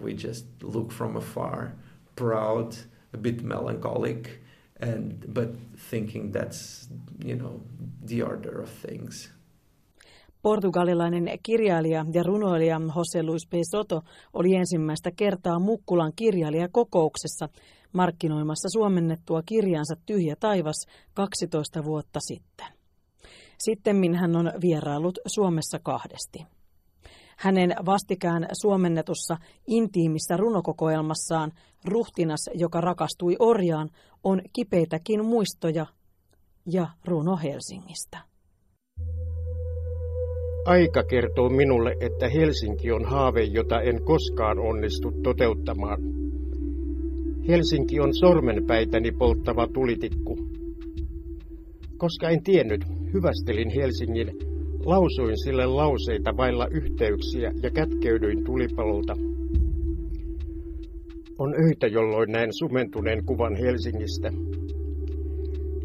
We 0.02 0.10
just 0.10 0.46
look 0.62 0.92
from 0.92 1.16
afar, 1.16 1.68
proud, 2.16 2.72
a 3.14 3.18
bit 3.18 3.42
melancholic, 3.42 4.28
and 4.80 5.12
but 5.32 5.56
thinking 5.90 6.34
that's 6.34 6.90
you 7.24 7.36
know 7.36 7.60
the 8.06 8.22
order 8.24 8.60
of 8.60 8.70
things. 8.86 9.35
Portugalilainen 10.46 11.38
kirjailija 11.42 12.06
ja 12.12 12.22
runoilija 12.22 12.80
Jose 12.96 13.22
Luis 13.22 13.46
P. 13.46 13.52
Soto 13.70 14.02
oli 14.32 14.54
ensimmäistä 14.54 15.10
kertaa 15.10 15.58
Mukkulan 15.58 16.12
kirjailijakokouksessa 16.16 17.48
markkinoimassa 17.92 18.68
suomennettua 18.68 19.42
kirjansa 19.42 19.94
Tyhjä 20.06 20.36
taivas 20.36 20.86
12 21.14 21.84
vuotta 21.84 22.20
sitten. 22.20 22.66
Sittemmin 23.58 24.14
hän 24.14 24.36
on 24.36 24.52
vierailut 24.60 25.18
Suomessa 25.26 25.78
kahdesti. 25.78 26.46
Hänen 27.36 27.74
vastikään 27.86 28.48
suomennetussa 28.60 29.36
intiimissä 29.66 30.36
runokokoelmassaan 30.36 31.52
Ruhtinas, 31.84 32.50
joka 32.54 32.80
rakastui 32.80 33.36
orjaan, 33.38 33.90
on 34.24 34.42
kipeitäkin 34.52 35.24
muistoja 35.24 35.86
ja 36.66 36.88
runo 37.04 37.36
Helsingistä. 37.36 38.35
Aika 40.66 41.02
kertoo 41.02 41.48
minulle, 41.48 41.96
että 42.00 42.28
Helsinki 42.28 42.92
on 42.92 43.04
haave, 43.04 43.42
jota 43.42 43.80
en 43.80 44.02
koskaan 44.04 44.58
onnistu 44.58 45.12
toteuttamaan. 45.22 46.02
Helsinki 47.48 48.00
on 48.00 48.14
sormenpäitäni 48.14 49.12
polttava 49.12 49.66
tulitikku. 49.66 50.38
Koska 51.96 52.28
en 52.28 52.42
tiennyt, 52.42 52.84
hyvästelin 53.14 53.70
Helsingin, 53.70 54.32
lausuin 54.84 55.38
sille 55.44 55.66
lauseita 55.66 56.36
vailla 56.36 56.66
yhteyksiä 56.70 57.52
ja 57.62 57.70
kätkeydyin 57.70 58.44
tulipalolta. 58.44 59.16
On 61.38 61.54
öitä, 61.66 61.86
jolloin 61.86 62.32
näen 62.32 62.52
sumentuneen 62.52 63.24
kuvan 63.24 63.56
Helsingistä. 63.56 64.32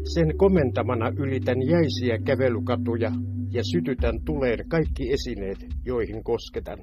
Sen 0.04 0.36
komentamana 0.36 1.12
ylitän 1.18 1.62
jäisiä 1.62 2.18
kävelykatuja 2.24 3.12
ja 3.52 3.62
sytytän 3.72 4.24
tuleen 4.24 4.68
kaikki 4.68 5.12
esineet, 5.12 5.58
joihin 5.84 6.24
kosketan. 6.24 6.78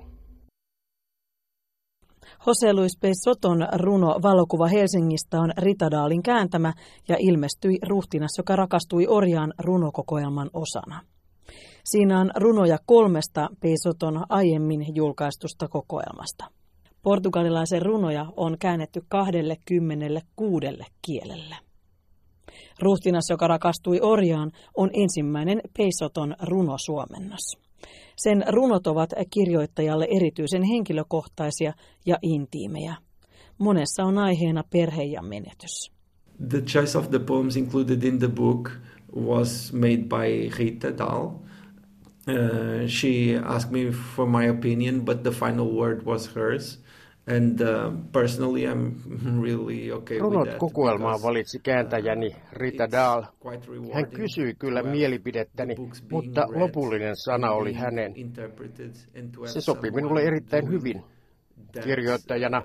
Jose 2.47 2.73
Luis 2.73 2.97
P. 3.01 3.03
Soton 3.23 3.67
runo 3.73 4.07
Valokuva 4.07 4.67
Helsingistä 4.67 5.39
on 5.39 5.51
Ritadaalin 5.57 6.23
kääntämä 6.23 6.73
ja 7.07 7.15
ilmestyi 7.19 7.77
ruhtinas, 7.87 8.31
joka 8.37 8.55
rakastui 8.55 9.07
orjaan 9.07 9.53
runokokoelman 9.59 10.49
osana. 10.53 11.01
Siinä 11.83 12.19
on 12.19 12.31
runoja 12.35 12.77
kolmesta 12.85 13.49
P. 13.59 13.63
Soton 13.83 14.25
aiemmin 14.29 14.95
julkaistusta 14.95 15.67
kokoelmasta. 15.67 16.45
Portugalilaisen 17.03 17.81
runoja 17.81 18.25
on 18.37 18.57
käännetty 18.59 19.01
26 19.07 20.67
kielelle. 21.01 21.68
Ruhtinas, 22.81 23.29
joka 23.29 23.47
rakastui 23.47 23.99
orjaan, 24.01 24.51
on 24.77 24.89
ensimmäinen 24.93 25.61
Peisoton 25.77 26.35
runosuomennos. 26.41 27.57
Sen 28.15 28.43
runot 28.47 28.87
ovat 28.87 29.09
kirjoittajalle 29.33 30.07
erityisen 30.11 30.63
henkilökohtaisia 30.63 31.73
ja 32.05 32.17
intiimejä. 32.21 32.95
Monessa 33.57 34.03
on 34.03 34.17
aiheena 34.17 34.63
perhe 34.69 35.03
ja 35.03 35.21
menetys. 35.21 35.91
The 36.49 36.61
choice 36.61 36.97
of 36.97 37.09
the 37.09 37.19
poems 37.19 37.57
included 37.57 38.03
in 38.03 38.19
the 38.19 38.27
book 38.27 38.71
was 39.15 39.73
made 39.73 39.97
by 39.97 40.49
Rita 40.57 40.97
Dahl. 40.97 41.25
Uh, 42.27 42.87
she 42.87 43.37
asked 43.43 43.71
me 43.71 43.91
for 44.15 44.27
my 44.27 44.49
opinion, 44.49 45.01
but 45.01 45.23
the 45.23 45.31
final 45.31 45.67
word 45.67 46.05
was 46.05 46.35
hers. 46.35 46.79
And 47.35 47.61
uh, 47.61 47.93
personally 48.11 48.65
I'm 48.65 48.95
really 49.43 49.91
okay 49.91 50.17
Runot 50.19 50.39
with 50.39 50.49
that 50.49 50.59
kokoelmaa 50.59 51.21
valitsi 51.23 51.59
kääntäjäni 51.59 52.35
Rita 52.53 52.91
Dahl. 52.91 53.23
Hän 53.93 54.07
kysyi 54.07 54.55
kyllä 54.59 54.83
mielipidettäni, 54.83 55.75
mutta 56.11 56.47
lopullinen 56.55 57.15
sana 57.15 57.51
oli 57.51 57.73
hänen. 57.73 58.13
Se 59.45 59.61
sopi 59.61 59.91
minulle 59.91 60.21
erittäin 60.21 60.69
hyvin. 60.69 61.03
Kirjoittajana 61.83 62.61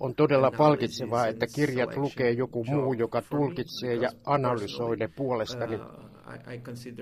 on 0.00 0.14
todella 0.14 0.50
palkitsevaa, 0.58 1.26
että 1.26 1.46
kirjat 1.54 1.96
lukee 1.96 2.30
joku 2.30 2.64
muu, 2.64 2.92
joka 2.92 3.22
tulkitsee 3.30 3.94
ja 3.94 4.10
analysoi 4.24 4.96
ne 4.96 5.08
puolestani. 5.16 5.78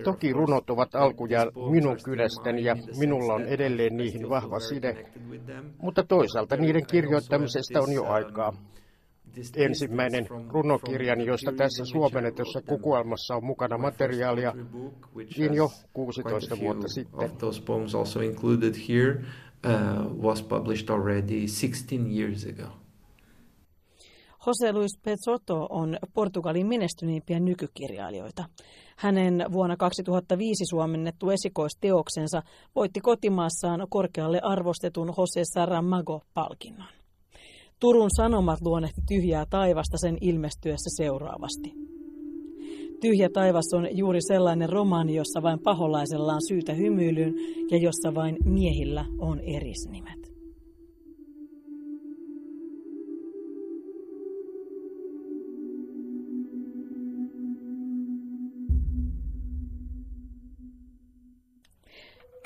Toki 0.04 0.32
runot 0.32 0.70
ovat 0.70 0.94
alkujaan 0.94 1.52
minun 1.70 1.96
kynästäni 2.04 2.64
ja 2.64 2.76
minulla 2.98 3.34
on 3.34 3.44
edelleen 3.44 3.96
niihin 3.96 4.28
vahva 4.28 4.60
side, 4.60 5.06
mutta 5.78 6.02
toisaalta 6.02 6.56
niiden 6.56 6.86
kirjoittamisesta 6.86 7.80
on 7.80 7.92
jo 7.92 8.04
aikaa. 8.04 8.52
Ensimmäinen 9.56 10.26
runokirjani, 10.48 11.26
josta 11.26 11.52
tässä 11.52 11.84
suomennetussa 11.84 12.62
kokoelmassa 12.62 13.36
on 13.36 13.44
mukana 13.44 13.78
materiaalia, 13.78 14.52
niin 15.38 15.54
jo 15.54 15.70
16 15.92 16.58
vuotta 16.58 16.88
sitten. 16.88 17.30
Uh, 19.66 20.22
was 20.22 20.42
published 20.42 20.90
already 20.90 21.46
16 21.46 21.94
years 22.10 22.44
ago. 22.44 22.84
Jose 24.46 24.72
Luis 24.72 24.98
Pezotto 25.02 25.66
on 25.70 25.96
Portugalin 26.14 26.66
menestyneimpiä 26.66 27.40
nykykirjailijoita. 27.40 28.44
Hänen 28.96 29.44
vuonna 29.52 29.76
2005 29.76 30.64
suomennettu 30.66 31.30
esikoisteoksensa 31.30 32.42
voitti 32.74 33.00
kotimaassaan 33.00 33.86
korkealle 33.90 34.40
arvostetun 34.40 35.14
Jose 35.18 35.42
Saramago-palkinnon. 35.54 36.88
Turun 37.80 38.10
Sanomat 38.16 38.60
luonnehti 38.60 39.00
tyhjää 39.08 39.46
taivasta 39.50 39.98
sen 39.98 40.18
ilmestyessä 40.20 40.90
seuraavasti. 40.96 41.74
Tyhjä 43.00 43.28
taivas 43.32 43.74
on 43.74 43.96
juuri 43.96 44.22
sellainen 44.22 44.68
romaani, 44.68 45.14
jossa 45.14 45.42
vain 45.42 45.58
paholaisella 45.58 46.34
on 46.34 46.42
syytä 46.48 46.74
hymyilyyn 46.74 47.34
ja 47.70 47.78
jossa 47.78 48.14
vain 48.14 48.36
miehillä 48.44 49.04
on 49.18 49.40
erisnimet. 49.40 50.23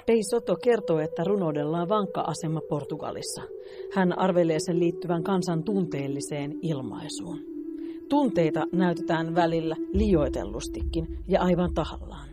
Pei 0.09 0.23
Soto 0.23 0.57
kertoo, 0.57 0.99
että 0.99 1.25
runoudella 1.25 1.83
on 1.83 1.89
vankka 1.89 2.21
asema 2.21 2.61
Portugalissa. 2.69 3.43
Hän 3.95 4.19
arvelee 4.19 4.61
sen 4.61 4.81
liittyvän 4.81 5.23
kansan 5.23 5.65
tunteelliseen 5.65 6.59
ilmaisuun. 6.63 7.39
Tunteita 8.09 8.67
näytetään 8.73 9.35
välillä 9.35 9.77
liioitellustikin 9.93 11.19
ja 11.29 11.41
aivan 11.41 11.75
tahallaan. 11.75 12.29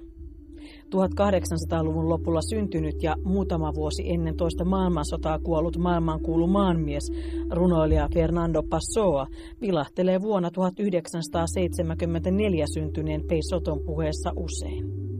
1800-luvun 0.96 2.10
lopulla 2.10 2.42
syntynyt 2.42 3.04
ja 3.04 3.16
muutama 3.24 3.76
vuosi 3.76 4.12
ennen 4.12 4.38
toista 4.38 4.66
maailmansotaa 4.66 5.40
kuollut 5.40 5.78
maailmankuulu 5.78 6.48
maanmies, 6.48 7.12
runoilija 7.52 8.10
Fernando 8.14 8.64
Passoa, 8.64 9.28
vilahtelee 9.62 10.22
vuonna 10.22 10.52
1974 10.52 12.66
syntyneen 12.74 13.24
Peisoton 13.28 13.80
puheessa 13.86 14.32
usein. 14.36 15.15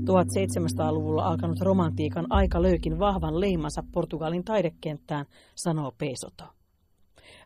1700-luvulla 0.00 1.26
alkanut 1.26 1.60
romantiikan 1.60 2.26
aika 2.30 2.62
löykin 2.62 2.98
vahvan 2.98 3.40
leimansa 3.40 3.82
Portugalin 3.92 4.44
taidekenttään, 4.44 5.26
sanoo 5.54 5.92
Pesoto. 5.98 6.44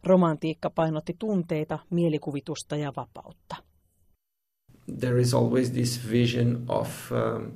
Romantiikka 0.04 0.70
painotti 0.70 1.16
tunteita, 1.18 1.78
mielikuvitusta 1.90 2.76
ja 2.76 2.92
vapautta. 2.96 3.56
There 5.00 5.20
is 5.20 5.34
always 5.34 5.70
this 5.70 6.10
vision 6.10 6.64
of, 6.68 7.12
um, 7.12 7.52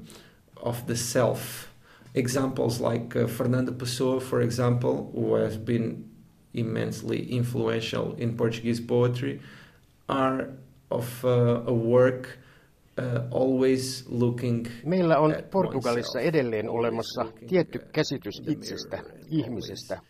of 0.63 0.87
the 0.87 0.97
self. 0.97 1.41
Examples 2.15 2.81
like 2.81 3.23
uh, 3.23 3.31
Fernando 3.31 3.73
Pessoa, 3.73 4.21
for 4.21 4.43
example, 4.43 4.93
who 4.93 5.45
has 5.45 5.59
been 5.59 6.05
immensely 6.55 7.27
influential 7.29 8.15
in 8.19 8.37
Portuguese 8.37 8.83
poetry, 8.87 9.41
are 10.09 10.47
of 10.91 11.25
uh, 11.25 11.63
a 11.67 11.73
work– 11.73 12.39
Meillä 14.85 15.19
on 15.19 15.35
Portugalissa 15.51 16.21
edelleen 16.21 16.71
olemassa 16.71 17.27
tietty 17.49 17.79
käsitys 17.93 18.43
itsestä, 18.49 18.99
ihmisestä. 19.31 20.01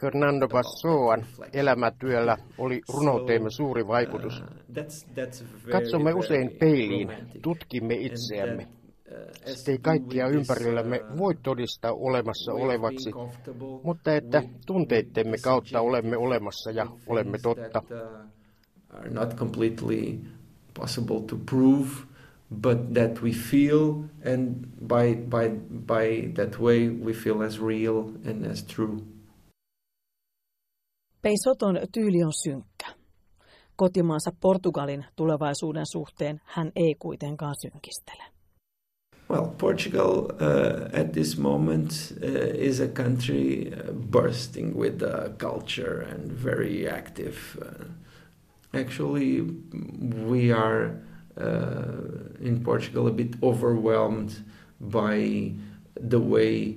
Fernando 0.00 0.48
Pessoan 0.48 1.26
elämätyöllä 1.52 2.36
oli 2.58 2.80
runouteemme 2.94 3.50
suuri 3.50 3.86
vaikutus. 3.86 4.40
Uh, 4.40 5.72
Katsomme 5.72 6.14
usein 6.14 6.56
peiliin, 6.58 7.08
tutkimme 7.42 7.94
itseämme. 7.94 8.68
Sitten 9.46 9.72
ei 9.72 9.78
kaikkia 9.78 10.28
ympärillämme 10.28 11.00
voi 11.18 11.34
todistaa 11.42 11.92
olemassa 11.92 12.52
olevaksi, 12.52 13.10
mutta 13.82 14.14
että 14.14 14.42
tunteittemme 14.66 15.36
kautta 15.38 15.80
olemme 15.80 16.16
olemassa 16.16 16.70
ja 16.70 16.86
olemme 17.06 17.38
totta 17.42 17.82
possible 20.80 21.20
to 21.20 21.36
prove, 21.36 21.88
but 22.62 22.94
that 22.94 23.22
we 23.22 23.32
feel, 23.32 24.04
and 24.24 24.66
by, 24.88 25.14
by, 25.14 25.48
by 25.86 26.32
that 26.34 26.58
way 26.60 26.88
we 26.88 27.12
feel 27.12 27.42
as 27.42 27.58
real 27.60 27.98
and 28.24 28.46
as 28.46 28.62
true. 28.62 28.96
Peisoton 31.22 31.78
tyyli 31.92 32.24
on 32.24 32.32
synkkä. 32.32 32.86
Kotimaansa 33.76 34.30
Portugalin 34.40 35.04
tulevaisuuden 35.16 35.86
suhteen 35.86 36.40
hän 36.44 36.72
ei 36.76 36.94
kuitenkaan 36.98 37.54
synkistele. 37.62 38.24
Well, 39.30 39.46
Portugal 39.58 40.18
uh, 40.18 41.00
at 41.00 41.12
this 41.12 41.38
moment 41.38 41.90
uh, 41.92 42.68
is 42.68 42.80
a 42.80 42.88
country 42.88 43.72
uh, 43.72 43.94
bursting 44.10 44.76
with 44.76 45.02
uh, 45.02 45.36
culture 45.38 46.02
and 46.02 46.32
very 46.44 46.88
active. 46.88 47.36
Uh, 47.62 47.86
actually 48.72 49.40
we 50.26 50.52
are 50.52 51.00
uh, 51.36 52.40
in 52.40 52.62
Portugal 52.64 53.06
a 53.06 53.12
bit 53.12 53.36
overwhelmed 53.42 54.30
by 54.80 55.52
the 56.08 56.18
way 56.18 56.76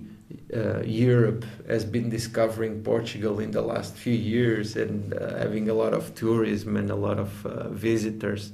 uh, 0.55 0.81
Europe 0.85 1.45
has 1.67 1.85
been 1.85 2.09
discovering 2.09 2.83
Portugal 2.83 3.39
in 3.39 3.51
the 3.51 3.61
last 3.61 3.95
few 3.95 4.13
years 4.13 4.75
and 4.75 5.13
uh, 5.13 5.37
having 5.37 5.69
a 5.69 5.73
lot 5.73 5.93
of 5.93 6.13
tourism 6.15 6.77
and 6.77 6.89
a 6.89 6.95
lot 6.95 7.19
of 7.19 7.45
uh, 7.45 7.51
visitors. 7.81 8.53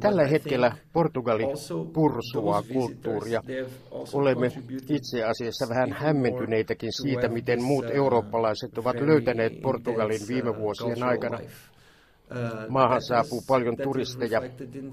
Tällä 0.00 0.26
hetkellä 0.26 0.76
Portugali 0.92 1.44
pursuaa 1.92 2.62
kulttuuria. 2.72 3.42
Olemme 4.12 4.52
itse 4.88 5.24
asiassa 5.24 5.68
vähän 5.68 5.92
hämmentyneitäkin 5.92 6.92
siitä, 6.92 7.28
miten 7.28 7.62
muut 7.62 7.84
eurooppalaiset 7.92 8.78
ovat 8.78 8.96
löytäneet 9.00 9.60
Portugalin 9.62 10.20
viime 10.28 10.56
vuosien 10.56 11.02
aikana. 11.02 11.38
Maahan 12.68 13.02
saapuu 13.02 13.42
paljon 13.46 13.76
turisteja. 13.76 14.42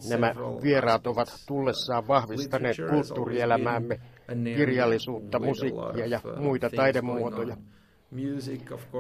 Nämä 0.10 0.34
vieraat 0.64 1.08
ovat 1.08 1.28
tullessaan 1.48 2.08
vahvistaneet 2.08 2.78
kulttuurielämäämme, 2.90 4.00
kirjallisuutta, 4.56 5.40
musiikkia 5.40 6.06
ja 6.06 6.22
muita 6.40 6.70
taidemuotoja. 6.70 7.58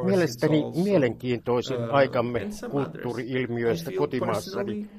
Mielestäni 0.04 0.64
mielenkiintoisin 0.84 1.92
aikamme 1.92 2.48
kulttuuriilmiöistä 2.72 3.92
kotimaassani 3.98 4.90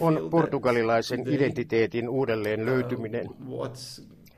on 0.00 0.28
portugalilaisen 0.30 1.28
identiteetin 1.28 2.08
uudelleen 2.08 2.66
löytyminen. 2.66 3.28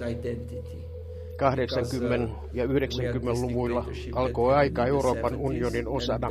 ja 2.52 2.64
90-luvuilla 2.64 3.84
alkoi 4.14 4.54
aika 4.54 4.86
Euroopan 4.86 5.36
unionin 5.36 5.88
osana, 5.88 6.28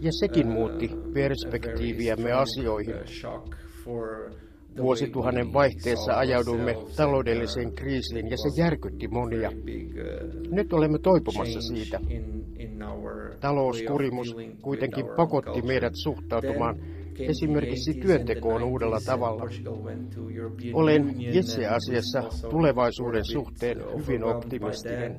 ja 0.00 0.12
sekin 0.12 0.48
muutti 0.48 0.90
perspektiiviämme 1.14 2.32
asioihin. 2.32 2.94
Vuosituhannen 4.76 5.52
vaihteessa 5.52 6.18
ajauduimme 6.18 6.76
taloudelliseen 6.96 7.72
kriisiin 7.72 8.30
ja 8.30 8.36
se 8.36 8.60
järkytti 8.62 9.08
monia. 9.08 9.52
Nyt 10.50 10.72
olemme 10.72 10.98
toipumassa 10.98 11.60
siitä. 11.60 12.00
Talouskurimus 13.40 14.36
kuitenkin 14.62 15.06
pakotti 15.16 15.62
meidät 15.62 15.92
suhtautumaan 15.94 16.76
esimerkiksi 17.18 17.94
työntekoon 17.94 18.62
uudella 18.62 18.98
tavalla. 19.06 19.44
Olen 20.72 21.14
itse 21.18 21.66
asiassa 21.66 22.22
tulevaisuuden 22.50 23.24
suhteen 23.24 23.78
hyvin 23.98 24.24
optimistinen. 24.24 25.18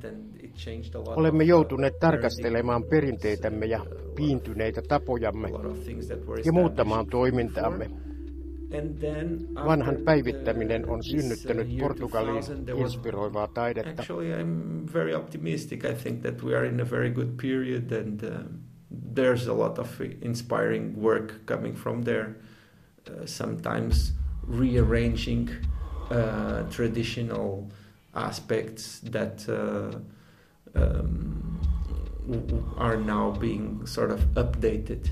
Olemme 1.15 1.43
joutuneet 1.43 1.93
tarkastelemaan 1.99 2.83
perinteitämme 2.83 3.65
ja 3.65 3.85
piintyneitä 4.15 4.81
tapojamme 4.87 5.49
ja 6.45 6.51
muuttamaan 6.51 7.07
toimintaamme. 7.07 7.89
Vanhan 9.65 9.97
päivittäminen 10.05 10.89
on 10.89 11.03
synnyttänyt 11.03 11.78
Portugaliin 11.80 12.43
inspiroivaa 12.78 13.47
taidetta. 13.47 14.01
Actually, 14.01 14.41
I'm 14.41 14.93
very 14.93 15.13
optimistic. 15.13 15.84
I 15.86 15.93
think 16.03 16.22
that 16.22 16.43
we 16.43 16.57
are 16.57 16.67
in 16.67 16.80
a 16.80 16.89
very 16.89 17.09
good 17.11 17.30
period 17.41 17.91
and 17.91 18.24
uh, 18.24 18.30
there's 19.15 19.47
a 19.47 19.57
lot 19.57 19.80
of 19.80 20.01
inspiring 20.22 21.01
work 21.01 21.34
coming 21.45 21.76
from 21.76 22.03
there. 22.03 22.28
Uh, 22.28 23.26
sometimes 23.26 24.13
rearranging 24.47 25.49
uh, 26.11 26.70
traditional 26.70 27.72
aspects 28.13 28.99
that 29.11 29.49
uh, 29.49 29.91
um, 30.76 31.59
are 32.78 32.97
now 32.97 33.32
being 33.32 33.86
sort 33.86 34.11
of 34.11 34.20
updated. 34.36 35.09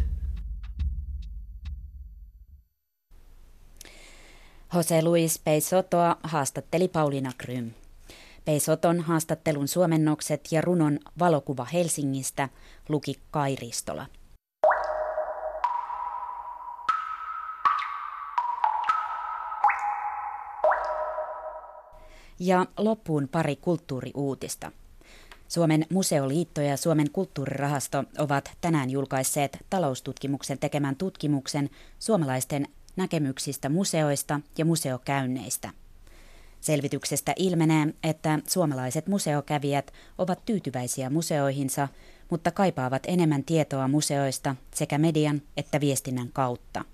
Jose 4.74 5.02
Luis 5.02 5.40
Peisotoa 5.40 6.18
haastatteli 6.24 6.88
Pauliina 6.88 7.32
Krym. 7.38 7.72
Peisoton 8.46 9.00
haastattelun 9.00 9.68
suomennokset 9.68 10.52
ja 10.52 10.62
runon 10.62 11.00
valokuva 11.20 11.66
Helsingistä 11.66 12.50
luki 12.90 13.20
Kairistola. 13.32 14.06
Ja 22.40 22.66
loppuun 22.78 23.28
pari 23.28 23.56
kulttuuriuutista. 23.56 24.72
Suomen 25.48 25.86
museoliitto 25.90 26.62
ja 26.62 26.78
Suomen 26.78 27.12
kulttuurirahasto 27.12 28.04
ovat 28.18 28.52
tänään 28.62 28.90
julkaisseet 28.90 29.58
taloustutkimuksen 29.70 30.60
tekemän 30.60 30.96
tutkimuksen 30.96 31.70
suomalaisten 32.00 32.68
näkemyksistä 32.98 33.70
museoista 33.70 34.40
ja 34.58 34.66
museokäynneistä. 34.66 35.70
Selvityksestä 36.62 37.34
ilmenee, 37.36 37.94
että 38.04 38.40
suomalaiset 38.48 39.08
museokävijät 39.08 39.94
ovat 40.18 40.46
tyytyväisiä 40.46 41.10
museoihinsa, 41.10 41.88
mutta 42.30 42.52
kaipaavat 42.52 43.04
enemmän 43.08 43.44
tietoa 43.44 43.88
museoista 43.88 44.56
sekä 44.74 44.98
median 44.98 45.42
että 45.58 45.80
viestinnän 45.80 46.30
kautta. 46.34 46.86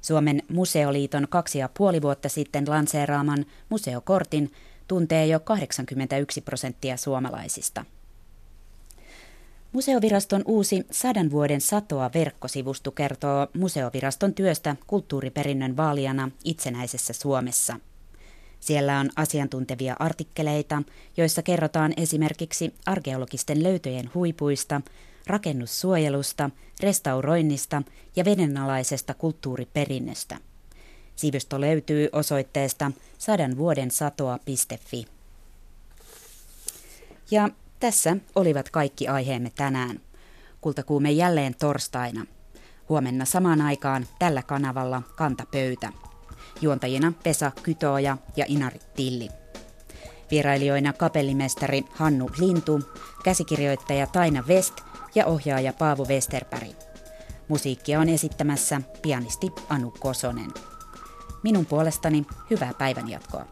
Suomen 0.00 0.42
museoliiton 0.48 1.26
kaksi 1.30 1.58
ja 1.58 1.68
puoli 1.78 2.02
vuotta 2.02 2.28
sitten 2.28 2.64
lanseeraaman 2.68 3.46
museokortin 3.68 4.52
tuntee 4.88 5.26
jo 5.26 5.40
81 5.40 6.40
prosenttia 6.40 6.96
suomalaisista. 6.96 7.84
Museoviraston 9.72 10.42
uusi 10.46 10.86
sadan 10.90 11.30
vuoden 11.30 11.60
satoa 11.60 12.10
verkkosivusto 12.14 12.90
kertoo 12.90 13.46
museoviraston 13.54 14.34
työstä 14.34 14.76
kulttuuriperinnön 14.86 15.76
vaalijana 15.76 16.30
itsenäisessä 16.44 17.12
Suomessa. 17.12 17.80
Siellä 18.60 19.00
on 19.00 19.10
asiantuntevia 19.16 19.96
artikkeleita, 19.98 20.82
joissa 21.16 21.42
kerrotaan 21.42 21.92
esimerkiksi 21.96 22.74
arkeologisten 22.86 23.62
löytöjen 23.62 24.10
huipuista, 24.14 24.80
rakennussuojelusta, 25.26 26.50
restauroinnista 26.80 27.82
ja 28.16 28.24
vedenalaisesta 28.24 29.14
kulttuuriperinnöstä. 29.14 30.36
Sivusto 31.16 31.60
löytyy 31.60 32.08
osoitteesta 32.12 32.92
sadan 33.18 33.56
vuoden 33.56 33.90
satoa.fi. 33.90 35.06
Ja 37.30 37.48
tässä 37.80 38.16
olivat 38.34 38.70
kaikki 38.70 39.08
aiheemme 39.08 39.50
tänään. 39.56 40.00
Kultakuume 40.60 41.10
jälleen 41.10 41.54
torstaina. 41.54 42.26
Huomenna 42.88 43.24
samaan 43.24 43.60
aikaan 43.60 44.06
tällä 44.18 44.42
kanavalla 44.42 45.02
Kantapöytä. 45.16 45.92
Juontajina 46.60 47.12
Pesa 47.22 47.52
Kytoja 47.62 48.16
ja 48.36 48.44
Inari 48.48 48.80
Tilli. 48.96 49.28
Vierailijoina 50.30 50.92
kapellimestari 50.92 51.84
Hannu 51.92 52.30
Lintu, 52.38 52.80
käsikirjoittaja 53.24 54.06
Taina 54.06 54.44
West 54.48 54.74
ja 55.14 55.26
ohjaaja 55.26 55.72
Paavo 55.72 56.04
Westerberg. 56.04 56.76
Musiikkia 57.48 58.00
on 58.00 58.08
esittämässä 58.08 58.80
pianisti 59.02 59.50
Anu 59.68 59.90
Kosonen. 59.90 60.50
Minun 61.42 61.66
puolestani 61.66 62.26
hyvää 62.50 62.74
päivänjatkoa. 62.78 63.46